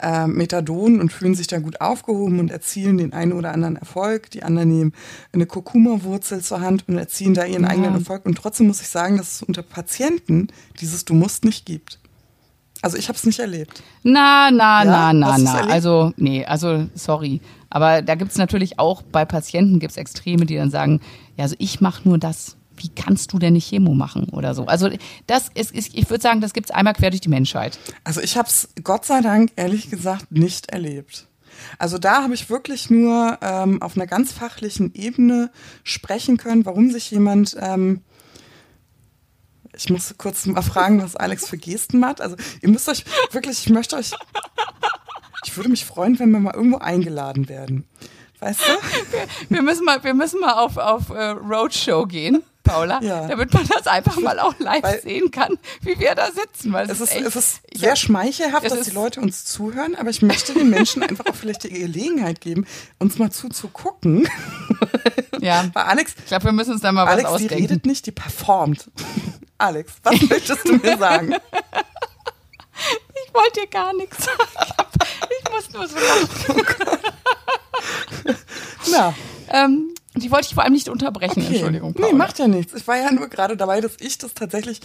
ja. 0.00 0.24
Äh, 0.24 0.26
Methadon 0.28 1.00
und 1.00 1.12
fühlen 1.12 1.34
sich 1.34 1.48
da 1.48 1.58
gut 1.58 1.80
aufgehoben 1.80 2.38
und 2.38 2.50
erzielen 2.50 2.96
den 2.96 3.12
einen 3.12 3.32
oder 3.32 3.52
anderen 3.52 3.76
Erfolg. 3.76 4.30
Die 4.30 4.44
anderen 4.44 4.68
nehmen 4.68 4.92
eine 5.32 5.46
Kurkuma-Wurzel 5.46 6.40
zur 6.40 6.60
Hand 6.60 6.84
und 6.86 6.96
erzielen 6.96 7.34
da 7.34 7.44
ihren 7.44 7.64
ja. 7.64 7.70
eigenen 7.70 7.94
Erfolg. 7.94 8.24
Und 8.24 8.38
trotzdem 8.38 8.68
muss 8.68 8.80
ich 8.80 8.88
sagen, 8.88 9.18
dass 9.18 9.36
es 9.36 9.42
unter 9.42 9.62
Patienten 9.62 10.48
dieses 10.80 11.04
Du 11.04 11.14
musst 11.14 11.44
nicht 11.44 11.66
gibt. 11.66 11.98
Also 12.80 12.96
ich 12.96 13.08
habe 13.08 13.18
es 13.18 13.24
nicht 13.24 13.40
erlebt. 13.40 13.82
Na, 14.04 14.50
na, 14.52 14.84
ja? 14.84 15.12
na, 15.12 15.12
na, 15.12 15.38
na. 15.38 15.66
Also, 15.66 16.12
nee, 16.16 16.44
also 16.44 16.86
sorry. 16.94 17.40
Aber 17.70 18.02
da 18.02 18.14
gibt 18.14 18.30
es 18.30 18.38
natürlich 18.38 18.78
auch 18.78 19.02
bei 19.02 19.24
Patienten 19.24 19.78
gibt's 19.78 19.96
Extreme, 19.96 20.46
die 20.46 20.56
dann 20.56 20.70
sagen, 20.70 21.00
ja, 21.36 21.44
also 21.44 21.56
ich 21.58 21.80
mache 21.80 22.08
nur 22.08 22.18
das. 22.18 22.56
Wie 22.76 22.88
kannst 22.88 23.32
du 23.32 23.40
denn 23.40 23.54
nicht 23.54 23.68
Chemo 23.68 23.92
machen 23.94 24.28
oder 24.28 24.54
so? 24.54 24.66
Also 24.66 24.88
das 25.26 25.50
ist, 25.54 25.74
ich 25.74 26.08
würde 26.10 26.22
sagen, 26.22 26.40
das 26.40 26.52
gibt 26.52 26.70
es 26.70 26.74
einmal 26.74 26.94
quer 26.94 27.10
durch 27.10 27.20
die 27.20 27.28
Menschheit. 27.28 27.78
Also 28.04 28.20
ich 28.20 28.36
habe 28.36 28.48
es 28.48 28.68
Gott 28.84 29.04
sei 29.04 29.20
Dank 29.20 29.50
ehrlich 29.56 29.90
gesagt 29.90 30.30
nicht 30.30 30.70
erlebt. 30.70 31.26
Also 31.78 31.98
da 31.98 32.22
habe 32.22 32.34
ich 32.34 32.50
wirklich 32.50 32.88
nur 32.88 33.36
ähm, 33.42 33.82
auf 33.82 33.96
einer 33.96 34.06
ganz 34.06 34.32
fachlichen 34.32 34.94
Ebene 34.94 35.50
sprechen 35.82 36.36
können, 36.36 36.64
warum 36.64 36.92
sich 36.92 37.10
jemand 37.10 37.56
ähm, 37.60 38.02
ich 39.78 39.90
muss 39.90 40.14
kurz 40.18 40.46
mal 40.46 40.62
fragen, 40.62 41.02
was 41.02 41.16
Alex 41.16 41.48
für 41.48 41.56
Gesten 41.56 42.00
macht. 42.00 42.20
Also 42.20 42.36
ihr 42.60 42.68
müsst 42.68 42.88
euch 42.88 43.04
wirklich, 43.30 43.66
ich 43.66 43.70
möchte 43.70 43.96
euch, 43.96 44.12
ich 45.44 45.56
würde 45.56 45.70
mich 45.70 45.84
freuen, 45.84 46.18
wenn 46.18 46.30
wir 46.30 46.40
mal 46.40 46.54
irgendwo 46.54 46.78
eingeladen 46.78 47.48
werden. 47.48 47.84
Weißt 48.40 48.60
du? 48.60 48.72
Wir, 49.12 49.26
wir 49.48 49.62
müssen 49.62 49.84
mal, 49.84 50.02
wir 50.02 50.14
müssen 50.14 50.40
mal 50.40 50.52
auf, 50.52 50.76
auf 50.76 51.10
uh, 51.10 51.32
Roadshow 51.48 52.06
gehen. 52.06 52.42
Paula, 52.64 53.00
ja. 53.02 53.26
damit 53.26 53.52
man 53.54 53.66
das 53.66 53.86
einfach 53.86 54.18
mal 54.18 54.38
auch 54.38 54.54
live 54.58 54.82
weil 54.82 55.00
sehen 55.00 55.30
kann, 55.30 55.58
wie 55.80 55.98
wir 55.98 56.14
da 56.14 56.30
sitzen. 56.30 56.72
Weil 56.72 56.90
es, 56.90 57.00
ist, 57.00 57.12
echt, 57.12 57.24
es 57.24 57.34
ist 57.34 57.60
sehr 57.72 57.96
schmeichelhaft, 57.96 58.70
dass 58.70 58.82
die 58.82 58.90
Leute 58.90 59.22
uns 59.22 59.46
zuhören, 59.46 59.94
aber 59.94 60.10
ich 60.10 60.20
möchte 60.20 60.52
den 60.52 60.68
Menschen 60.68 61.02
einfach 61.02 61.24
auch 61.26 61.34
vielleicht 61.34 61.64
die 61.64 61.70
Gelegenheit 61.70 62.42
geben, 62.42 62.66
uns 62.98 63.18
mal 63.18 63.30
zuzugucken. 63.32 64.28
Ja. 65.40 65.70
Weil 65.72 65.84
Alex, 65.84 66.14
ich 66.18 66.26
glaube, 66.26 66.46
wir 66.46 66.52
müssen 66.52 66.72
uns 66.72 66.80
da 66.80 66.90
mal 66.90 67.06
Alex, 67.06 67.22
was 67.24 67.34
ausdenken. 67.34 67.54
Alex, 67.54 67.66
die 67.68 67.72
redet 67.72 67.86
nicht, 67.86 68.06
die 68.06 68.10
performt. 68.10 68.90
Alex, 69.56 69.92
was 70.02 70.20
möchtest 70.22 70.68
du 70.68 70.74
mir 70.74 70.98
sagen? 70.98 71.36
Ich 73.26 73.34
wollte 73.34 73.60
dir 73.60 73.66
gar 73.66 73.92
nichts 73.92 74.24
sagen. 74.24 74.38
Nur 75.78 75.88
so 75.88 75.96
Na. 78.90 79.14
Ähm, 79.50 79.94
die 80.16 80.30
wollte 80.30 80.48
ich 80.48 80.54
vor 80.54 80.64
allem 80.64 80.72
nicht 80.72 80.88
unterbrechen, 80.88 81.42
okay. 81.42 81.54
Entschuldigung. 81.54 81.94
Paula. 81.94 82.08
Nee, 82.08 82.14
macht 82.14 82.38
ja 82.38 82.48
nichts. 82.48 82.74
Ich 82.74 82.86
war 82.88 82.96
ja 82.96 83.12
nur 83.12 83.28
gerade 83.28 83.56
dabei, 83.56 83.80
dass 83.80 83.92
ich 84.00 84.18
das 84.18 84.34
tatsächlich 84.34 84.80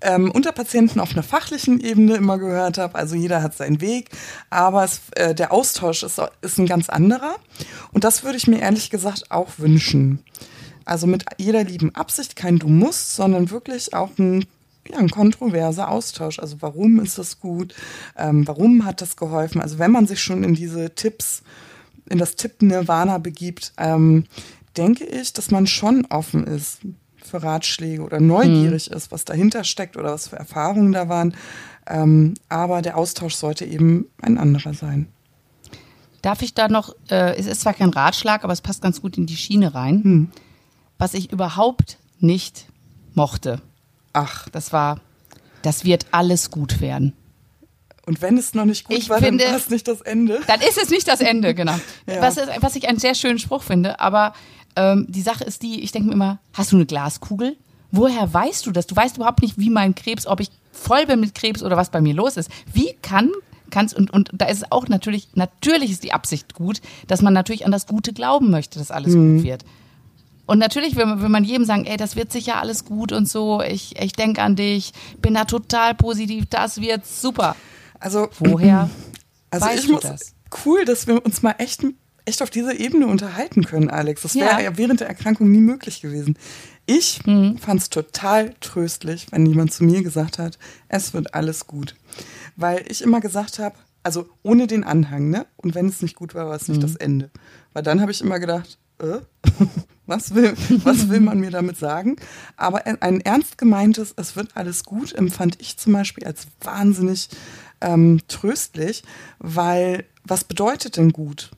ähm, 0.00 0.30
unter 0.30 0.52
Patienten 0.52 1.00
auf 1.00 1.12
einer 1.12 1.22
fachlichen 1.22 1.80
Ebene 1.80 2.16
immer 2.16 2.38
gehört 2.38 2.78
habe. 2.78 2.94
Also 2.94 3.14
jeder 3.14 3.42
hat 3.42 3.54
seinen 3.54 3.80
Weg, 3.80 4.08
aber 4.48 4.84
es, 4.84 5.00
äh, 5.16 5.34
der 5.34 5.52
Austausch 5.52 6.02
ist, 6.02 6.20
ist 6.40 6.58
ein 6.58 6.66
ganz 6.66 6.88
anderer. 6.88 7.36
Und 7.92 8.04
das 8.04 8.24
würde 8.24 8.38
ich 8.38 8.46
mir 8.46 8.60
ehrlich 8.60 8.88
gesagt 8.88 9.30
auch 9.30 9.48
wünschen. 9.58 10.24
Also 10.84 11.06
mit 11.06 11.24
jeder 11.36 11.64
lieben 11.64 11.94
Absicht, 11.94 12.34
kein 12.34 12.58
Du 12.58 12.68
musst, 12.68 13.14
sondern 13.14 13.50
wirklich 13.50 13.92
auch 13.92 14.10
ein 14.18 14.46
ja, 14.90 14.98
ein 14.98 15.10
kontroverser 15.10 15.90
Austausch. 15.90 16.38
Also 16.38 16.56
warum 16.60 17.00
ist 17.00 17.18
das 17.18 17.40
gut? 17.40 17.74
Ähm, 18.16 18.46
warum 18.46 18.84
hat 18.84 19.00
das 19.00 19.16
geholfen? 19.16 19.60
Also 19.60 19.78
wenn 19.78 19.90
man 19.90 20.06
sich 20.06 20.22
schon 20.22 20.44
in 20.44 20.54
diese 20.54 20.94
Tipps, 20.94 21.42
in 22.08 22.18
das 22.18 22.36
Tipp-Nirvana 22.36 23.18
begibt, 23.18 23.72
ähm, 23.76 24.24
denke 24.76 25.04
ich, 25.04 25.32
dass 25.32 25.50
man 25.50 25.66
schon 25.66 26.06
offen 26.06 26.46
ist 26.46 26.80
für 27.22 27.42
Ratschläge 27.42 28.02
oder 28.02 28.20
neugierig 28.20 28.90
mhm. 28.90 28.96
ist, 28.96 29.12
was 29.12 29.24
dahinter 29.24 29.64
steckt 29.64 29.96
oder 29.96 30.12
was 30.12 30.28
für 30.28 30.36
Erfahrungen 30.36 30.92
da 30.92 31.08
waren. 31.08 31.34
Ähm, 31.86 32.34
aber 32.48 32.82
der 32.82 32.96
Austausch 32.96 33.34
sollte 33.34 33.64
eben 33.64 34.06
ein 34.22 34.38
anderer 34.38 34.74
sein. 34.74 35.08
Darf 36.22 36.42
ich 36.42 36.54
da 36.54 36.68
noch, 36.68 36.94
äh, 37.10 37.36
es 37.36 37.46
ist 37.46 37.60
zwar 37.60 37.74
kein 37.74 37.90
Ratschlag, 37.90 38.44
aber 38.44 38.52
es 38.52 38.60
passt 38.60 38.82
ganz 38.82 39.00
gut 39.00 39.16
in 39.18 39.26
die 39.26 39.36
Schiene 39.36 39.74
rein, 39.74 40.02
hm. 40.02 40.28
was 40.98 41.14
ich 41.14 41.32
überhaupt 41.32 41.98
nicht 42.18 42.66
mochte. 43.14 43.60
Ach. 44.18 44.48
Das 44.50 44.72
war, 44.72 45.00
das 45.62 45.84
wird 45.84 46.06
alles 46.10 46.50
gut 46.50 46.80
werden. 46.80 47.14
Und 48.06 48.22
wenn 48.22 48.38
es 48.38 48.54
noch 48.54 48.64
nicht 48.64 48.84
gut 48.84 48.96
ich 48.96 49.10
war, 49.10 49.18
finde, 49.18 49.44
dann 49.44 49.54
ist 49.54 49.64
es 49.64 49.70
nicht 49.70 49.86
das 49.86 50.00
Ende. 50.00 50.40
Dann 50.46 50.60
ist 50.60 50.78
es 50.82 50.88
nicht 50.88 51.06
das 51.06 51.20
Ende, 51.20 51.54
genau. 51.54 51.74
ja. 52.06 52.22
was, 52.22 52.38
ist, 52.38 52.48
was 52.60 52.74
ich 52.74 52.88
einen 52.88 52.98
sehr 52.98 53.14
schönen 53.14 53.38
Spruch 53.38 53.62
finde, 53.62 54.00
aber 54.00 54.32
ähm, 54.76 55.06
die 55.10 55.20
Sache 55.20 55.44
ist 55.44 55.62
die, 55.62 55.82
ich 55.82 55.92
denke 55.92 56.08
mir 56.08 56.14
immer, 56.14 56.38
hast 56.54 56.72
du 56.72 56.76
eine 56.76 56.86
Glaskugel? 56.86 57.56
Woher 57.90 58.32
weißt 58.32 58.64
du 58.66 58.70
das? 58.70 58.86
Du 58.86 58.96
weißt 58.96 59.16
überhaupt 59.16 59.42
nicht, 59.42 59.58
wie 59.58 59.70
mein 59.70 59.94
Krebs, 59.94 60.26
ob 60.26 60.40
ich 60.40 60.50
voll 60.72 61.06
bin 61.06 61.20
mit 61.20 61.34
Krebs 61.34 61.62
oder 61.62 61.76
was 61.76 61.90
bei 61.90 62.00
mir 62.00 62.14
los 62.14 62.36
ist. 62.36 62.50
Wie 62.72 62.94
kann 63.02 63.30
kannst 63.70 63.94
und 63.94 64.10
und 64.10 64.30
da 64.32 64.46
ist 64.46 64.58
es 64.58 64.72
auch 64.72 64.88
natürlich 64.88 65.28
natürlich 65.34 65.90
ist 65.90 66.02
die 66.02 66.12
Absicht 66.12 66.54
gut, 66.54 66.80
dass 67.06 67.20
man 67.20 67.34
natürlich 67.34 67.66
an 67.66 67.72
das 67.72 67.86
Gute 67.86 68.14
glauben 68.14 68.50
möchte, 68.50 68.78
dass 68.78 68.90
alles 68.90 69.14
mhm. 69.14 69.36
gut 69.36 69.44
wird. 69.44 69.64
Und 70.48 70.58
natürlich 70.58 70.96
will 70.96 71.04
man, 71.04 71.20
will 71.20 71.28
man 71.28 71.44
jedem 71.44 71.66
sagen, 71.66 71.84
ey, 71.84 71.98
das 71.98 72.16
wird 72.16 72.32
sicher 72.32 72.56
alles 72.56 72.86
gut 72.86 73.12
und 73.12 73.28
so. 73.28 73.60
Ich 73.60 74.00
ich 74.00 74.14
denke 74.14 74.40
an 74.40 74.56
dich, 74.56 74.92
bin 75.20 75.34
da 75.34 75.44
total 75.44 75.94
positiv, 75.94 76.46
das 76.48 76.80
wird 76.80 77.06
super. 77.06 77.54
Also 78.00 78.28
woher? 78.40 78.90
Also 79.50 79.64
weißt 79.64 79.84
ich 79.84 79.90
muss 79.90 80.02
das? 80.02 80.34
cool, 80.66 80.84
dass 80.84 81.06
wir 81.06 81.24
uns 81.24 81.40
mal 81.40 81.54
echt 81.56 81.82
echt 82.26 82.42
auf 82.42 82.50
dieser 82.50 82.78
Ebene 82.78 83.06
unterhalten 83.06 83.64
können, 83.64 83.88
Alex. 83.88 84.20
Das 84.20 84.34
wäre 84.34 84.50
ja. 84.50 84.60
ja 84.60 84.76
während 84.76 85.00
der 85.00 85.08
Erkrankung 85.08 85.50
nie 85.50 85.62
möglich 85.62 86.02
gewesen. 86.02 86.36
Ich 86.84 87.24
mhm. 87.24 87.56
fand 87.56 87.80
es 87.80 87.88
total 87.88 88.54
tröstlich, 88.60 89.28
wenn 89.30 89.46
jemand 89.46 89.72
zu 89.72 89.84
mir 89.84 90.02
gesagt 90.02 90.38
hat, 90.38 90.58
es 90.88 91.14
wird 91.14 91.32
alles 91.32 91.66
gut. 91.66 91.94
Weil 92.56 92.84
ich 92.88 93.00
immer 93.00 93.20
gesagt 93.20 93.58
habe, 93.58 93.76
also 94.02 94.28
ohne 94.42 94.66
den 94.66 94.84
Anhang, 94.84 95.30
ne? 95.30 95.46
Und 95.56 95.74
wenn 95.74 95.86
es 95.86 96.02
nicht 96.02 96.14
gut 96.14 96.34
war, 96.34 96.46
war 96.46 96.56
es 96.56 96.68
nicht 96.68 96.78
mhm. 96.78 96.82
das 96.82 96.96
Ende. 96.96 97.30
Weil 97.72 97.82
dann 97.82 98.02
habe 98.02 98.12
ich 98.12 98.20
immer 98.20 98.38
gedacht, 98.38 98.78
äh, 98.98 99.20
was, 100.08 100.34
will, 100.34 100.54
was 100.84 101.08
will 101.08 101.20
man 101.20 101.38
mir 101.38 101.50
damit 101.50 101.76
sagen? 101.76 102.16
Aber 102.56 102.84
ein 102.86 103.20
ernst 103.20 103.58
gemeintes, 103.58 104.14
es 104.16 104.34
wird 104.34 104.56
alles 104.56 104.84
gut, 104.84 105.12
empfand 105.12 105.58
ich 105.60 105.76
zum 105.76 105.92
Beispiel 105.92 106.24
als 106.24 106.48
wahnsinnig 106.60 107.28
ähm, 107.80 108.20
tröstlich, 108.26 109.04
weil 109.38 110.04
was 110.24 110.44
bedeutet 110.44 110.96
denn 110.96 111.12
gut? 111.12 111.50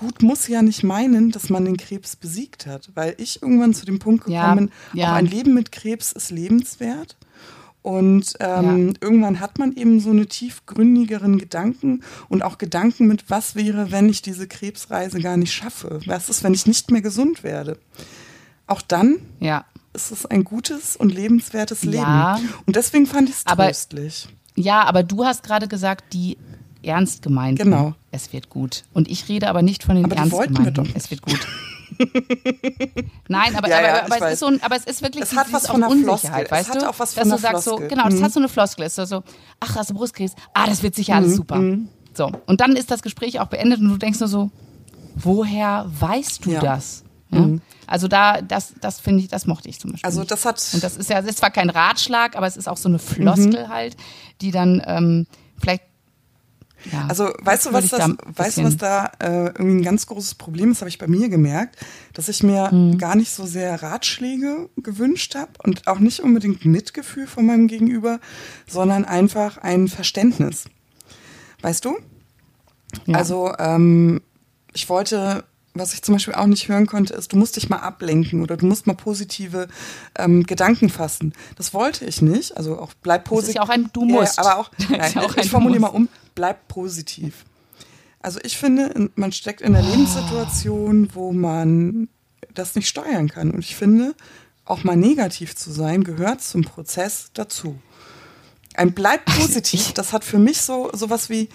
gut 0.00 0.22
muss 0.22 0.48
ja 0.48 0.62
nicht 0.62 0.82
meinen, 0.82 1.30
dass 1.30 1.50
man 1.50 1.66
den 1.66 1.76
Krebs 1.76 2.16
besiegt 2.16 2.66
hat, 2.66 2.90
weil 2.94 3.14
ich 3.18 3.42
irgendwann 3.42 3.74
zu 3.74 3.84
dem 3.84 3.98
Punkt 3.98 4.24
gekommen 4.24 4.56
bin, 4.56 4.70
ja, 4.94 5.04
ja. 5.04 5.12
auch 5.12 5.16
ein 5.16 5.26
Leben 5.26 5.52
mit 5.52 5.72
Krebs 5.72 6.12
ist 6.12 6.30
lebenswert. 6.30 7.16
Und 7.82 8.34
ähm, 8.40 8.88
ja. 8.88 8.94
irgendwann 9.00 9.40
hat 9.40 9.58
man 9.58 9.74
eben 9.74 10.00
so 10.00 10.10
eine 10.10 10.26
tiefgründigeren 10.26 11.38
Gedanken 11.38 12.02
und 12.28 12.42
auch 12.42 12.58
Gedanken 12.58 13.06
mit, 13.06 13.30
was 13.30 13.54
wäre, 13.54 13.90
wenn 13.90 14.08
ich 14.08 14.20
diese 14.20 14.46
Krebsreise 14.46 15.20
gar 15.20 15.38
nicht 15.38 15.52
schaffe? 15.52 16.00
Was 16.04 16.28
ist, 16.28 16.44
wenn 16.44 16.52
ich 16.52 16.66
nicht 16.66 16.90
mehr 16.90 17.00
gesund 17.00 17.42
werde? 17.42 17.78
Auch 18.66 18.82
dann 18.82 19.16
ja. 19.40 19.64
ist 19.94 20.12
es 20.12 20.26
ein 20.26 20.44
gutes 20.44 20.94
und 20.94 21.10
lebenswertes 21.10 21.82
Leben. 21.84 22.02
Ja. 22.02 22.38
Und 22.66 22.76
deswegen 22.76 23.06
fand 23.06 23.30
ich 23.30 23.36
es 23.36 23.44
tröstlich. 23.44 24.28
Ja, 24.56 24.82
aber 24.82 25.02
du 25.02 25.24
hast 25.24 25.42
gerade 25.42 25.66
gesagt, 25.66 26.12
die 26.12 26.36
ernst 26.82 27.22
gemeint. 27.22 27.58
Genau. 27.58 27.94
Es 28.10 28.32
wird 28.32 28.50
gut. 28.50 28.84
Und 28.92 29.08
ich 29.08 29.28
rede 29.28 29.48
aber 29.48 29.62
nicht 29.62 29.84
von 29.84 29.96
den 29.96 30.04
aber 30.04 30.16
ernst 30.16 30.38
gemeinten. 30.38 30.90
Es 30.94 31.10
wird 31.10 31.22
gut. 31.22 31.40
Nein, 33.28 33.56
aber, 33.56 33.68
ja, 33.68 33.78
aber, 33.78 33.86
ja, 33.86 34.04
aber, 34.04 34.26
es 34.26 34.32
ist 34.34 34.40
so 34.40 34.46
ein, 34.46 34.62
aber 34.62 34.76
es 34.76 34.84
ist 34.84 35.02
wirklich 35.02 35.24
es 35.24 35.36
hat 35.36 35.52
was 35.52 35.66
von 35.66 35.82
Unsicherheit, 35.82 36.48
Floskel. 36.48 36.50
weißt 36.50 36.68
es 36.68 36.74
hat 36.74 36.82
du? 36.82 36.88
Auch 36.88 36.98
was 36.98 37.14
dass 37.14 37.28
von 37.28 37.36
du 37.36 37.38
sagst 37.38 37.64
so, 37.64 37.76
genau, 37.76 38.04
das 38.04 38.14
mhm. 38.14 38.24
hat 38.24 38.32
so 38.32 38.40
eine 38.40 38.48
Floskel. 38.48 38.86
Es 38.86 38.98
ist 38.98 39.08
so, 39.08 39.22
ach, 39.60 39.76
hast 39.76 39.90
du 39.90 39.94
Brustkrebs? 39.94 40.34
Ah, 40.54 40.66
das 40.66 40.82
wird 40.82 40.94
sicher 40.94 41.16
alles 41.16 41.32
mhm. 41.32 41.36
super. 41.36 41.56
Mhm. 41.56 41.88
So, 42.14 42.32
und 42.46 42.60
dann 42.60 42.76
ist 42.76 42.90
das 42.90 43.02
Gespräch 43.02 43.40
auch 43.40 43.46
beendet 43.46 43.80
und 43.80 43.88
du 43.88 43.96
denkst 43.96 44.20
nur 44.20 44.28
so, 44.28 44.50
woher 45.14 45.86
weißt 45.88 46.44
du 46.44 46.50
ja. 46.50 46.60
das? 46.60 47.04
Ja? 47.30 47.40
Mhm. 47.40 47.60
Also 47.86 48.08
da, 48.08 48.40
das, 48.40 48.74
das 48.80 49.00
finde 49.00 49.22
ich, 49.22 49.28
das 49.28 49.46
mochte 49.46 49.68
ich 49.68 49.80
zum 49.80 49.92
Beispiel. 49.92 50.06
Also 50.06 50.24
das 50.24 50.44
hat. 50.44 50.62
Und 50.72 50.82
das 50.82 50.96
ist 50.96 51.10
ja, 51.10 51.20
das 51.20 51.30
ist 51.30 51.38
zwar 51.38 51.50
kein 51.50 51.70
Ratschlag, 51.70 52.36
aber 52.36 52.46
es 52.46 52.56
ist 52.56 52.68
auch 52.68 52.76
so 52.76 52.88
eine 52.88 52.98
Floskel 52.98 53.64
mhm. 53.64 53.68
halt, 53.68 53.96
die 54.40 54.50
dann 54.50 54.82
ähm, 54.86 55.26
vielleicht 55.58 55.84
ja, 56.90 57.06
also 57.08 57.30
weißt 57.40 57.66
du, 57.66 57.72
was 57.72 57.88
das, 57.88 58.10
weißt 58.36 58.58
du, 58.58 58.64
was 58.64 58.76
da 58.76 59.12
äh, 59.18 59.46
irgendwie 59.46 59.78
ein 59.78 59.82
ganz 59.82 60.06
großes 60.06 60.34
Problem 60.34 60.72
ist, 60.72 60.80
habe 60.80 60.88
ich 60.88 60.98
bei 60.98 61.08
mir 61.08 61.28
gemerkt, 61.28 61.76
dass 62.14 62.28
ich 62.28 62.42
mir 62.42 62.72
mhm. 62.72 62.98
gar 62.98 63.16
nicht 63.16 63.30
so 63.30 63.44
sehr 63.44 63.82
Ratschläge 63.82 64.70
gewünscht 64.76 65.34
habe 65.34 65.52
und 65.62 65.86
auch 65.86 65.98
nicht 65.98 66.20
unbedingt 66.20 66.64
Mitgefühl 66.64 67.26
von 67.26 67.46
meinem 67.46 67.68
Gegenüber, 67.68 68.20
sondern 68.66 69.04
einfach 69.04 69.58
ein 69.58 69.88
Verständnis. 69.88 70.64
Weißt 71.60 71.84
du? 71.84 71.98
Ja. 73.06 73.18
Also 73.18 73.52
ähm, 73.58 74.22
ich 74.72 74.88
wollte 74.88 75.44
was 75.74 75.94
ich 75.94 76.02
zum 76.02 76.14
Beispiel 76.14 76.34
auch 76.34 76.46
nicht 76.46 76.68
hören 76.68 76.86
konnte, 76.86 77.14
ist, 77.14 77.32
du 77.32 77.36
musst 77.36 77.56
dich 77.56 77.68
mal 77.68 77.78
ablenken 77.78 78.42
oder 78.42 78.56
du 78.56 78.66
musst 78.66 78.86
mal 78.86 78.94
positive 78.94 79.68
ähm, 80.18 80.42
Gedanken 80.42 80.88
fassen. 80.88 81.32
Das 81.56 81.72
wollte 81.72 82.04
ich 82.04 82.22
nicht. 82.22 82.56
Also 82.56 82.78
auch 82.78 82.92
bleib 83.02 83.24
positiv. 83.24 83.40
Das 83.40 83.48
ist 83.48 83.54
ja 83.54 83.62
auch 83.62 83.68
ein 83.68 83.90
Du 83.92 84.04
musst. 84.04 84.36
Ja, 84.36 84.44
aber 84.44 84.58
auch, 84.58 84.70
nein, 84.88 85.18
auch 85.18 85.36
ich 85.36 85.50
formuliere 85.50 85.80
mal 85.80 85.88
um, 85.88 86.08
bleib 86.34 86.66
positiv. 86.68 87.44
Also 88.20 88.40
ich 88.42 88.58
finde, 88.58 89.10
man 89.14 89.32
steckt 89.32 89.60
in 89.60 89.74
einer 89.74 89.86
oh. 89.86 89.90
Lebenssituation, 89.90 91.08
wo 91.14 91.32
man 91.32 92.08
das 92.52 92.74
nicht 92.74 92.88
steuern 92.88 93.28
kann. 93.28 93.50
Und 93.50 93.60
ich 93.60 93.76
finde, 93.76 94.14
auch 94.64 94.84
mal 94.84 94.96
negativ 94.96 95.56
zu 95.56 95.70
sein, 95.70 96.04
gehört 96.04 96.42
zum 96.42 96.62
Prozess 96.62 97.30
dazu. 97.32 97.78
Ein 98.74 98.92
bleib 98.92 99.24
positiv, 99.38 99.92
das 99.92 100.12
hat 100.12 100.24
für 100.24 100.38
mich 100.38 100.60
so 100.60 100.90
sowas 100.92 101.30
wie, 101.30 101.48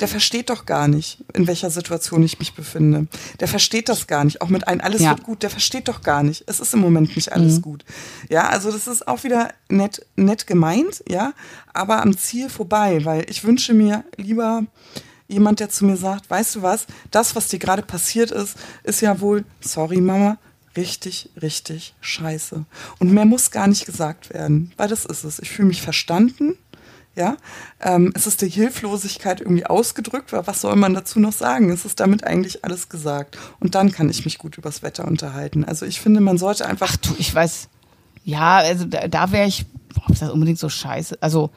der 0.00 0.08
versteht 0.08 0.50
doch 0.50 0.66
gar 0.66 0.88
nicht, 0.88 1.24
in 1.34 1.46
welcher 1.46 1.70
Situation 1.70 2.22
ich 2.22 2.38
mich 2.38 2.54
befinde. 2.54 3.06
Der 3.40 3.48
versteht 3.48 3.88
das 3.88 4.06
gar 4.06 4.24
nicht. 4.24 4.40
Auch 4.40 4.48
mit 4.48 4.66
einem 4.66 4.80
alles 4.80 5.02
ja. 5.02 5.10
wird 5.10 5.22
gut, 5.22 5.42
der 5.42 5.50
versteht 5.50 5.88
doch 5.88 6.02
gar 6.02 6.22
nicht. 6.22 6.44
Es 6.46 6.60
ist 6.60 6.74
im 6.74 6.80
Moment 6.80 7.14
nicht 7.14 7.32
alles 7.32 7.56
mhm. 7.56 7.62
gut. 7.62 7.84
Ja, 8.28 8.48
also 8.48 8.72
das 8.72 8.88
ist 8.88 9.06
auch 9.06 9.22
wieder 9.24 9.50
nett, 9.68 10.04
nett 10.16 10.46
gemeint, 10.46 11.04
ja, 11.08 11.32
aber 11.72 12.02
am 12.02 12.16
Ziel 12.16 12.48
vorbei, 12.48 13.04
weil 13.04 13.28
ich 13.30 13.44
wünsche 13.44 13.72
mir 13.72 14.04
lieber 14.16 14.64
jemand, 15.28 15.60
der 15.60 15.70
zu 15.70 15.84
mir 15.84 15.96
sagt, 15.96 16.28
weißt 16.28 16.56
du 16.56 16.62
was, 16.62 16.86
das, 17.10 17.36
was 17.36 17.48
dir 17.48 17.58
gerade 17.58 17.82
passiert 17.82 18.30
ist, 18.30 18.56
ist 18.82 19.00
ja 19.00 19.20
wohl, 19.20 19.44
sorry 19.60 20.00
Mama, 20.00 20.38
richtig, 20.76 21.30
richtig 21.40 21.94
scheiße. 22.00 22.64
Und 22.98 23.12
mehr 23.12 23.24
muss 23.24 23.50
gar 23.50 23.68
nicht 23.68 23.86
gesagt 23.86 24.34
werden, 24.34 24.72
weil 24.76 24.88
das 24.88 25.04
ist 25.04 25.24
es. 25.24 25.38
Ich 25.38 25.50
fühle 25.50 25.68
mich 25.68 25.82
verstanden 25.82 26.58
ja, 27.16 27.36
ähm, 27.80 28.12
es 28.14 28.26
ist 28.26 28.42
die 28.42 28.48
Hilflosigkeit 28.48 29.40
irgendwie 29.40 29.66
ausgedrückt, 29.66 30.32
weil 30.32 30.46
was 30.46 30.60
soll 30.60 30.74
man 30.76 30.94
dazu 30.94 31.20
noch 31.20 31.32
sagen? 31.32 31.70
Es 31.70 31.84
ist 31.84 32.00
damit 32.00 32.24
eigentlich 32.24 32.64
alles 32.64 32.88
gesagt. 32.88 33.38
Und 33.60 33.74
dann 33.74 33.92
kann 33.92 34.10
ich 34.10 34.24
mich 34.24 34.38
gut 34.38 34.58
übers 34.58 34.82
Wetter 34.82 35.06
unterhalten. 35.06 35.64
Also 35.64 35.86
ich 35.86 36.00
finde, 36.00 36.20
man 36.20 36.38
sollte 36.38 36.66
einfach. 36.66 36.90
Ach 36.92 36.96
du, 36.96 37.14
ich 37.18 37.34
weiß. 37.34 37.68
Ja, 38.24 38.56
also 38.58 38.84
da, 38.86 39.06
da 39.06 39.32
wäre 39.32 39.46
ich, 39.46 39.66
ob 39.96 40.18
das 40.18 40.30
unbedingt 40.30 40.58
so 40.58 40.68
scheiße. 40.68 41.18
Also 41.20 41.50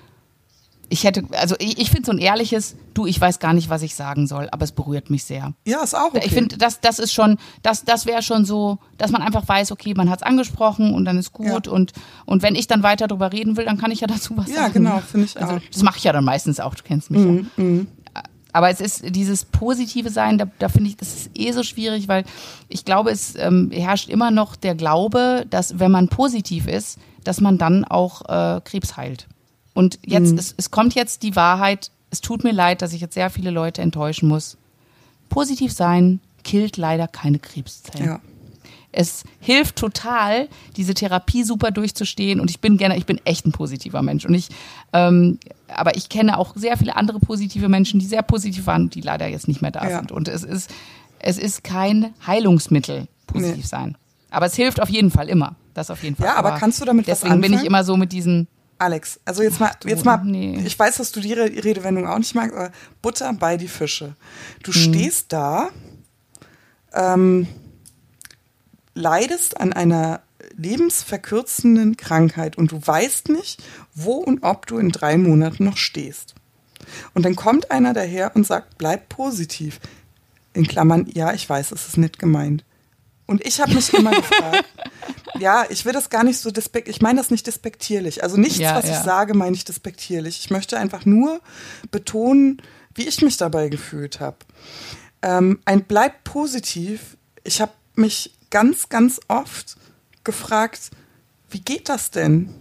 ich 0.90 1.04
hätte, 1.04 1.24
also 1.32 1.56
ich, 1.60 1.80
ich 1.80 1.90
finde 1.90 2.06
so 2.06 2.12
ein 2.12 2.18
ehrliches, 2.18 2.76
du, 2.94 3.06
ich 3.06 3.20
weiß 3.20 3.40
gar 3.40 3.54
nicht, 3.54 3.70
was 3.70 3.82
ich 3.82 3.96
sagen 3.96 4.26
soll, 4.28 4.48
aber 4.52 4.64
es 4.64 4.72
berührt 4.72 5.10
mich 5.10 5.26
sehr. 5.26 5.54
Ja, 5.66 5.84
ist 5.84 5.96
auch 5.96 6.14
okay. 6.14 6.22
Ich 6.24 6.32
finde, 6.32 6.58
das, 6.58 6.80
das 6.80 7.00
ist 7.00 7.14
schon, 7.14 7.38
das, 7.62 7.84
das 7.84 8.06
wäre 8.06 8.22
schon 8.22 8.46
so, 8.46 8.80
dass 8.98 9.12
man 9.12 9.22
einfach 9.22 9.48
weiß, 9.48 9.72
okay, 9.72 9.94
man 9.96 10.10
hat 10.10 10.20
es 10.20 10.24
angesprochen 10.24 10.94
und 10.94 11.06
dann 11.06 11.18
ist 11.18 11.34
gut 11.34 11.68
ja. 11.68 11.72
und, 11.72 11.92
und 12.26 12.42
wenn 12.42 12.56
ich 12.56 12.68
dann 12.68 12.84
weiter 12.84 13.08
darüber 13.08 13.34
reden 13.34 13.58
will, 13.58 13.66
dann 13.66 13.78
kann 13.78 13.92
ich 13.92 14.00
ja 14.00 14.08
dazu 14.08 14.38
was 14.38 14.48
ja, 14.48 14.56
sagen. 14.56 14.86
Ja, 14.86 14.92
genau, 14.92 15.00
finde 15.00 15.26
ich 15.26 15.40
also, 15.42 15.56
auch. 15.56 15.62
Das 15.72 15.84
mache 15.84 15.98
ich 15.98 16.04
ja 16.06 16.14
dann 16.14 16.24
meistens 16.24 16.60
auch, 16.60 16.76
du 16.76 16.84
kennst 16.84 17.12
mich 17.12 17.22
mhm, 17.22 17.52
ja. 17.58 17.64
Mhm. 17.64 17.88
Aber 18.54 18.72
es 18.72 18.82
ist 18.82 19.04
dieses 19.16 19.46
positive 19.46 20.10
Sein, 20.10 20.40
da, 20.40 20.48
da 20.58 20.70
finde 20.70 20.90
ich, 20.90 20.98
das 20.98 21.14
ist 21.14 21.32
eh 21.36 21.52
so 21.52 21.62
schwierig, 21.62 22.08
weil 22.08 22.24
ich 22.70 22.86
glaube, 22.86 23.12
es 23.12 23.36
ähm, 23.36 23.70
herrscht 23.72 24.10
immer 24.10 24.32
noch 24.32 24.56
der 24.56 24.74
Glaube, 24.74 25.46
dass 25.48 25.78
wenn 25.78 25.92
man 25.92 26.08
positiv 26.08 26.66
ist, 26.66 26.98
dass 27.24 27.40
man 27.40 27.60
dann 27.60 27.86
auch 27.86 28.22
äh, 28.28 28.62
Krebs 28.62 28.98
heilt. 28.98 29.28
Und 29.78 30.00
jetzt, 30.04 30.32
mhm. 30.32 30.40
es, 30.40 30.56
es 30.58 30.72
kommt 30.72 30.96
jetzt 30.96 31.22
die 31.22 31.36
Wahrheit, 31.36 31.92
es 32.10 32.22
tut 32.22 32.44
mir 32.44 32.52
leid, 32.52 32.82
dass 32.82 32.94
ich 32.94 33.02
jetzt 33.02 33.14
sehr 33.14 33.30
viele 33.30 33.52
Leute 33.52 33.84
enttäuschen 33.84 34.28
muss. 34.28 34.58
Positiv 35.30 35.72
sein 35.72 36.20
killt 36.44 36.78
leider 36.78 37.08
keine 37.08 37.38
Krebszellen. 37.38 38.08
Ja. 38.08 38.20
Es 38.92 39.24
hilft 39.40 39.76
total, 39.76 40.48
diese 40.78 40.96
Therapie 40.96 41.44
super 41.44 41.70
durchzustehen. 41.70 42.40
Und 42.40 42.50
ich 42.50 42.60
bin 42.60 42.78
gerne, 42.78 42.98
ich 42.98 43.06
bin 43.06 43.22
echt 43.24 43.46
ein 43.46 43.52
positiver 43.52 44.02
Mensch. 44.02 44.26
Und 44.26 44.34
ich, 44.34 44.50
ähm, 44.94 45.38
aber 45.68 45.96
ich 45.96 46.10
kenne 46.10 46.40
auch 46.40 46.56
sehr 46.56 46.76
viele 46.76 46.96
andere 46.96 47.20
positive 47.20 47.70
Menschen, 47.70 48.00
die 48.00 48.08
sehr 48.08 48.24
positiv 48.24 48.66
waren, 48.66 48.90
die 48.90 49.02
leider 49.02 49.28
jetzt 49.28 49.48
nicht 49.48 49.62
mehr 49.62 49.70
da 49.70 49.88
ja. 49.88 50.00
sind. 50.00 50.12
Und 50.12 50.28
es 50.28 50.44
ist, 50.44 50.74
es 51.20 51.38
ist 51.38 51.64
kein 51.64 52.16
Heilungsmittel, 52.26 53.08
positiv 53.28 53.58
nee. 53.58 53.62
sein. 53.62 53.96
Aber 54.32 54.48
es 54.48 54.56
hilft 54.56 54.82
auf 54.82 54.90
jeden 54.90 55.12
Fall 55.12 55.30
immer. 55.30 55.56
Das 55.76 55.92
auf 55.92 56.02
jeden 56.02 56.16
Fall. 56.16 56.26
Ja, 56.26 56.38
aber, 56.38 56.54
aber 56.54 56.58
kannst 56.58 56.82
du 56.82 56.86
damit 56.86 57.06
deswegen 57.06 57.36
was 57.36 57.42
bin 57.42 57.54
ich 57.54 57.64
immer 57.64 57.84
so 57.84 57.96
mit 57.96 58.12
diesen 58.12 58.48
Alex, 58.80 59.20
also 59.26 59.42
jetzt 59.44 59.60
mal, 59.60 59.72
jetzt 59.86 60.06
mal, 60.06 60.18
nee. 60.24 60.62
ich 60.66 60.78
weiß, 60.78 60.98
dass 60.98 61.12
du 61.12 61.20
die 61.20 61.34
Re- 61.34 61.64
Redewendung 61.64 62.08
auch 62.08 62.18
nicht 62.18 62.36
magst, 62.36 62.54
aber 62.56 62.72
Butter 63.02 63.34
bei 63.34 63.58
die 63.58 63.68
Fische. 63.68 64.16
Du 64.64 64.72
Hm. 64.72 64.82
stehst 64.82 65.34
da, 65.34 65.70
ähm, 66.94 67.48
leidest 68.94 69.60
an 69.60 69.74
einer 69.74 70.22
lebensverkürzenden 70.56 71.98
Krankheit 71.98 72.58
und 72.58 72.72
du 72.72 72.80
weißt 72.86 73.30
nicht, 73.30 73.62
wo 73.94 74.14
und 74.14 74.44
ob 74.44 74.66
du 74.66 74.78
in 74.78 74.90
drei 74.90 75.18
Monaten 75.18 75.66
noch 75.66 75.78
stehst. 75.78 76.36
Und 77.14 77.26
dann 77.26 77.36
kommt 77.36 77.70
einer 77.72 77.94
daher 77.94 78.36
und 78.36 78.46
sagt, 78.46 78.78
bleib 78.78 79.10
positiv. 79.10 79.80
In 80.54 80.68
Klammern, 80.68 81.08
ja, 81.14 81.34
ich 81.34 81.48
weiß, 81.48 81.72
es 81.72 81.88
ist 81.88 81.98
nicht 81.98 82.18
gemeint. 82.18 82.64
Und 83.28 83.46
ich 83.46 83.60
habe 83.60 83.74
mich 83.74 83.94
immer 83.94 84.12
gefragt, 84.12 84.66
ja, 85.40 85.66
ich 85.70 85.86
will 85.86 85.94
das 85.94 86.10
gar 86.10 86.24
nicht 86.24 86.40
so 86.40 86.50
despektierlich, 86.50 86.98
ich 86.98 87.02
meine 87.02 87.20
das 87.20 87.30
nicht 87.30 87.46
despektierlich. 87.46 88.24
Also 88.24 88.38
nichts, 88.38 88.58
Ja, 88.58 88.76
was 88.76 88.86
ich 88.86 88.92
ja. 88.92 89.04
sage, 89.04 89.36
meine 89.36 89.56
ich 89.56 89.66
despektierlich. 89.66 90.40
Ich 90.40 90.50
möchte 90.50 90.78
einfach 90.78 91.06
nur 91.06 91.42
betonen, 91.92 92.62
wie 92.96 93.08
ich 93.08 93.22
mich 93.22 93.38
dabei 93.38 93.70
gefühlt 93.70 94.20
habe. 94.20 94.38
Ähm, 95.22 95.60
ein 95.66 95.84
Bleib 95.84 96.24
positiv. 96.24 97.18
Ich 97.44 97.62
habe 97.62 97.74
mich 97.96 98.34
ganz, 98.50 98.90
ganz 98.90 99.20
oft 99.28 99.76
gefragt, 100.24 100.92
wie 101.50 101.62
geht 101.62 101.90
das 101.90 102.12
denn? 102.12 102.54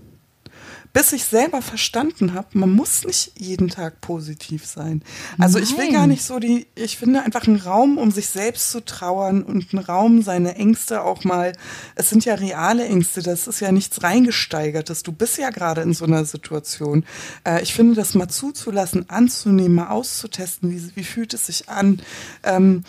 Bis 0.96 1.12
ich 1.12 1.24
selber 1.26 1.60
verstanden 1.60 2.32
habe, 2.32 2.48
man 2.54 2.70
muss 2.72 3.04
nicht 3.04 3.32
jeden 3.36 3.68
Tag 3.68 4.00
positiv 4.00 4.64
sein. 4.64 5.02
Also 5.36 5.58
ich 5.58 5.76
will 5.76 5.84
Nein. 5.84 5.92
gar 5.92 6.06
nicht 6.06 6.22
so 6.22 6.38
die, 6.38 6.66
ich 6.74 6.96
finde 6.96 7.20
einfach 7.22 7.46
einen 7.46 7.60
Raum, 7.60 7.98
um 7.98 8.10
sich 8.10 8.28
selbst 8.28 8.70
zu 8.70 8.82
trauern 8.82 9.42
und 9.42 9.74
einen 9.74 9.84
Raum, 9.84 10.22
seine 10.22 10.54
Ängste 10.54 11.02
auch 11.02 11.22
mal, 11.22 11.52
es 11.96 12.08
sind 12.08 12.24
ja 12.24 12.32
reale 12.36 12.86
Ängste, 12.86 13.22
das 13.22 13.46
ist 13.46 13.60
ja 13.60 13.72
nichts 13.72 14.02
reingesteigertes. 14.02 15.02
Du 15.02 15.12
bist 15.12 15.36
ja 15.36 15.50
gerade 15.50 15.82
in 15.82 15.92
so 15.92 16.06
einer 16.06 16.24
Situation. 16.24 17.04
Äh, 17.44 17.62
ich 17.62 17.74
finde, 17.74 17.94
das 17.94 18.14
mal 18.14 18.28
zuzulassen, 18.28 19.10
anzunehmen, 19.10 19.74
mal 19.74 19.88
auszutesten, 19.88 20.70
wie, 20.70 20.96
wie 20.96 21.04
fühlt 21.04 21.34
es 21.34 21.44
sich 21.44 21.68
an. 21.68 22.00
Ähm, 22.42 22.84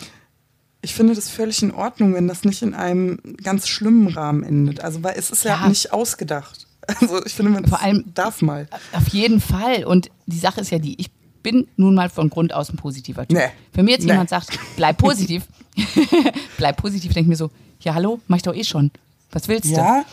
ich 0.80 0.94
finde 0.94 1.14
das 1.14 1.28
völlig 1.28 1.62
in 1.62 1.72
Ordnung, 1.72 2.14
wenn 2.14 2.26
das 2.26 2.44
nicht 2.44 2.62
in 2.62 2.72
einem 2.72 3.18
ganz 3.42 3.68
schlimmen 3.68 4.08
Rahmen 4.08 4.44
endet. 4.44 4.80
Also, 4.82 5.02
weil 5.02 5.16
es 5.18 5.28
ist 5.30 5.44
ja, 5.44 5.60
Ja. 5.60 5.68
nicht 5.68 5.92
ausgedacht. 5.92 6.67
Also, 7.00 7.24
ich 7.24 7.32
finde, 7.34 7.52
man 7.52 7.66
Vor 7.66 7.80
allem- 7.80 8.04
darf 8.14 8.40
mal. 8.42 8.66
Auf 8.92 9.08
jeden 9.08 9.40
Fall. 9.40 9.84
Und 9.84 10.10
die 10.26 10.38
Sache 10.38 10.60
ist 10.62 10.70
ja 10.70 10.78
die, 10.78 10.98
ich 11.00 11.10
bin 11.42 11.68
nun 11.76 11.94
mal 11.94 12.08
von 12.08 12.30
Grund 12.30 12.52
aus 12.54 12.70
ein 12.70 12.76
positiver 12.76 13.26
Typ. 13.26 13.36
Nee. 13.36 13.44
Wenn 13.74 13.84
mir 13.84 13.92
jetzt 13.92 14.04
Nee. 14.04 14.12
jemand 14.12 14.30
sagt, 14.30 14.58
bleib 14.76 14.98
positiv, 14.98 15.44
bleib 16.56 16.76
positiv, 16.78 17.12
denke 17.12 17.26
ich 17.26 17.28
mir 17.28 17.36
so, 17.36 17.50
ja 17.80 17.94
hallo, 17.94 18.20
mach 18.26 18.36
ich 18.38 18.42
doch 18.42 18.54
eh 18.54 18.64
schon. 18.64 18.90
Was 19.30 19.48
willst 19.48 19.66
du? 19.70 19.74
Ja, 19.76 20.04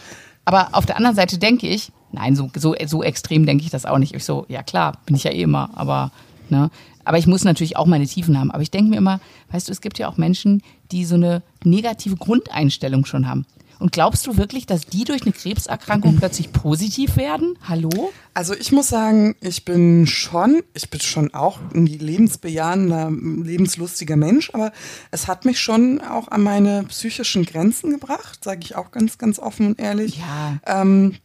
Aber 0.43 0.69
auf 0.73 0.85
der 0.85 0.97
anderen 0.97 1.15
Seite 1.15 1.37
denke 1.37 1.67
ich, 1.67 1.91
nein, 2.11 2.35
so, 2.35 2.51
so, 2.55 2.75
so 2.85 3.01
extrem 3.03 3.45
denke 3.45 3.63
ich 3.63 3.69
das 3.71 3.85
auch 3.85 3.97
nicht. 3.97 4.13
Ich 4.13 4.23
so, 4.25 4.45
ja 4.49 4.61
klar, 4.61 4.99
bin 5.05 5.15
ich 5.15 5.23
ja 5.23 5.31
eh 5.31 5.41
immer, 5.41 5.69
aber, 5.75 6.11
ne. 6.49 6.69
Aber 7.05 7.17
ich 7.19 7.27
muss 7.27 7.43
natürlich 7.43 7.77
auch 7.77 7.85
meine 7.85 8.05
Tiefen 8.07 8.37
haben. 8.39 8.51
Aber 8.51 8.61
ich 8.63 8.71
denke 8.71 8.89
mir 8.89 8.97
immer, 8.97 9.19
weißt 9.51 9.67
du, 9.67 9.71
es 9.71 9.81
gibt 9.81 9.99
ja 9.99 10.07
auch 10.07 10.17
Menschen, 10.17 10.61
die 10.91 11.05
so 11.05 11.15
eine 11.15 11.41
negative 11.63 12.15
Grundeinstellung 12.15 13.05
schon 13.05 13.27
haben. 13.27 13.45
Und 13.79 13.91
glaubst 13.91 14.27
du 14.27 14.37
wirklich, 14.37 14.65
dass 14.65 14.85
die 14.85 15.03
durch 15.03 15.23
eine 15.23 15.31
Krebserkrankung 15.31 16.15
plötzlich 16.19 16.51
positiv 16.51 17.17
werden? 17.17 17.57
Hallo? 17.67 18.11
also 18.35 18.53
ich 18.53 18.73
muss 18.73 18.89
sagen, 18.89 19.35
ich 19.39 19.63
bin 19.63 20.05
schon, 20.05 20.61
ich 20.73 20.89
bin 20.89 20.99
schon 20.99 21.33
auch 21.33 21.59
ein 21.73 21.87
lebensbejahender, 21.87 23.09
lebenslustiger 23.09 24.17
Mensch, 24.17 24.51
aber 24.53 24.73
es 25.09 25.27
hat 25.27 25.45
mich 25.45 25.59
schon 25.59 26.01
auch 26.01 26.27
an 26.27 26.43
meine 26.43 26.83
psychischen 26.83 27.45
Grenzen 27.45 27.91
gebracht, 27.91 28.43
sage 28.43 28.59
ich 28.61 28.75
auch 28.75 28.91
ganz, 28.91 29.17
ganz 29.17 29.39
offen 29.39 29.67
und 29.67 29.79
ehrlich. 29.79 30.17
Ja, 30.17 30.59
Ähm, 30.65 31.15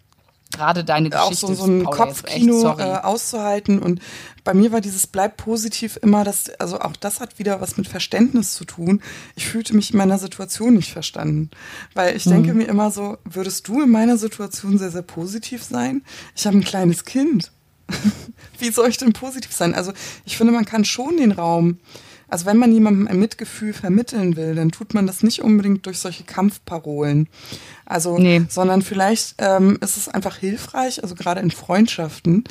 gerade 0.53 0.85
deine 0.85 1.09
auch 1.21 1.31
Geschichte. 1.31 1.55
so, 1.55 1.67
so 1.67 1.71
ein 1.71 1.83
Paula, 1.85 2.07
echt 2.07 2.23
Kopfkino 2.25 2.61
sorry. 2.61 2.83
äh, 2.83 2.97
auszuhalten. 2.99 3.79
Und 3.81 4.01
bei 4.45 4.53
mir 4.55 4.73
war 4.73 4.81
dieses 4.81 5.07
Bleib 5.07 5.37
positiv 5.37 5.99
immer, 6.03 6.25
das, 6.25 6.51
also 6.59 6.81
auch 6.81 6.97
das 6.97 7.21
hat 7.21 7.39
wieder 7.39 7.61
was 7.61 7.77
mit 7.77 7.87
Verständnis 7.89 8.55
zu 8.55 8.65
tun. 8.65 9.01
Ich 9.37 9.47
fühlte 9.47 9.75
mich 9.75 9.93
in 9.93 9.99
meiner 9.99 10.19
Situation 10.19 10.75
nicht 10.75 10.93
verstanden. 10.93 11.51
Weil 11.95 12.17
ich 12.17 12.27
Mhm. 12.27 12.31
denke 12.31 12.55
mir 12.55 12.65
immer 12.69 12.91
so, 12.91 13.19
würdest 13.25 13.69
du 13.69 13.83
in 13.83 13.91
meiner 13.91 14.17
Situation 14.17 14.79
sehr, 14.79 14.91
sehr 14.91 15.03
positiv 15.03 15.63
sein? 15.63 16.03
Ich 16.35 16.47
habe 16.47 16.57
ein 16.59 16.65
kleines 16.65 17.05
Kind. 17.05 17.53
Wie 18.59 18.71
soll 18.71 18.89
ich 18.89 18.99
denn 18.99 19.13
positiv 19.13 19.53
sein? 19.53 19.75
Also 19.75 19.93
ich 20.25 20.37
finde, 20.37 20.53
man 20.53 20.65
kann 20.65 20.85
schon 20.85 21.17
den 21.17 21.33
Raum, 21.33 21.79
also 22.31 22.47
wenn 22.47 22.57
man 22.57 22.73
jemandem 22.73 23.09
ein 23.09 23.19
Mitgefühl 23.19 23.73
vermitteln 23.73 24.37
will, 24.37 24.55
dann 24.55 24.71
tut 24.71 24.95
man 24.95 25.07
das 25.07 25.23
nicht 25.23 25.43
unbedingt 25.43 25.85
durch 25.87 25.99
solche 25.99 26.25
Kampfparolen. 26.25 27.29
Also, 27.85 28.19
Nee. 28.19 28.43
sondern 28.49 28.83
vielleicht 28.83 29.35
ähm, 29.39 29.79
ist 29.81 29.97
es 29.97 30.09
einfach 30.09 30.37
hilfreich, 30.37 31.03
also 31.03 31.15
gerade 31.15 31.41
in 31.41 31.51
Freundschaften, 31.51 32.45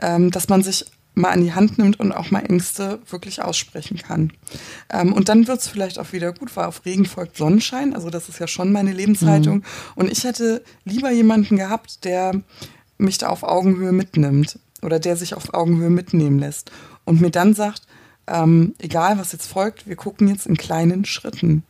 ähm, 0.00 0.30
dass 0.30 0.48
man 0.48 0.62
sich 0.62 0.86
mal 1.14 1.30
an 1.30 1.42
die 1.42 1.52
Hand 1.52 1.78
nimmt 1.78 1.98
und 2.00 2.12
auch 2.12 2.30
mal 2.30 2.40
Ängste 2.40 3.00
wirklich 3.08 3.42
aussprechen 3.42 3.98
kann. 3.98 4.32
Ähm, 4.90 5.12
und 5.12 5.28
dann 5.28 5.46
wird 5.48 5.60
es 5.60 5.68
vielleicht 5.68 5.98
auch 5.98 6.12
wieder 6.12 6.32
gut, 6.32 6.54
weil 6.56 6.66
auf 6.66 6.84
Regen 6.84 7.04
folgt 7.04 7.36
Sonnenschein. 7.36 7.94
Also 7.94 8.10
das 8.10 8.28
ist 8.28 8.38
ja 8.38 8.46
schon 8.46 8.72
meine 8.72 8.92
Lebenshaltung. 8.92 9.64
Und 9.96 10.10
ich 10.10 10.24
hätte 10.24 10.62
lieber 10.84 11.10
jemanden 11.10 11.56
gehabt, 11.56 12.04
der 12.04 12.40
mich 12.98 13.18
da 13.18 13.28
auf 13.28 13.42
Augenhöhe 13.42 13.92
mitnimmt 13.92 14.58
oder 14.82 14.98
der 14.98 15.16
sich 15.16 15.34
auf 15.34 15.52
Augenhöhe 15.52 15.90
mitnehmen 15.90 16.38
lässt 16.38 16.70
und 17.04 17.20
mir 17.20 17.30
dann 17.30 17.54
sagt, 17.54 17.82
ähm, 18.30 18.74
egal 18.78 19.18
was 19.18 19.32
jetzt 19.32 19.46
folgt, 19.46 19.86
wir 19.88 19.96
gucken 19.96 20.28
jetzt 20.28 20.46
in 20.46 20.56
kleinen 20.56 21.04
Schritten. 21.04 21.64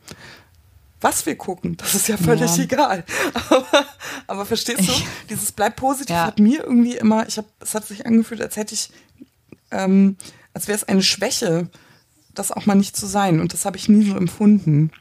Was 1.03 1.25
wir 1.25 1.35
gucken, 1.35 1.77
das 1.77 1.95
ist 1.95 2.07
ja 2.07 2.15
völlig 2.17 2.55
Ja. 2.57 2.63
egal. 2.63 3.03
Aber, 3.49 3.85
aber 4.27 4.45
verstehst 4.45 4.87
du, 4.87 4.91
dieses 5.31 5.51
Bleib 5.51 5.75
positiv 5.75 6.15
Ja. 6.15 6.25
hat 6.25 6.37
mir 6.39 6.63
irgendwie 6.63 6.95
immer, 6.95 7.27
ich 7.27 7.37
habe, 7.37 7.47
es 7.59 7.73
hat 7.73 7.85
sich 7.87 8.05
angefühlt, 8.05 8.39
als 8.41 8.55
hätte 8.55 8.75
ich, 8.75 8.91
ähm, 9.71 10.15
als 10.53 10.67
wäre 10.67 10.75
es 10.77 10.83
eine 10.83 11.01
Schwäche, 11.01 11.67
das 12.35 12.51
auch 12.51 12.67
mal 12.67 12.75
nicht 12.75 12.95
zu 12.95 13.07
sein. 13.07 13.39
Und 13.39 13.53
das 13.53 13.65
habe 13.65 13.77
ich 13.77 13.89
nie 13.89 14.07
so 14.07 14.15
empfunden. 14.15 14.91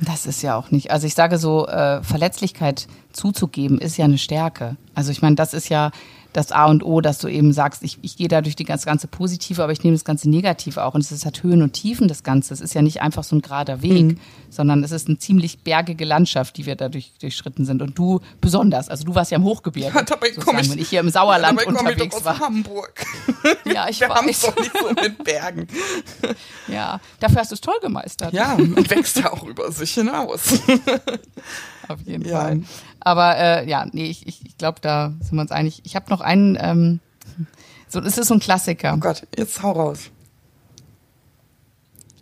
Das 0.00 0.24
ist 0.26 0.42
ja 0.42 0.56
auch 0.56 0.70
nicht. 0.70 0.90
Also 0.90 1.06
ich 1.06 1.14
sage 1.14 1.38
so, 1.38 1.66
äh, 1.68 2.02
Verletzlichkeit 2.02 2.88
zuzugeben 3.12 3.78
ist 3.78 3.98
ja 3.98 4.06
eine 4.06 4.18
Stärke. 4.18 4.76
Also 4.94 5.12
ich 5.12 5.20
meine, 5.22 5.36
das 5.36 5.52
ist 5.54 5.68
ja 5.68 5.90
das 6.32 6.50
A 6.52 6.66
und 6.66 6.82
O, 6.84 7.00
dass 7.00 7.18
du 7.18 7.28
eben 7.28 7.52
sagst, 7.52 7.82
ich, 7.82 7.98
ich 8.02 8.16
gehe 8.16 8.28
da 8.28 8.40
durch 8.40 8.56
die 8.56 8.64
ganze, 8.64 8.86
ganze 8.86 9.06
Positive, 9.06 9.62
aber 9.62 9.72
ich 9.72 9.82
nehme 9.84 9.94
das 9.96 10.04
ganze 10.04 10.30
Negative 10.30 10.82
auch. 10.84 10.94
Und 10.94 11.02
es 11.02 11.12
ist- 11.12 11.26
hat 11.26 11.42
Höhen 11.42 11.60
und 11.62 11.72
Tiefen, 11.74 12.08
das 12.08 12.22
Ganze. 12.22 12.54
Es 12.54 12.60
ist 12.60 12.74
ja 12.74 12.80
nicht 12.82 13.02
einfach 13.02 13.22
so 13.24 13.36
ein 13.36 13.42
gerader 13.42 13.82
Weg, 13.82 14.18
sondern 14.48 14.82
es 14.82 14.92
ist 14.92 15.08
eine 15.08 15.18
ziemlich 15.18 15.58
bergige 15.60 16.04
Landschaft, 16.04 16.56
die 16.56 16.64
wir 16.66 16.74
da 16.76 16.88
durch, 16.88 17.12
durchschritten 17.20 17.64
sind. 17.66 17.82
Und 17.82 17.98
du 17.98 18.20
besonders. 18.40 18.88
Also 18.88 19.04
du 19.04 19.14
warst 19.14 19.30
ja 19.30 19.36
im 19.36 19.44
Hochgebirge, 19.44 19.94
Ja, 19.94 20.02
dabei 20.02 20.28
sozusagen, 20.28 20.44
komm 20.46 20.58
ich- 20.58 20.70
wenn 20.70 20.78
ich 20.78 20.88
hier 20.88 21.00
im 21.00 21.10
Sauerland 21.10 21.58
Dabei 21.60 21.64
komme 21.72 21.78
ich 21.78 21.86
unterwegs 21.96 22.14
doch 22.16 22.20
aus 22.20 22.24
war. 22.24 22.38
Hamburg. 22.40 22.92
Ja, 23.64 23.88
ich 23.88 24.00
Wir 24.00 24.08
weiß. 24.08 24.24
es 24.30 24.40
doch 24.42 24.56
nicht 24.56 24.70
so 24.78 24.88
mit 24.90 25.24
Bergen. 25.24 25.66
Ja, 26.68 27.00
dafür 27.20 27.40
hast 27.40 27.50
du 27.50 27.54
es 27.54 27.60
toll 27.60 27.74
gemeistert. 27.82 28.32
Ja, 28.32 28.56
man 28.56 28.76
wächst 28.90 29.16
ja 29.18 29.32
auch 29.32 29.42
über 29.44 29.70
sich 29.72 29.92
hinaus. 29.94 30.60
Auf 31.88 32.00
jeden 32.06 32.24
Ja. 32.26 32.40
Fall. 32.40 32.62
Aber 33.04 33.36
äh, 33.36 33.68
ja, 33.68 33.86
nee, 33.92 34.06
ich, 34.06 34.26
ich, 34.26 34.44
ich 34.46 34.56
glaube, 34.58 34.80
da 34.80 35.12
sind 35.20 35.34
wir 35.34 35.42
uns 35.42 35.50
einig. 35.50 35.80
Ich 35.84 35.96
habe 35.96 36.08
noch 36.10 36.20
einen, 36.20 36.56
ähm, 36.60 37.00
so, 37.88 38.00
es 38.00 38.16
ist 38.18 38.28
so 38.28 38.34
ein 38.34 38.40
Klassiker. 38.40 38.94
Oh 38.96 39.00
Gott, 39.00 39.26
jetzt 39.36 39.62
hau 39.62 39.72
raus. 39.72 40.10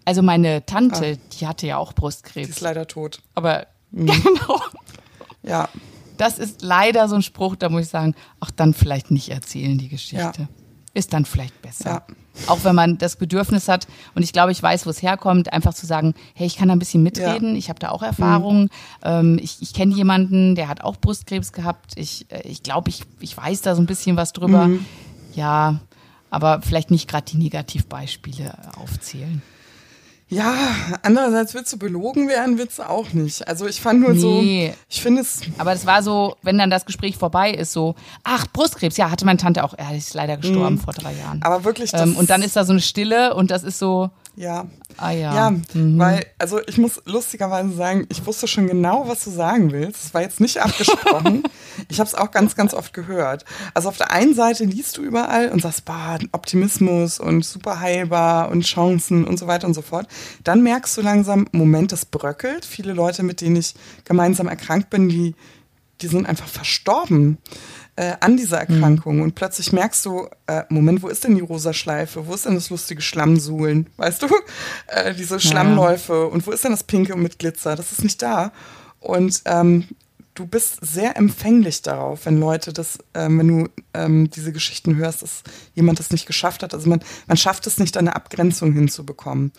Also 0.05 0.22
meine 0.22 0.64
Tante, 0.66 1.18
die 1.39 1.47
hatte 1.47 1.66
ja 1.66 1.76
auch 1.76 1.93
Die 1.93 2.01
Brustkrebs. 2.01 2.49
ist 2.49 2.61
leider 2.61 2.87
tot. 2.89 3.22
Aber 3.35 3.66
genau, 3.93 4.61
Ja, 5.43 5.68
das 6.16 6.39
ist 6.39 6.62
leider 6.62 7.09
so 7.09 7.14
ein 7.16 7.22
Spruch, 7.22 7.57
da 7.57 7.68
muss 7.68 7.83
ich 7.83 7.89
sagen, 7.89 8.14
ach 8.41 8.51
dann 8.51 8.74
vielleicht 8.74 9.11
nicht 9.11 9.28
erzählen 9.31 9.78
die 9.78 9.89
Geschichte. 9.89 10.49
Ist 10.95 11.12
dann 11.12 11.24
vielleicht 11.24 11.61
besser. 11.62 11.91
Ja. 12.09 12.14
Auch 12.47 12.64
wenn 12.64 12.74
man 12.74 12.97
das 12.99 13.16
Bedürfnis 13.16 13.68
hat. 13.68 13.87
Und 14.14 14.22
ich 14.22 14.33
glaube, 14.33 14.53
ich 14.53 14.62
weiß, 14.62 14.87
wo 14.87 14.91
es 14.91 15.03
herkommt, 15.03 15.53
einfach 15.53 15.74
zu 15.74 15.87
sagen, 15.87 16.14
hey, 16.35 16.47
ich 16.47 16.57
kann 16.57 16.68
da 16.68 16.74
ein 16.74 16.78
bisschen 16.78 17.03
mitreden, 17.03 17.55
ich 17.57 17.68
habe 17.68 17.78
da 17.78 17.91
auch 17.91 18.03
Erfahrungen, 18.03 18.70
ähm, 19.03 19.39
ich, 19.43 19.61
ich 19.61 19.74
kenne 19.74 19.95
jemanden, 19.95 20.55
der 20.55 20.68
hat 20.68 20.83
auch 20.83 20.97
Brustkrebs 20.97 21.53
gehabt, 21.53 21.93
ich 21.97 22.26
äh, 22.31 22.41
ich, 22.45 22.62
glaube, 22.62 22.91
ich, 22.91 23.03
ich 23.20 23.37
weiß 23.37 23.62
da 23.62 23.74
so 23.74 23.83
ein 23.83 23.87
bisschen 23.87 24.16
was 24.16 24.33
drüber. 24.33 24.68
Ja, 25.35 25.81
aber 26.31 26.61
vielleicht 26.62 26.91
nicht 26.91 27.09
gerade 27.09 27.24
die 27.26 27.39
Negativbeispiele 27.39 28.57
aufzählen. 28.76 29.43
Ja, 30.31 30.55
andererseits 31.03 31.55
willst 31.55 31.72
du 31.72 31.78
belogen 31.78 32.28
werden, 32.28 32.57
willst 32.57 32.78
du 32.78 32.89
auch 32.89 33.12
nicht. 33.12 33.47
Also 33.49 33.66
ich 33.66 33.81
fand 33.81 34.01
nur 34.01 34.14
so, 34.14 34.41
Nee. 34.41 34.72
ich 34.89 35.03
finde 35.03 35.22
es, 35.22 35.41
Aber 35.59 35.72
das 35.72 35.87
war 35.87 36.03
so, 36.05 36.37
wenn 36.43 36.57
dann 36.57 36.70
das 36.70 36.87
Gespräch 36.87 37.16
vorbei 37.16 37.51
ist, 37.51 37.72
so, 37.72 37.97
ach, 38.22 38.47
Brustkrebs, 38.53 38.97
ja, 38.97 39.11
hatte 39.11 39.24
meine 39.26 39.39
Tante 39.39 39.64
auch, 39.64 39.74
er 39.76 39.95
ist 39.97 40.14
leider 40.14 40.37
gestorben 40.37 40.78
vor 40.78 40.95
drei 40.95 41.12
Jahren. 41.14 41.39
Mhm. 41.39 41.43
aber 41.43 41.64
wirklich, 41.64 41.91
das, 41.91 42.03
ähm, 42.03 42.16
und 42.16 42.31
dann 42.31 42.43
ist 42.43 42.55
da 42.55 42.64
so 42.64 42.72
eine 42.72 42.81
Stille 42.81 43.35
und 43.35 43.51
das 43.51 43.64
ist 43.64 43.78
so, 43.81 44.11
ja, 44.37 44.66
ah 44.97 45.11
ja. 45.11 45.35
ja, 45.35 45.51
Mhm. 45.51 45.99
weil, 45.99 46.24
also 46.39 46.61
ich 46.66 46.78
muss 46.78 47.03
lustigerweise 47.05 47.72
sagen, 47.72 48.07
ich 48.11 48.24
wusste 48.26 48.47
schon 48.47 48.66
genau, 48.66 49.09
was 49.09 49.24
du 49.24 49.31
sagen 49.31 49.72
willst. 49.72 50.05
Es 50.05 50.14
war 50.14 50.22
jetzt 50.22 50.41
nicht 50.41 50.59
abgesprochen. 50.62 51.43
ich 51.89 51.99
habe 52.01 52.09
es 52.09 52.14
auch 52.14 52.31
ganz, 52.31 52.55
ganz 52.57 52.72
oft 52.72 52.93
gehört. 52.95 53.45
Also 53.74 53.89
auf 53.89 53.97
der 53.97 54.11
einen 54.12 54.35
Seite 54.35 54.64
liest 54.64 54.97
du 54.97 55.03
überall 55.03 55.49
und 55.51 55.62
sagst, 55.62 55.85
bah, 55.85 56.18
Optimismus 56.33 57.18
und 57.18 57.45
super 57.45 57.81
heilbar 57.81 58.51
und 58.51 58.64
Chancen 58.64 59.26
und 59.26 59.39
so 59.39 59.47
weiter 59.47 59.66
und 59.66 59.74
so 59.74 59.83
fort. 59.83 60.07
Dann 60.45 60.62
merkst 60.62 60.97
du 60.97 61.03
langsam, 61.03 61.49
Moment, 61.53 61.93
das 61.93 62.05
bröckelt. 62.07 62.64
Viele 62.64 62.93
Leute, 62.93 63.22
mit 63.22 63.41
denen 63.41 63.57
ich 63.57 63.74
gemeinsam 64.05 64.49
erkrankt 64.49 64.91
bin, 64.91 65.09
die 65.09 65.35
die 66.03 66.07
sind 66.07 66.26
einfach 66.26 66.49
verstorben 66.49 67.39
äh, 68.01 68.16
an 68.20 68.38
dieser 68.38 68.59
Erkrankung. 68.61 69.16
Mhm. 69.16 69.22
Und 69.22 69.34
plötzlich 69.34 69.72
merkst 69.72 70.07
du, 70.07 70.26
äh, 70.46 70.62
Moment, 70.70 71.03
wo 71.03 71.09
ist 71.09 71.22
denn 71.24 71.34
die 71.34 71.42
rosa 71.42 71.74
Schleife? 71.74 72.26
Wo 72.26 72.32
ist 72.32 72.46
denn 72.46 72.55
das 72.55 72.70
lustige 72.70 73.03
Schlammsuhlen? 73.03 73.90
Weißt 73.98 74.22
du? 74.22 74.26
Äh, 74.86 75.14
diese 75.14 75.38
Schlammläufe. 75.38 76.14
Ja. 76.14 76.24
Und 76.24 76.46
wo 76.46 76.51
ist 76.51 76.64
denn 76.64 76.70
das 76.70 76.82
Pinke 76.82 77.14
mit 77.16 77.38
Glitzer? 77.38 77.76
Das 77.76 77.92
ist 77.92 78.03
nicht 78.03 78.22
da. 78.22 78.53
Und 79.01 79.42
ähm, 79.44 79.88
du 80.41 80.47
bist 80.47 80.78
sehr 80.80 81.18
empfänglich 81.18 81.82
darauf, 81.82 82.24
wenn 82.24 82.41
Leute 82.41 82.72
das, 82.72 82.99
ähm, 83.12 83.38
wenn 83.38 83.49
du 83.49 83.68
ähm, 83.93 84.30
diese 84.30 84.53
Geschichten 84.53 84.97
hörst, 84.97 85.20
dass 85.20 85.43
jemand 85.74 85.99
das 85.99 86.11
nicht 86.11 86.26
geschafft 86.26 86.62
hat. 86.62 86.72
Also 86.72 86.88
man, 86.88 87.01
man 87.26 87.36
schafft 87.36 87.66
es 87.66 87.78
nicht, 87.78 87.99
eine 87.99 88.16
Abgrenzung 88.16 88.72
hinzubekommen. 88.72 89.53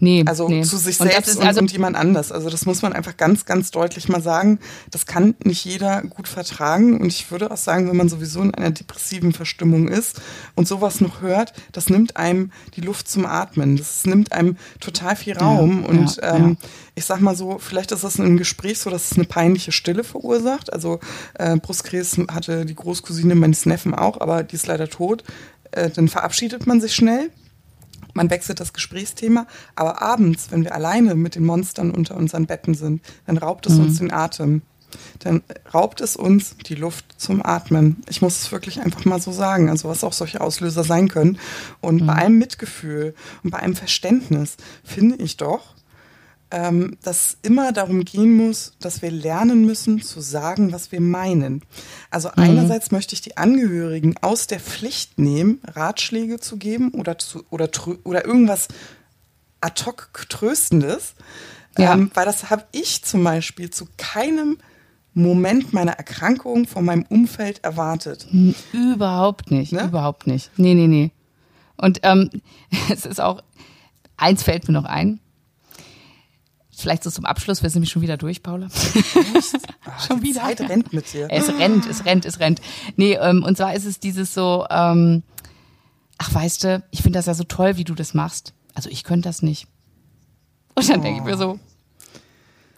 Nee. 0.00 0.24
Also 0.26 0.48
nee. 0.48 0.62
zu 0.62 0.76
sich 0.76 0.96
selbst 0.96 1.36
und, 1.36 1.46
also 1.46 1.60
und, 1.60 1.70
jemand 1.70 1.96
anders. 1.96 2.32
Also 2.32 2.50
das 2.50 2.66
muss 2.66 2.82
man 2.82 2.92
einfach 2.92 3.16
ganz, 3.16 3.44
ganz 3.44 3.70
deutlich 3.70 4.08
mal 4.08 4.20
sagen. 4.20 4.58
Das 4.90 5.06
kann 5.06 5.36
nicht 5.44 5.64
jeder 5.64 6.02
gut 6.02 6.26
vertragen. 6.26 7.00
Und 7.00 7.06
ich 7.06 7.30
würde 7.30 7.52
auch 7.52 7.56
sagen, 7.56 7.88
wenn 7.88 7.96
man 7.96 8.08
sowieso 8.08 8.42
in 8.42 8.52
einer 8.54 8.72
depressiven 8.72 9.32
Verstimmung 9.32 9.86
ist 9.86 10.20
und 10.56 10.66
sowas 10.66 11.00
noch 11.00 11.20
hört, 11.20 11.52
das 11.70 11.90
nimmt 11.90 12.16
einem 12.16 12.50
die 12.74 12.80
Luft 12.80 13.06
zum 13.08 13.24
Atmen. 13.24 13.76
Das 13.76 14.04
nimmt 14.04 14.32
einem 14.32 14.56
total 14.80 15.14
viel 15.14 15.38
Raum. 15.38 15.82
Ja, 15.82 15.88
und 15.88 16.16
ja, 16.16 16.34
ähm, 16.34 16.56
ja. 16.60 16.68
Ich 16.94 17.04
sag 17.04 17.20
mal 17.20 17.34
so, 17.34 17.58
vielleicht 17.58 17.92
ist 17.92 18.04
das 18.04 18.16
in 18.16 18.24
einem 18.24 18.36
Gespräch 18.36 18.78
so, 18.78 18.90
dass 18.90 19.10
es 19.10 19.16
eine 19.16 19.26
peinliche 19.26 19.72
Stille 19.72 20.04
verursacht. 20.04 20.72
Also 20.72 21.00
äh, 21.34 21.56
Brustkrebs 21.56 22.18
hatte 22.30 22.64
die 22.64 22.74
Großcousine 22.74 23.34
meines 23.34 23.66
Neffen 23.66 23.94
auch, 23.94 24.20
aber 24.20 24.42
die 24.44 24.54
ist 24.54 24.66
leider 24.66 24.88
tot. 24.88 25.24
Äh, 25.72 25.90
dann 25.90 26.08
verabschiedet 26.08 26.66
man 26.66 26.80
sich 26.80 26.94
schnell. 26.94 27.30
Man 28.12 28.30
wechselt 28.30 28.60
das 28.60 28.72
Gesprächsthema, 28.72 29.48
aber 29.74 30.00
abends, 30.00 30.46
wenn 30.50 30.62
wir 30.62 30.72
alleine 30.72 31.16
mit 31.16 31.34
den 31.34 31.44
Monstern 31.44 31.90
unter 31.90 32.16
unseren 32.16 32.46
Betten 32.46 32.74
sind, 32.74 33.02
dann 33.26 33.38
raubt 33.38 33.66
es 33.66 33.74
mhm. 33.74 33.86
uns 33.86 33.98
den 33.98 34.12
Atem. 34.12 34.62
Dann 35.18 35.42
raubt 35.72 36.00
es 36.00 36.14
uns 36.14 36.56
die 36.58 36.76
Luft 36.76 37.20
zum 37.20 37.44
Atmen. 37.44 38.04
Ich 38.08 38.22
muss 38.22 38.40
es 38.40 38.52
wirklich 38.52 38.80
einfach 38.80 39.04
mal 39.04 39.20
so 39.20 39.32
sagen, 39.32 39.68
also 39.68 39.88
was 39.88 40.04
auch 40.04 40.12
solche 40.12 40.40
Auslöser 40.40 40.84
sein 40.84 41.08
können. 41.08 41.38
Und 41.80 42.02
mhm. 42.02 42.06
bei 42.06 42.14
allem 42.14 42.38
Mitgefühl 42.38 43.16
und 43.42 43.50
bei 43.50 43.58
allem 43.58 43.74
Verständnis 43.74 44.56
finde 44.84 45.16
ich 45.16 45.36
doch, 45.36 45.73
ähm, 46.54 46.96
dass 47.02 47.36
immer 47.42 47.72
darum 47.72 48.04
gehen 48.04 48.36
muss, 48.36 48.74
dass 48.78 49.02
wir 49.02 49.10
lernen 49.10 49.66
müssen 49.66 50.00
zu 50.00 50.20
sagen, 50.20 50.70
was 50.70 50.92
wir 50.92 51.00
meinen. 51.00 51.62
Also 52.10 52.28
mhm. 52.28 52.44
einerseits 52.44 52.92
möchte 52.92 53.16
ich 53.16 53.22
die 53.22 53.36
Angehörigen 53.36 54.14
aus 54.20 54.46
der 54.46 54.60
Pflicht 54.60 55.18
nehmen, 55.18 55.60
Ratschläge 55.66 56.38
zu 56.38 56.56
geben 56.56 56.92
oder, 56.92 57.18
zu, 57.18 57.44
oder, 57.50 57.68
oder 58.04 58.24
irgendwas 58.24 58.68
ad 59.60 59.84
hoc 59.84 60.12
Tröstendes, 60.28 61.14
ja. 61.76 61.92
ähm, 61.92 62.12
weil 62.14 62.24
das 62.24 62.50
habe 62.50 62.64
ich 62.70 63.02
zum 63.02 63.24
Beispiel 63.24 63.70
zu 63.70 63.88
keinem 63.96 64.58
Moment 65.12 65.72
meiner 65.72 65.92
Erkrankung 65.92 66.68
von 66.68 66.84
meinem 66.84 67.04
Umfeld 67.08 67.64
erwartet. 67.64 68.28
Überhaupt 68.72 69.50
nicht, 69.50 69.72
ne? 69.72 69.86
überhaupt 69.86 70.28
nicht. 70.28 70.52
Nee, 70.56 70.74
nee, 70.74 70.86
nee. 70.86 71.10
Und 71.76 71.98
ähm, 72.04 72.30
es 72.92 73.06
ist 73.06 73.20
auch, 73.20 73.42
eins 74.16 74.44
fällt 74.44 74.68
mir 74.68 74.74
noch 74.74 74.84
ein, 74.84 75.18
Vielleicht 76.84 77.02
so 77.02 77.10
zum 77.10 77.24
Abschluss, 77.24 77.62
wir 77.62 77.70
sind 77.70 77.76
nämlich 77.76 77.92
schon 77.92 78.02
wieder 78.02 78.18
durch, 78.18 78.42
Paula. 78.42 78.68
Ah, 79.86 79.98
schon 80.00 80.22
wieder. 80.22 80.42
Zeit 80.42 80.60
rennt 80.60 80.92
mit 80.92 81.12
dir. 81.14 81.28
Es 81.30 81.48
rennt, 81.48 81.86
es 81.86 82.04
rennt, 82.04 82.26
es 82.26 82.40
rennt. 82.40 82.60
Nee, 82.96 83.14
ähm, 83.14 83.42
und 83.42 83.56
zwar 83.56 83.74
ist 83.74 83.86
es 83.86 84.00
dieses 84.00 84.34
so, 84.34 84.66
ähm, 84.70 85.22
ach 86.18 86.34
weißt 86.34 86.64
du, 86.64 86.82
ich 86.90 87.00
finde 87.00 87.18
das 87.18 87.26
ja 87.26 87.32
so 87.32 87.44
toll, 87.44 87.78
wie 87.78 87.84
du 87.84 87.94
das 87.94 88.12
machst. 88.12 88.52
Also 88.74 88.90
ich 88.90 89.02
könnte 89.02 89.30
das 89.30 89.40
nicht. 89.40 89.66
Und 90.74 90.88
dann 90.90 91.00
oh. 91.00 91.02
denke 91.02 91.20
ich 91.20 91.24
mir 91.24 91.38
so, 91.38 91.58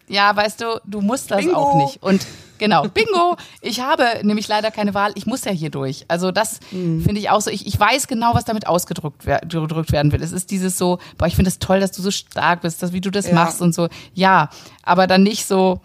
ja, 0.07 0.33
weißt 0.33 0.61
du, 0.61 0.79
du 0.85 1.01
musst 1.01 1.31
das 1.31 1.39
Bingo. 1.39 1.55
auch 1.55 1.75
nicht. 1.75 2.01
Und 2.01 2.25
genau, 2.57 2.87
Bingo, 2.87 3.37
ich 3.61 3.81
habe 3.81 4.03
nämlich 4.23 4.47
leider 4.47 4.71
keine 4.71 4.93
Wahl, 4.93 5.11
ich 5.15 5.25
muss 5.25 5.43
ja 5.45 5.51
hier 5.51 5.69
durch. 5.69 6.05
Also 6.07 6.31
das 6.31 6.59
mhm. 6.71 7.01
finde 7.01 7.19
ich 7.19 7.29
auch 7.29 7.41
so, 7.41 7.49
ich, 7.49 7.65
ich 7.67 7.79
weiß 7.79 8.07
genau, 8.07 8.33
was 8.33 8.45
damit 8.45 8.67
ausgedrückt 8.67 9.25
gedrückt 9.49 9.91
werden 9.91 10.11
will. 10.11 10.21
Es 10.21 10.31
ist 10.31 10.51
dieses 10.51 10.77
so, 10.77 10.99
boah, 11.17 11.27
ich 11.27 11.35
finde 11.35 11.49
es 11.49 11.59
das 11.59 11.67
toll, 11.67 11.79
dass 11.79 11.91
du 11.91 12.01
so 12.01 12.11
stark 12.11 12.61
bist, 12.61 12.81
dass, 12.81 12.93
wie 12.93 13.01
du 13.01 13.11
das 13.11 13.27
ja. 13.27 13.33
machst 13.33 13.61
und 13.61 13.73
so. 13.73 13.89
Ja, 14.13 14.49
aber 14.83 15.07
dann 15.07 15.23
nicht 15.23 15.45
so, 15.45 15.81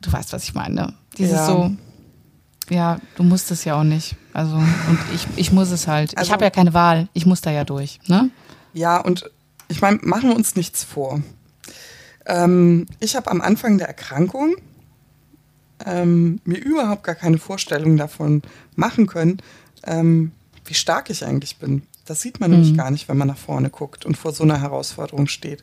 du 0.00 0.12
weißt, 0.12 0.32
was 0.32 0.44
ich 0.44 0.54
meine. 0.54 0.94
Dieses 1.18 1.38
ja. 1.38 1.46
so, 1.46 1.70
ja, 2.68 2.98
du 3.16 3.22
musst 3.22 3.50
es 3.50 3.64
ja 3.64 3.78
auch 3.78 3.84
nicht. 3.84 4.16
Also, 4.32 4.56
und 4.56 4.98
ich, 5.14 5.26
ich 5.36 5.52
muss 5.52 5.70
es 5.70 5.86
halt. 5.86 6.16
Also, 6.16 6.28
ich 6.28 6.32
habe 6.32 6.44
ja 6.44 6.50
keine 6.50 6.72
Wahl, 6.72 7.08
ich 7.12 7.26
muss 7.26 7.40
da 7.40 7.50
ja 7.50 7.64
durch. 7.64 7.98
Ne? 8.06 8.30
Ja, 8.72 8.98
und 8.98 9.28
ich 9.68 9.80
meine, 9.80 9.98
machen 10.02 10.30
wir 10.30 10.36
uns 10.36 10.56
nichts 10.56 10.84
vor. 10.84 11.20
Ähm, 12.26 12.86
ich 13.00 13.16
habe 13.16 13.30
am 13.30 13.40
Anfang 13.40 13.78
der 13.78 13.88
Erkrankung 13.88 14.54
ähm, 15.84 16.40
mir 16.44 16.58
überhaupt 16.58 17.04
gar 17.04 17.14
keine 17.14 17.38
Vorstellung 17.38 17.96
davon 17.96 18.42
machen 18.76 19.06
können, 19.06 19.38
ähm, 19.84 20.32
wie 20.64 20.74
stark 20.74 21.10
ich 21.10 21.24
eigentlich 21.24 21.56
bin. 21.58 21.82
Das 22.06 22.22
sieht 22.22 22.40
man 22.40 22.50
mhm. 22.50 22.56
nämlich 22.58 22.76
gar 22.76 22.90
nicht, 22.90 23.08
wenn 23.08 23.16
man 23.16 23.28
nach 23.28 23.38
vorne 23.38 23.70
guckt 23.70 24.04
und 24.04 24.16
vor 24.16 24.32
so 24.32 24.42
einer 24.42 24.60
Herausforderung 24.60 25.26
steht. 25.26 25.62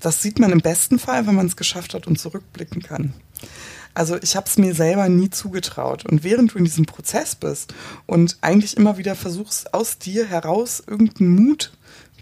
Das 0.00 0.22
sieht 0.22 0.38
man 0.38 0.52
im 0.52 0.60
besten 0.60 0.98
Fall, 0.98 1.26
wenn 1.26 1.34
man 1.34 1.46
es 1.46 1.56
geschafft 1.56 1.94
hat 1.94 2.06
und 2.06 2.18
zurückblicken 2.18 2.82
kann. 2.82 3.14
Also 3.94 4.16
ich 4.22 4.36
habe 4.36 4.46
es 4.46 4.58
mir 4.58 4.74
selber 4.74 5.08
nie 5.08 5.30
zugetraut. 5.30 6.06
Und 6.06 6.22
während 6.22 6.54
du 6.54 6.58
in 6.58 6.64
diesem 6.64 6.86
Prozess 6.86 7.34
bist 7.34 7.74
und 8.06 8.38
eigentlich 8.42 8.76
immer 8.76 8.96
wieder 8.96 9.16
versuchst, 9.16 9.74
aus 9.74 9.98
dir 9.98 10.26
heraus 10.26 10.82
irgendeinen 10.86 11.34
Mut 11.34 11.72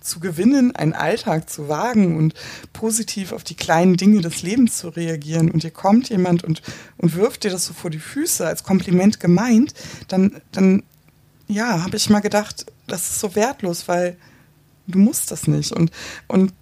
zu 0.06 0.20
gewinnen, 0.20 0.74
einen 0.74 0.92
Alltag 0.92 1.50
zu 1.50 1.68
wagen 1.68 2.16
und 2.16 2.34
positiv 2.72 3.32
auf 3.32 3.44
die 3.44 3.54
kleinen 3.54 3.96
Dinge 3.96 4.20
des 4.20 4.42
Lebens 4.42 4.78
zu 4.78 4.88
reagieren 4.88 5.50
und 5.50 5.62
dir 5.62 5.70
kommt 5.70 6.08
jemand 6.08 6.44
und, 6.44 6.62
und 6.96 7.14
wirft 7.14 7.44
dir 7.44 7.50
das 7.50 7.66
so 7.66 7.74
vor 7.74 7.90
die 7.90 7.98
Füße 7.98 8.46
als 8.46 8.62
Kompliment 8.62 9.20
gemeint, 9.20 9.74
dann, 10.08 10.40
dann 10.52 10.82
ja, 11.48 11.82
habe 11.82 11.96
ich 11.96 12.10
mal 12.10 12.20
gedacht, 12.20 12.66
das 12.86 13.08
ist 13.08 13.20
so 13.20 13.34
wertlos, 13.34 13.88
weil 13.88 14.16
du 14.86 14.98
musst 14.98 15.30
das 15.30 15.46
nicht. 15.46 15.72
Und, 15.72 15.90
und 16.28 16.52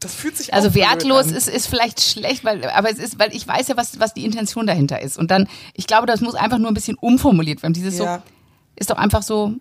das 0.00 0.14
fühlt 0.14 0.36
sich 0.36 0.52
also 0.52 0.74
wertlos 0.74 1.30
ist, 1.30 1.48
ist 1.48 1.68
vielleicht 1.68 2.00
schlecht, 2.00 2.44
weil 2.44 2.64
aber 2.70 2.90
es 2.90 2.98
ist, 2.98 3.18
weil 3.18 3.34
ich 3.34 3.46
weiß 3.46 3.68
ja, 3.68 3.76
was 3.76 4.00
was 4.00 4.14
die 4.14 4.24
Intention 4.24 4.66
dahinter 4.66 5.00
ist 5.00 5.16
und 5.16 5.30
dann 5.30 5.46
ich 5.74 5.86
glaube, 5.86 6.08
das 6.08 6.20
muss 6.20 6.34
einfach 6.34 6.58
nur 6.58 6.68
ein 6.68 6.74
bisschen 6.74 6.96
umformuliert 6.96 7.62
werden. 7.62 7.72
Dieses 7.72 7.98
ja. 7.98 8.16
so 8.16 8.22
ist 8.74 8.90
doch 8.90 8.96
einfach 8.96 9.22
so 9.22 9.54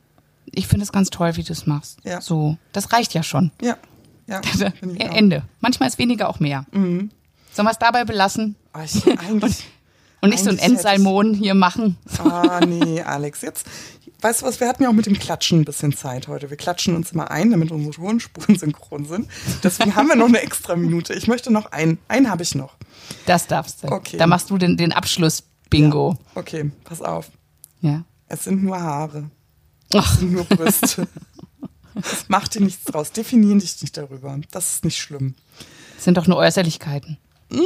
ich 0.54 0.68
finde 0.68 0.84
es 0.84 0.91
ganz 0.91 1.10
toll, 1.10 1.36
wie 1.36 1.43
du 1.43 1.54
es 1.54 1.66
machst. 1.66 1.99
Ja. 2.04 2.22
So, 2.22 2.58
das 2.72 2.91
reicht 2.93 3.14
ja 3.14 3.24
schon. 3.24 3.52
Ja. 3.62 3.78
ja 4.28 4.41
Ende. 4.82 5.43
Manchmal 5.60 5.89
ist 5.89 5.97
weniger 5.97 6.30
auch 6.30 6.39
mehr. 6.39 6.66
Mhm. 6.72 7.12
Sollen 7.54 7.66
wir 7.68 7.72
es 7.72 7.80
dabei 7.80 8.06
belassen? 8.06 8.56
Ich, 8.84 9.06
eigentlich, 9.20 9.66
und 10.22 10.30
nicht 10.30 10.43
so 10.43 10.52
ein 10.52 10.60
Endsalmon 10.60 11.34
hier 11.34 11.56
machen. 11.56 11.97
Ah, 12.20 12.60
nee, 12.66 13.02
Alex, 13.02 13.41
jetzt, 13.41 13.66
weißt 14.22 14.41
du 14.41 14.45
was, 14.45 14.60
wir 14.60 14.68
hatten 14.68 14.84
ja 14.84 14.89
auch 14.89 14.93
mit 14.93 15.08
dem 15.08 15.18
Klatschen 15.18 15.62
ein 15.62 15.66
bisschen 15.66 15.93
Zeit 15.93 16.28
heute. 16.28 16.49
Wir 16.49 16.58
klatschen 16.58 16.95
uns 16.95 17.12
immer 17.12 17.32
ein, 17.32 17.49
damit 17.49 17.72
unsere 17.72 17.95
Tonspuren 17.95 18.56
synchron 18.56 19.06
sind. 19.06 19.28
Deswegen 19.64 19.95
haben 19.95 20.08
wir 20.08 20.16
noch 20.16 20.28
eine 20.28 20.41
extra 20.41 20.76
Minute. 20.76 21.14
Ich 21.14 21.28
möchte 21.28 21.52
noch 21.52 21.72
einen. 21.72 21.97
Einen 22.08 22.30
habe 22.30 22.43
ich 22.43 22.54
noch. 22.54 22.76
Das 23.26 23.47
darfst 23.47 23.84
du. 23.84 23.88
Okay. 23.88 24.18
Da 24.18 24.28
machst 24.28 24.52
du 24.52 24.60
den, 24.60 24.78
den 24.78 24.93
Abschluss-Bingo. 24.93 26.18
Ja. 26.20 26.39
Okay, 26.39 26.72
pass 26.84 27.02
auf. 27.02 27.32
Ja. 27.82 28.04
Es 28.28 28.43
sind 28.43 28.64
nur 28.64 28.80
Haare. 28.80 29.30
Ach. 29.94 30.22
Nur 30.22 30.46
Brüste. 30.46 31.08
Mach 32.28 32.48
dir 32.48 32.62
nichts 32.62 32.86
draus. 32.86 33.12
Definieren 33.12 33.60
dich 33.60 33.82
nicht 33.82 33.98
darüber. 33.98 34.39
Das 34.52 34.76
ist 34.76 34.86
nicht 34.86 34.98
schlimm. 34.98 35.36
Das 35.96 36.06
sind 36.06 36.18
doch 36.18 36.28
nur 36.28 36.38
Äußerlichkeiten. 36.38 37.18
Mhm. 37.50 37.62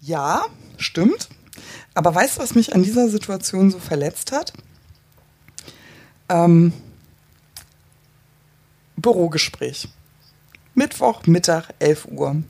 Ja, 0.00 0.44
stimmt. 0.76 1.28
Aber 1.94 2.14
weißt 2.14 2.36
du, 2.36 2.42
was 2.42 2.54
mich 2.54 2.74
an 2.74 2.82
dieser 2.82 3.08
Situation 3.08 3.70
so 3.70 3.78
verletzt 3.78 4.32
hat? 4.32 4.52
Ähm, 6.28 6.72
Bürogespräch. 8.96 9.88
Mittwoch, 10.74 11.26
Mittag, 11.26 11.72
11 11.78 12.08
Uhr. 12.10 12.42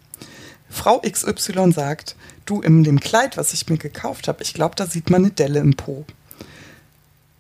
Frau 0.70 1.00
XY 1.00 1.72
sagt, 1.72 2.16
du 2.44 2.60
in 2.60 2.84
dem 2.84 3.00
Kleid, 3.00 3.36
was 3.36 3.52
ich 3.52 3.68
mir 3.68 3.78
gekauft 3.78 4.28
habe, 4.28 4.42
ich 4.42 4.54
glaube, 4.54 4.74
da 4.76 4.86
sieht 4.86 5.10
man 5.10 5.24
eine 5.24 5.32
Delle 5.32 5.60
im 5.60 5.74
Po. 5.74 6.04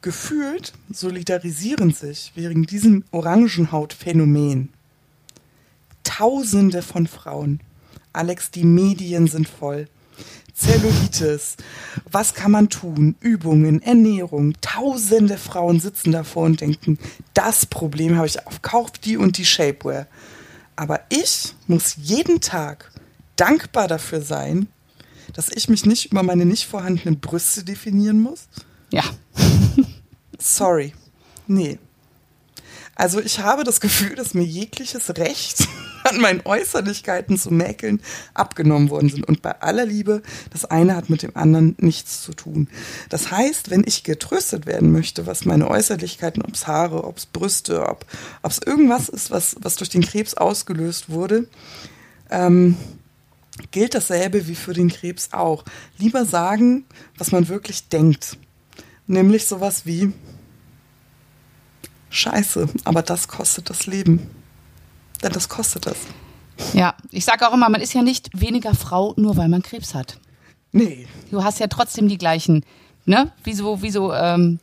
Gefühlt 0.02 0.72
solidarisieren 0.92 1.92
sich 1.92 2.32
wegen 2.34 2.64
diesem 2.64 3.04
Orangenhautphänomen 3.10 4.70
Tausende 6.04 6.82
von 6.82 7.06
Frauen. 7.06 7.60
Alex, 8.12 8.50
die 8.50 8.64
Medien 8.64 9.26
sind 9.26 9.48
voll. 9.48 9.88
Zellulitis. 10.54 11.56
Was 12.10 12.34
kann 12.34 12.52
man 12.52 12.68
tun? 12.68 13.16
Übungen, 13.20 13.82
Ernährung. 13.82 14.54
Tausende 14.60 15.36
Frauen 15.36 15.80
sitzen 15.80 16.12
davor 16.12 16.44
und 16.44 16.60
denken, 16.60 16.98
das 17.32 17.66
Problem 17.66 18.16
habe 18.16 18.26
ich 18.26 18.46
auf, 18.46 18.62
kauf 18.62 18.92
die 18.92 19.16
und 19.16 19.38
die 19.38 19.44
Shapewear. 19.44 20.06
Aber 20.76 21.00
ich 21.08 21.54
muss 21.66 21.96
jeden 21.96 22.40
Tag 22.40 22.92
dankbar 23.36 23.88
dafür 23.88 24.20
sein, 24.20 24.68
dass 25.34 25.50
ich 25.50 25.68
mich 25.68 25.84
nicht 25.84 26.12
über 26.12 26.22
meine 26.22 26.46
nicht 26.46 26.66
vorhandenen 26.66 27.20
Brüste 27.20 27.64
definieren 27.64 28.20
muss? 28.20 28.48
Ja. 28.90 29.04
Sorry. 30.38 30.94
Nee. 31.46 31.78
Also 32.96 33.20
ich 33.20 33.40
habe 33.40 33.64
das 33.64 33.80
Gefühl, 33.80 34.14
dass 34.14 34.34
mir 34.34 34.44
jegliches 34.44 35.16
Recht 35.16 35.66
an 36.04 36.20
meinen 36.20 36.42
Äußerlichkeiten 36.44 37.36
zu 37.36 37.50
mäkeln 37.50 38.00
abgenommen 38.34 38.90
worden 38.90 39.08
sind. 39.08 39.26
Und 39.26 39.42
bei 39.42 39.60
aller 39.60 39.84
Liebe, 39.84 40.22
das 40.50 40.64
eine 40.64 40.94
hat 40.94 41.10
mit 41.10 41.22
dem 41.22 41.36
anderen 41.36 41.74
nichts 41.78 42.22
zu 42.22 42.32
tun. 42.34 42.68
Das 43.08 43.30
heißt, 43.30 43.70
wenn 43.70 43.84
ich 43.84 44.04
getröstet 44.04 44.66
werden 44.66 44.92
möchte, 44.92 45.26
was 45.26 45.44
meine 45.44 45.68
Äußerlichkeiten, 45.68 46.42
ob 46.42 46.54
es 46.54 46.66
Haare, 46.66 47.04
ob 47.04 47.18
es 47.18 47.26
Brüste, 47.26 47.88
ob 47.88 48.06
es 48.42 48.60
irgendwas 48.64 49.08
ist, 49.08 49.30
was, 49.30 49.56
was 49.60 49.76
durch 49.76 49.90
den 49.90 50.02
Krebs 50.02 50.34
ausgelöst 50.34 51.08
wurde, 51.08 51.48
ähm, 52.30 52.76
gilt 53.70 53.94
dasselbe 53.94 54.46
wie 54.48 54.54
für 54.54 54.72
den 54.72 54.88
Krebs 54.88 55.32
auch. 55.32 55.64
Lieber 55.98 56.24
sagen, 56.24 56.84
was 57.18 57.32
man 57.32 57.48
wirklich 57.48 57.88
denkt. 57.88 58.36
Nämlich 59.06 59.46
sowas 59.46 59.86
wie, 59.86 60.12
Scheiße, 62.14 62.68
aber 62.84 63.02
das 63.02 63.26
kostet 63.26 63.70
das 63.70 63.86
Leben. 63.86 64.30
Denn 65.22 65.32
das 65.32 65.48
kostet 65.48 65.86
das. 65.86 65.96
Ja, 66.72 66.94
ich 67.10 67.24
sage 67.24 67.48
auch 67.48 67.52
immer, 67.52 67.68
man 67.68 67.80
ist 67.80 67.92
ja 67.92 68.02
nicht 68.02 68.28
weniger 68.40 68.74
Frau, 68.74 69.14
nur 69.16 69.36
weil 69.36 69.48
man 69.48 69.62
Krebs 69.62 69.94
hat. 69.94 70.18
Nee. 70.70 71.08
Du 71.32 71.42
hast 71.42 71.58
ja 71.58 71.66
trotzdem 71.66 72.08
die 72.08 72.18
gleichen, 72.18 72.64
ne? 73.04 73.32
Wieso, 73.42 73.82
wieso, 73.82 74.12
ähm, 74.12 74.60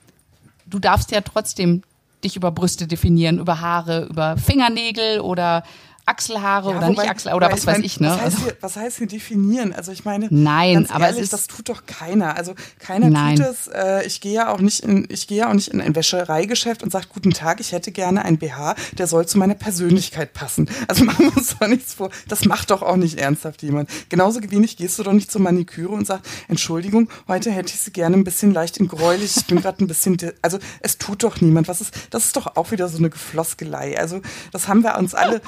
du 0.65 0.79
darfst 0.79 1.11
ja 1.11 1.19
trotzdem 1.21 1.83
dich 2.23 2.37
über 2.37 2.51
Brüste 2.51 2.87
definieren, 2.87 3.39
über 3.39 3.59
Haare, 3.59 4.05
über 4.05 4.37
Fingernägel 4.37 5.19
oder 5.19 5.63
Achselhaare 6.05 6.71
ja, 6.71 6.77
oder 6.77 6.87
wobei, 6.87 7.03
nicht 7.03 7.11
Achsel 7.11 7.33
oder 7.33 7.51
was 7.51 7.65
weiß 7.65 7.79
ich, 7.79 7.99
ne? 7.99 8.09
Was 8.09 8.21
heißt, 8.21 8.37
hier, 8.39 8.57
was 8.61 8.75
heißt 8.75 8.97
hier 8.97 9.07
definieren? 9.07 9.73
Also 9.73 9.91
ich 9.91 10.03
meine, 10.03 10.27
nein, 10.29 10.89
aber 10.89 11.05
ehrlich, 11.05 11.19
es 11.19 11.23
ist, 11.25 11.33
das 11.33 11.47
tut 11.47 11.69
doch 11.69 11.85
keiner. 11.85 12.35
Also 12.37 12.55
keiner 12.79 13.09
nein. 13.09 13.35
tut 13.35 13.45
es. 13.45 13.67
Äh, 13.67 14.05
ich 14.05 14.19
gehe 14.21 14.33
ja 14.33 14.51
auch 14.51 14.59
nicht 14.59 14.81
in, 14.81 15.07
ich 15.09 15.27
gehe 15.27 15.39
ja 15.39 15.49
auch 15.49 15.53
nicht 15.53 15.69
in 15.69 15.79
ein 15.79 15.95
Wäschereigeschäft 15.95 16.83
und 16.83 16.91
sage, 16.91 17.07
guten 17.13 17.31
Tag, 17.31 17.59
ich 17.59 17.71
hätte 17.71 17.91
gerne 17.91 18.25
ein 18.25 18.37
BH, 18.37 18.75
der 18.97 19.07
soll 19.07 19.27
zu 19.27 19.37
meiner 19.37 19.55
Persönlichkeit 19.55 20.33
passen. 20.33 20.69
Also 20.87 21.03
machen 21.05 21.25
wir 21.25 21.37
uns 21.37 21.55
doch 21.57 21.67
nichts 21.67 21.93
vor. 21.93 22.09
Das 22.27 22.45
macht 22.45 22.71
doch 22.71 22.81
auch 22.81 22.95
nicht 22.95 23.19
ernsthaft 23.19 23.61
jemand. 23.61 23.89
Genauso 24.09 24.41
wenig 24.41 24.77
gehst 24.77 24.97
du 24.99 25.03
doch 25.03 25.13
nicht 25.13 25.31
zur 25.31 25.41
Maniküre 25.41 25.91
und 25.91 26.07
sagst, 26.07 26.29
Entschuldigung, 26.47 27.09
heute 27.27 27.51
hätte 27.51 27.73
ich 27.73 27.79
sie 27.79 27.91
gerne 27.91 28.17
ein 28.17 28.23
bisschen 28.23 28.51
leicht 28.51 28.77
in 28.77 28.87
gräulich. 28.87 29.37
Ich 29.37 29.45
bin 29.45 29.61
gerade 29.61 29.83
ein 29.83 29.87
bisschen, 29.87 30.17
also 30.41 30.57
es 30.81 30.97
tut 30.97 31.23
doch 31.23 31.41
niemand. 31.41 31.67
Was 31.67 31.81
ist, 31.81 31.93
das 32.09 32.25
ist 32.25 32.35
doch 32.35 32.55
auch 32.55 32.71
wieder 32.71 32.87
so 32.87 32.97
eine 32.97 33.09
Gefloskelei. 33.09 33.97
Also 33.97 34.21
das 34.51 34.67
haben 34.67 34.83
wir 34.83 34.97
uns 34.97 35.13
alle 35.13 35.41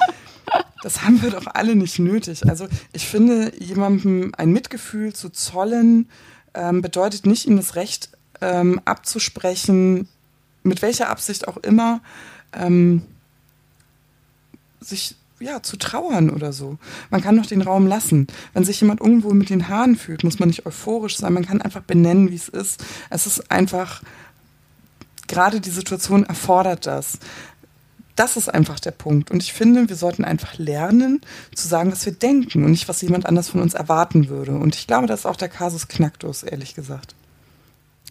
das 0.82 1.02
haben 1.02 1.22
wir 1.22 1.30
doch 1.30 1.46
alle 1.46 1.76
nicht 1.76 1.98
nötig. 1.98 2.48
Also 2.48 2.68
ich 2.92 3.06
finde, 3.06 3.52
jemandem 3.58 4.32
ein 4.36 4.52
Mitgefühl 4.52 5.12
zu 5.12 5.30
zollen, 5.30 6.08
ähm, 6.54 6.82
bedeutet 6.82 7.26
nicht, 7.26 7.46
ihm 7.46 7.56
das 7.56 7.74
Recht 7.74 8.10
ähm, 8.40 8.80
abzusprechen, 8.84 10.08
mit 10.62 10.82
welcher 10.82 11.08
Absicht 11.10 11.48
auch 11.48 11.56
immer, 11.58 12.00
ähm, 12.52 13.02
sich 14.80 15.16
ja, 15.40 15.62
zu 15.62 15.76
trauern 15.76 16.30
oder 16.30 16.52
so. 16.52 16.78
Man 17.10 17.20
kann 17.20 17.36
doch 17.36 17.46
den 17.46 17.62
Raum 17.62 17.86
lassen. 17.86 18.26
Wenn 18.52 18.64
sich 18.64 18.80
jemand 18.80 19.00
irgendwo 19.00 19.30
mit 19.30 19.50
den 19.50 19.68
Haaren 19.68 19.96
fühlt, 19.96 20.24
muss 20.24 20.38
man 20.38 20.48
nicht 20.48 20.64
euphorisch 20.64 21.16
sein. 21.16 21.32
Man 21.32 21.44
kann 21.44 21.60
einfach 21.60 21.82
benennen, 21.82 22.30
wie 22.30 22.36
es 22.36 22.48
ist. 22.48 22.82
Es 23.10 23.26
ist 23.26 23.50
einfach, 23.50 24.02
gerade 25.26 25.60
die 25.60 25.70
Situation 25.70 26.24
erfordert 26.24 26.86
das. 26.86 27.18
Das 28.16 28.36
ist 28.36 28.48
einfach 28.48 28.78
der 28.78 28.92
Punkt. 28.92 29.30
Und 29.30 29.42
ich 29.42 29.52
finde, 29.52 29.88
wir 29.88 29.96
sollten 29.96 30.24
einfach 30.24 30.56
lernen, 30.58 31.20
zu 31.54 31.66
sagen, 31.66 31.90
was 31.90 32.06
wir 32.06 32.12
denken 32.12 32.64
und 32.64 32.70
nicht, 32.70 32.88
was 32.88 33.02
jemand 33.02 33.26
anders 33.26 33.48
von 33.48 33.60
uns 33.60 33.74
erwarten 33.74 34.28
würde. 34.28 34.52
Und 34.52 34.76
ich 34.76 34.86
glaube, 34.86 35.06
das 35.06 35.20
ist 35.20 35.26
auch 35.26 35.36
der 35.36 35.48
Kasus 35.48 35.88
Knacktus, 35.88 36.42
ehrlich 36.42 36.74
gesagt. 36.74 37.14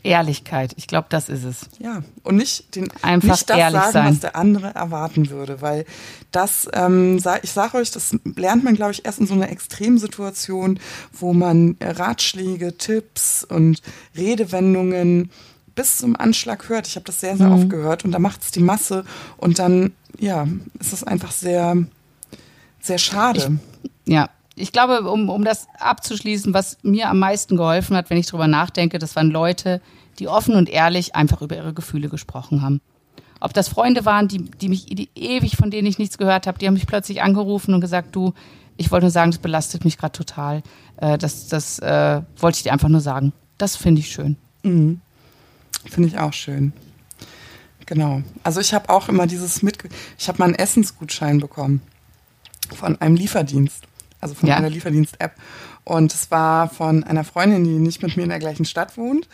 Ehrlichkeit, 0.04 0.74
ich 0.76 0.88
glaube, 0.88 1.08
das 1.10 1.30
ist 1.30 1.46
es. 1.46 1.70
Ja, 1.80 2.04
und 2.24 2.36
nicht, 2.36 2.76
den, 2.76 2.92
Einfach 3.02 3.30
nicht 3.30 3.50
das 3.50 3.58
ehrlich 3.58 3.82
sagen, 3.82 3.94
sein. 3.94 4.12
was 4.12 4.20
der 4.20 4.36
andere 4.36 4.76
erwarten 4.76 5.30
würde, 5.30 5.62
weil 5.62 5.86
das, 6.32 6.68
ähm, 6.74 7.22
ich 7.42 7.52
sage 7.52 7.78
euch, 7.78 7.92
das 7.92 8.16
lernt 8.36 8.66
man, 8.66 8.76
glaube 8.76 8.92
ich, 8.92 9.06
erst 9.06 9.20
in 9.20 9.28
so 9.28 9.34
einer 9.34 9.50
Extremsituation, 9.50 10.80
wo 11.14 11.34
man 11.34 11.78
Ratschläge, 11.82 12.78
Tipps 12.78 13.46
und 13.46 13.82
Redewendungen 14.16 15.32
bis 15.76 15.98
zum 15.98 16.16
Anschlag 16.16 16.70
hört. 16.70 16.88
Ich 16.88 16.96
habe 16.96 17.06
das 17.06 17.20
sehr, 17.20 17.36
sehr 17.38 17.48
Mhm. 17.48 17.54
oft 17.54 17.70
gehört 17.70 18.06
und 18.06 18.12
da 18.12 18.20
macht 18.20 18.42
es 18.42 18.52
die 18.52 18.60
Masse 18.62 19.06
und 19.38 19.60
dann, 19.60 19.94
ja, 20.20 20.48
ist 20.80 20.94
es 20.94 21.04
einfach 21.04 21.32
sehr, 21.32 21.76
sehr 22.80 22.98
schade. 22.98 23.60
Ja, 24.06 24.30
ich 24.56 24.72
glaube, 24.72 25.10
um, 25.10 25.30
um 25.30 25.44
das 25.44 25.68
abzuschließen, 25.80 26.54
was 26.54 26.78
mir 26.84 27.10
am 27.10 27.20
meisten 27.20 27.58
geholfen 27.58 27.96
hat, 27.98 28.10
wenn 28.10 28.18
ich 28.18 28.28
drüber 28.28 28.48
nachdenke, 28.48 29.00
das 29.00 29.16
waren 29.16 29.32
Leute, 29.32 29.82
die 30.20 30.28
offen 30.28 30.56
und 30.56 30.70
ehrlich 30.70 31.16
einfach 31.16 31.42
über 31.42 31.56
ihre 31.56 31.74
Gefühle 31.74 32.10
gesprochen 32.10 32.62
haben. 32.62 32.80
Ob 33.40 33.54
das 33.54 33.68
Freunde 33.68 34.06
waren, 34.06 34.28
die, 34.28 34.40
die 34.44 34.70
mich 34.70 34.86
die 34.86 35.10
ewig, 35.16 35.58
von 35.58 35.72
denen 35.72 35.88
ich 35.88 35.98
nichts 35.98 36.18
gehört 36.18 36.46
habe, 36.48 36.60
die 36.60 36.68
haben 36.68 36.76
mich 36.76 36.88
plötzlich 36.88 37.22
angerufen 37.24 37.74
und 37.74 37.82
gesagt, 37.82 38.16
du, 38.16 38.34
ich 38.78 38.92
wollte 38.92 39.06
nur 39.06 39.12
sagen, 39.12 39.32
das 39.32 39.40
belastet 39.40 39.84
mich 39.86 39.98
gerade 39.98 40.12
total. 40.14 40.62
Äh, 40.98 41.18
das 41.18 41.48
das 41.48 41.80
äh, 41.80 42.22
wollte 42.38 42.58
ich 42.58 42.64
dir 42.64 42.72
einfach 42.74 42.90
nur 42.90 43.02
sagen. 43.02 43.34
Das 43.58 43.76
finde 43.76 44.00
ich 44.02 44.12
schön. 44.12 44.38
Mhm. 44.64 45.02
Finde 45.90 46.10
ich 46.10 46.18
auch 46.18 46.34
schön. 46.34 46.74
Genau. 47.86 48.22
Also 48.44 48.60
ich 48.62 48.74
habe 48.74 48.90
auch 48.90 49.10
immer 49.10 49.28
dieses 49.28 49.62
mit, 49.62 49.78
ich 50.18 50.28
habe 50.28 50.40
mal 50.40 50.46
einen 50.46 50.56
Essensgutschein 50.56 51.40
bekommen 51.40 51.82
von 52.76 53.00
einem 53.02 53.16
Lieferdienst, 53.16 53.84
also 54.22 54.36
von 54.36 54.48
Ja. 54.48 54.56
einer 54.56 54.70
Lieferdienst-App. 54.70 55.34
Und 55.84 56.14
es 56.14 56.32
war 56.32 56.70
von 56.70 57.04
einer 57.04 57.26
Freundin, 57.26 57.66
die 57.66 57.72
nicht 57.72 58.02
mit 58.02 58.16
mir 58.16 58.24
in 58.24 58.30
der 58.30 58.40
gleichen 58.40 58.64
Stadt 58.64 58.98
wohnt. 58.98 59.28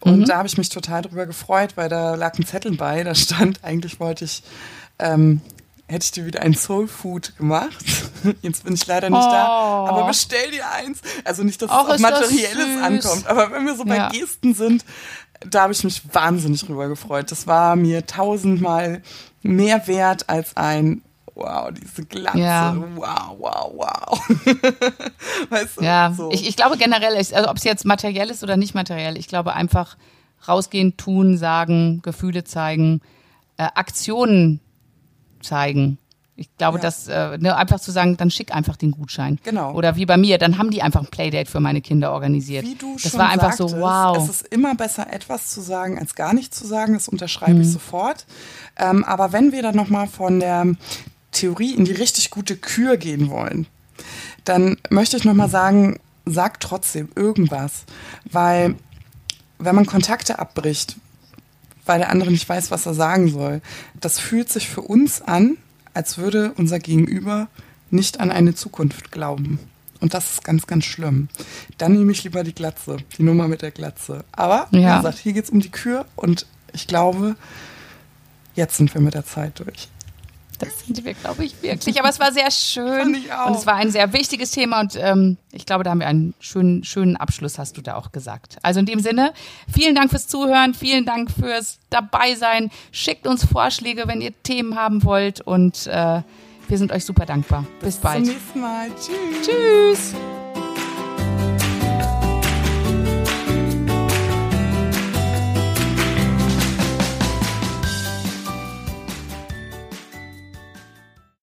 Und 0.00 0.20
Mhm. 0.20 0.24
da 0.26 0.36
habe 0.38 0.46
ich 0.46 0.56
mich 0.56 0.68
total 0.68 1.02
drüber 1.02 1.26
gefreut, 1.26 1.72
weil 1.76 1.88
da 1.88 2.14
lag 2.14 2.38
ein 2.38 2.46
Zettel 2.46 2.76
bei, 2.76 3.02
da 3.02 3.14
stand, 3.16 3.64
eigentlich 3.64 3.98
wollte 3.98 4.24
ich, 4.24 4.44
ähm, 5.00 5.40
hätte 5.88 6.04
ich 6.04 6.12
dir 6.12 6.26
wieder 6.26 6.42
ein 6.42 6.54
Soul 6.54 6.86
Food 6.86 7.36
gemacht. 7.38 7.76
Jetzt 8.42 8.62
bin 8.64 8.74
ich 8.74 8.86
leider 8.86 9.10
nicht 9.10 9.20
da. 9.20 9.46
Oh. 9.48 9.88
Aber 9.88 10.06
bestell 10.06 10.50
dir 10.52 10.70
eins. 10.70 11.00
Also 11.24 11.42
nicht, 11.42 11.60
dass 11.60 11.70
Och, 11.70 11.88
es 11.88 11.94
auf 11.94 12.00
Materielles 12.00 12.82
ankommt, 12.82 13.26
aber 13.26 13.50
wenn 13.50 13.66
wir 13.66 13.74
so 13.74 13.84
bei 13.84 13.96
Ja. 13.96 14.08
Gesten 14.10 14.54
sind, 14.54 14.84
da 15.40 15.62
habe 15.62 15.72
ich 15.72 15.84
mich 15.84 16.02
wahnsinnig 16.12 16.64
drüber 16.64 16.88
gefreut. 16.88 17.30
Das 17.30 17.46
war 17.46 17.76
mir 17.76 18.06
tausendmal 18.06 19.02
mehr 19.42 19.86
wert 19.86 20.28
als 20.28 20.56
ein 20.56 21.02
Wow, 21.36 21.70
diese 21.70 22.06
Glatze. 22.06 22.38
Ja. 22.38 22.74
Wow, 22.94 23.36
wow, 23.38 23.72
wow. 23.74 24.28
weißt 25.50 25.76
du? 25.76 25.84
Ja, 25.84 26.10
so. 26.16 26.30
ich, 26.32 26.48
ich 26.48 26.56
glaube 26.56 26.78
generell, 26.78 27.14
also 27.14 27.50
ob 27.50 27.58
es 27.58 27.64
jetzt 27.64 27.84
materiell 27.84 28.30
ist 28.30 28.42
oder 28.42 28.56
nicht 28.56 28.74
materiell, 28.74 29.18
ich 29.18 29.28
glaube 29.28 29.52
einfach 29.52 29.98
rausgehen, 30.48 30.96
tun, 30.96 31.36
sagen, 31.36 32.00
Gefühle 32.00 32.44
zeigen, 32.44 33.02
äh, 33.58 33.64
Aktionen 33.74 34.60
zeigen. 35.42 35.98
Ich 36.38 36.54
glaube, 36.58 36.76
Ja. 36.78 36.82
dass 36.82 37.08
äh, 37.08 37.38
ne, 37.38 37.56
einfach 37.56 37.80
zu 37.80 37.90
sagen, 37.90 38.16
dann 38.18 38.30
schick 38.30 38.54
einfach 38.54 38.76
den 38.76 38.90
Gutschein. 38.90 39.38
Genau. 39.42 39.72
Oder 39.72 39.96
wie 39.96 40.04
bei 40.04 40.18
mir, 40.18 40.36
dann 40.36 40.58
haben 40.58 40.70
die 40.70 40.82
einfach 40.82 41.00
ein 41.00 41.06
Playdate 41.06 41.50
für 41.50 41.60
meine 41.60 41.80
Kinder 41.80 42.12
organisiert. 42.12 42.64
Wie 42.66 42.74
du 42.74 42.94
das 43.02 43.10
schon 43.12 43.20
war 43.20 43.30
einfach 43.30 43.52
sagtest, 43.52 43.70
so, 43.70 43.80
wow. 43.80 44.16
Es 44.18 44.28
ist 44.28 44.46
immer 44.48 44.74
besser, 44.74 45.10
etwas 45.12 45.48
zu 45.48 45.62
sagen, 45.62 45.98
als 45.98 46.14
gar 46.14 46.34
nichts 46.34 46.58
zu 46.58 46.66
sagen. 46.66 46.92
Das 46.92 47.08
unterschreibe 47.08 47.54
Mhm. 47.54 47.60
ich 47.62 47.72
sofort. 47.72 48.26
Ähm, 48.76 49.02
aber 49.04 49.32
wenn 49.32 49.50
wir 49.52 49.62
dann 49.62 49.76
nochmal 49.76 50.06
von 50.08 50.38
der 50.40 50.66
Theorie 51.32 51.72
in 51.74 51.84
die 51.86 51.92
richtig 51.92 52.30
gute 52.30 52.56
Kür 52.56 52.96
gehen 52.98 53.30
wollen, 53.30 53.66
dann 54.44 54.76
möchte 54.90 55.16
ich 55.16 55.24
nochmal 55.24 55.48
sagen, 55.48 55.98
sag 56.26 56.60
trotzdem 56.60 57.08
irgendwas. 57.14 57.84
Weil 58.30 58.74
wenn 59.58 59.74
man 59.74 59.86
Kontakte 59.86 60.38
abbricht, 60.38 60.96
weil 61.86 61.98
der 62.00 62.10
andere 62.10 62.30
nicht 62.30 62.46
weiß, 62.48 62.70
was 62.70 62.84
er 62.84 62.92
sagen 62.94 63.28
soll, 63.30 63.62
das 64.00 64.18
fühlt 64.18 64.50
sich 64.50 64.68
für 64.68 64.82
uns 64.82 65.22
an, 65.22 65.56
als 65.96 66.18
würde 66.18 66.52
unser 66.56 66.78
Gegenüber 66.78 67.48
nicht 67.90 68.20
an 68.20 68.30
eine 68.30 68.54
Zukunft 68.54 69.10
glauben. 69.12 69.58
Und 70.00 70.12
das 70.12 70.32
ist 70.32 70.44
ganz, 70.44 70.66
ganz 70.66 70.84
schlimm. 70.84 71.28
Dann 71.78 71.94
nehme 71.94 72.12
ich 72.12 72.22
lieber 72.24 72.44
die 72.44 72.54
Glatze, 72.54 72.98
die 73.16 73.22
Nummer 73.22 73.48
mit 73.48 73.62
der 73.62 73.70
Glatze. 73.70 74.24
Aber, 74.32 74.68
wie 74.70 74.80
Ja. 74.80 74.98
gesagt, 74.98 75.18
hier 75.18 75.32
geht 75.32 75.44
es 75.44 75.50
um 75.50 75.60
die 75.60 75.70
Kür 75.70 76.04
und 76.16 76.46
ich 76.74 76.86
glaube, 76.86 77.34
jetzt 78.54 78.76
sind 78.76 78.92
wir 78.92 79.00
mit 79.00 79.14
der 79.14 79.24
Zeit 79.24 79.58
durch. 79.58 79.88
Das 80.58 80.86
sind 80.86 81.04
wir, 81.04 81.14
glaube 81.14 81.44
ich, 81.44 81.62
wirklich. 81.62 81.98
Aber 81.98 82.08
es 82.08 82.18
war 82.18 82.32
sehr 82.32 82.50
schön. 82.50 83.00
Fand 83.00 83.16
ich 83.16 83.32
auch. 83.32 83.46
Und 83.46 83.56
es 83.56 83.66
war 83.66 83.74
ein 83.74 83.90
sehr 83.90 84.12
wichtiges 84.12 84.50
Thema 84.50 84.80
und 84.80 84.96
ähm, 84.96 85.36
ich 85.52 85.66
glaube, 85.66 85.84
da 85.84 85.90
haben 85.90 86.00
wir 86.00 86.06
einen 86.06 86.34
schönen, 86.40 86.84
schönen 86.84 87.16
Abschluss, 87.16 87.58
hast 87.58 87.76
du 87.76 87.82
da 87.82 87.96
auch 87.96 88.12
gesagt. 88.12 88.56
Also 88.62 88.80
in 88.80 88.86
dem 88.86 89.00
Sinne, 89.00 89.32
vielen 89.72 89.94
Dank 89.94 90.10
fürs 90.10 90.28
Zuhören, 90.28 90.74
vielen 90.74 91.04
Dank 91.04 91.30
fürs 91.30 91.78
Dabeisein. 91.90 92.70
Schickt 92.92 93.26
uns 93.26 93.44
Vorschläge, 93.44 94.04
wenn 94.06 94.20
ihr 94.20 94.32
Themen 94.42 94.76
haben 94.76 95.04
wollt 95.04 95.40
und 95.40 95.86
äh, 95.86 96.22
wir 96.68 96.78
sind 96.78 96.92
euch 96.92 97.04
super 97.04 97.26
dankbar. 97.26 97.64
Bis 97.80 97.96
bald. 97.96 98.26
Zum 98.26 98.34
nächsten 98.34 98.60
Mal. 98.60 98.88
Tschüss. 98.96 99.46
Tschüss. 99.46 100.45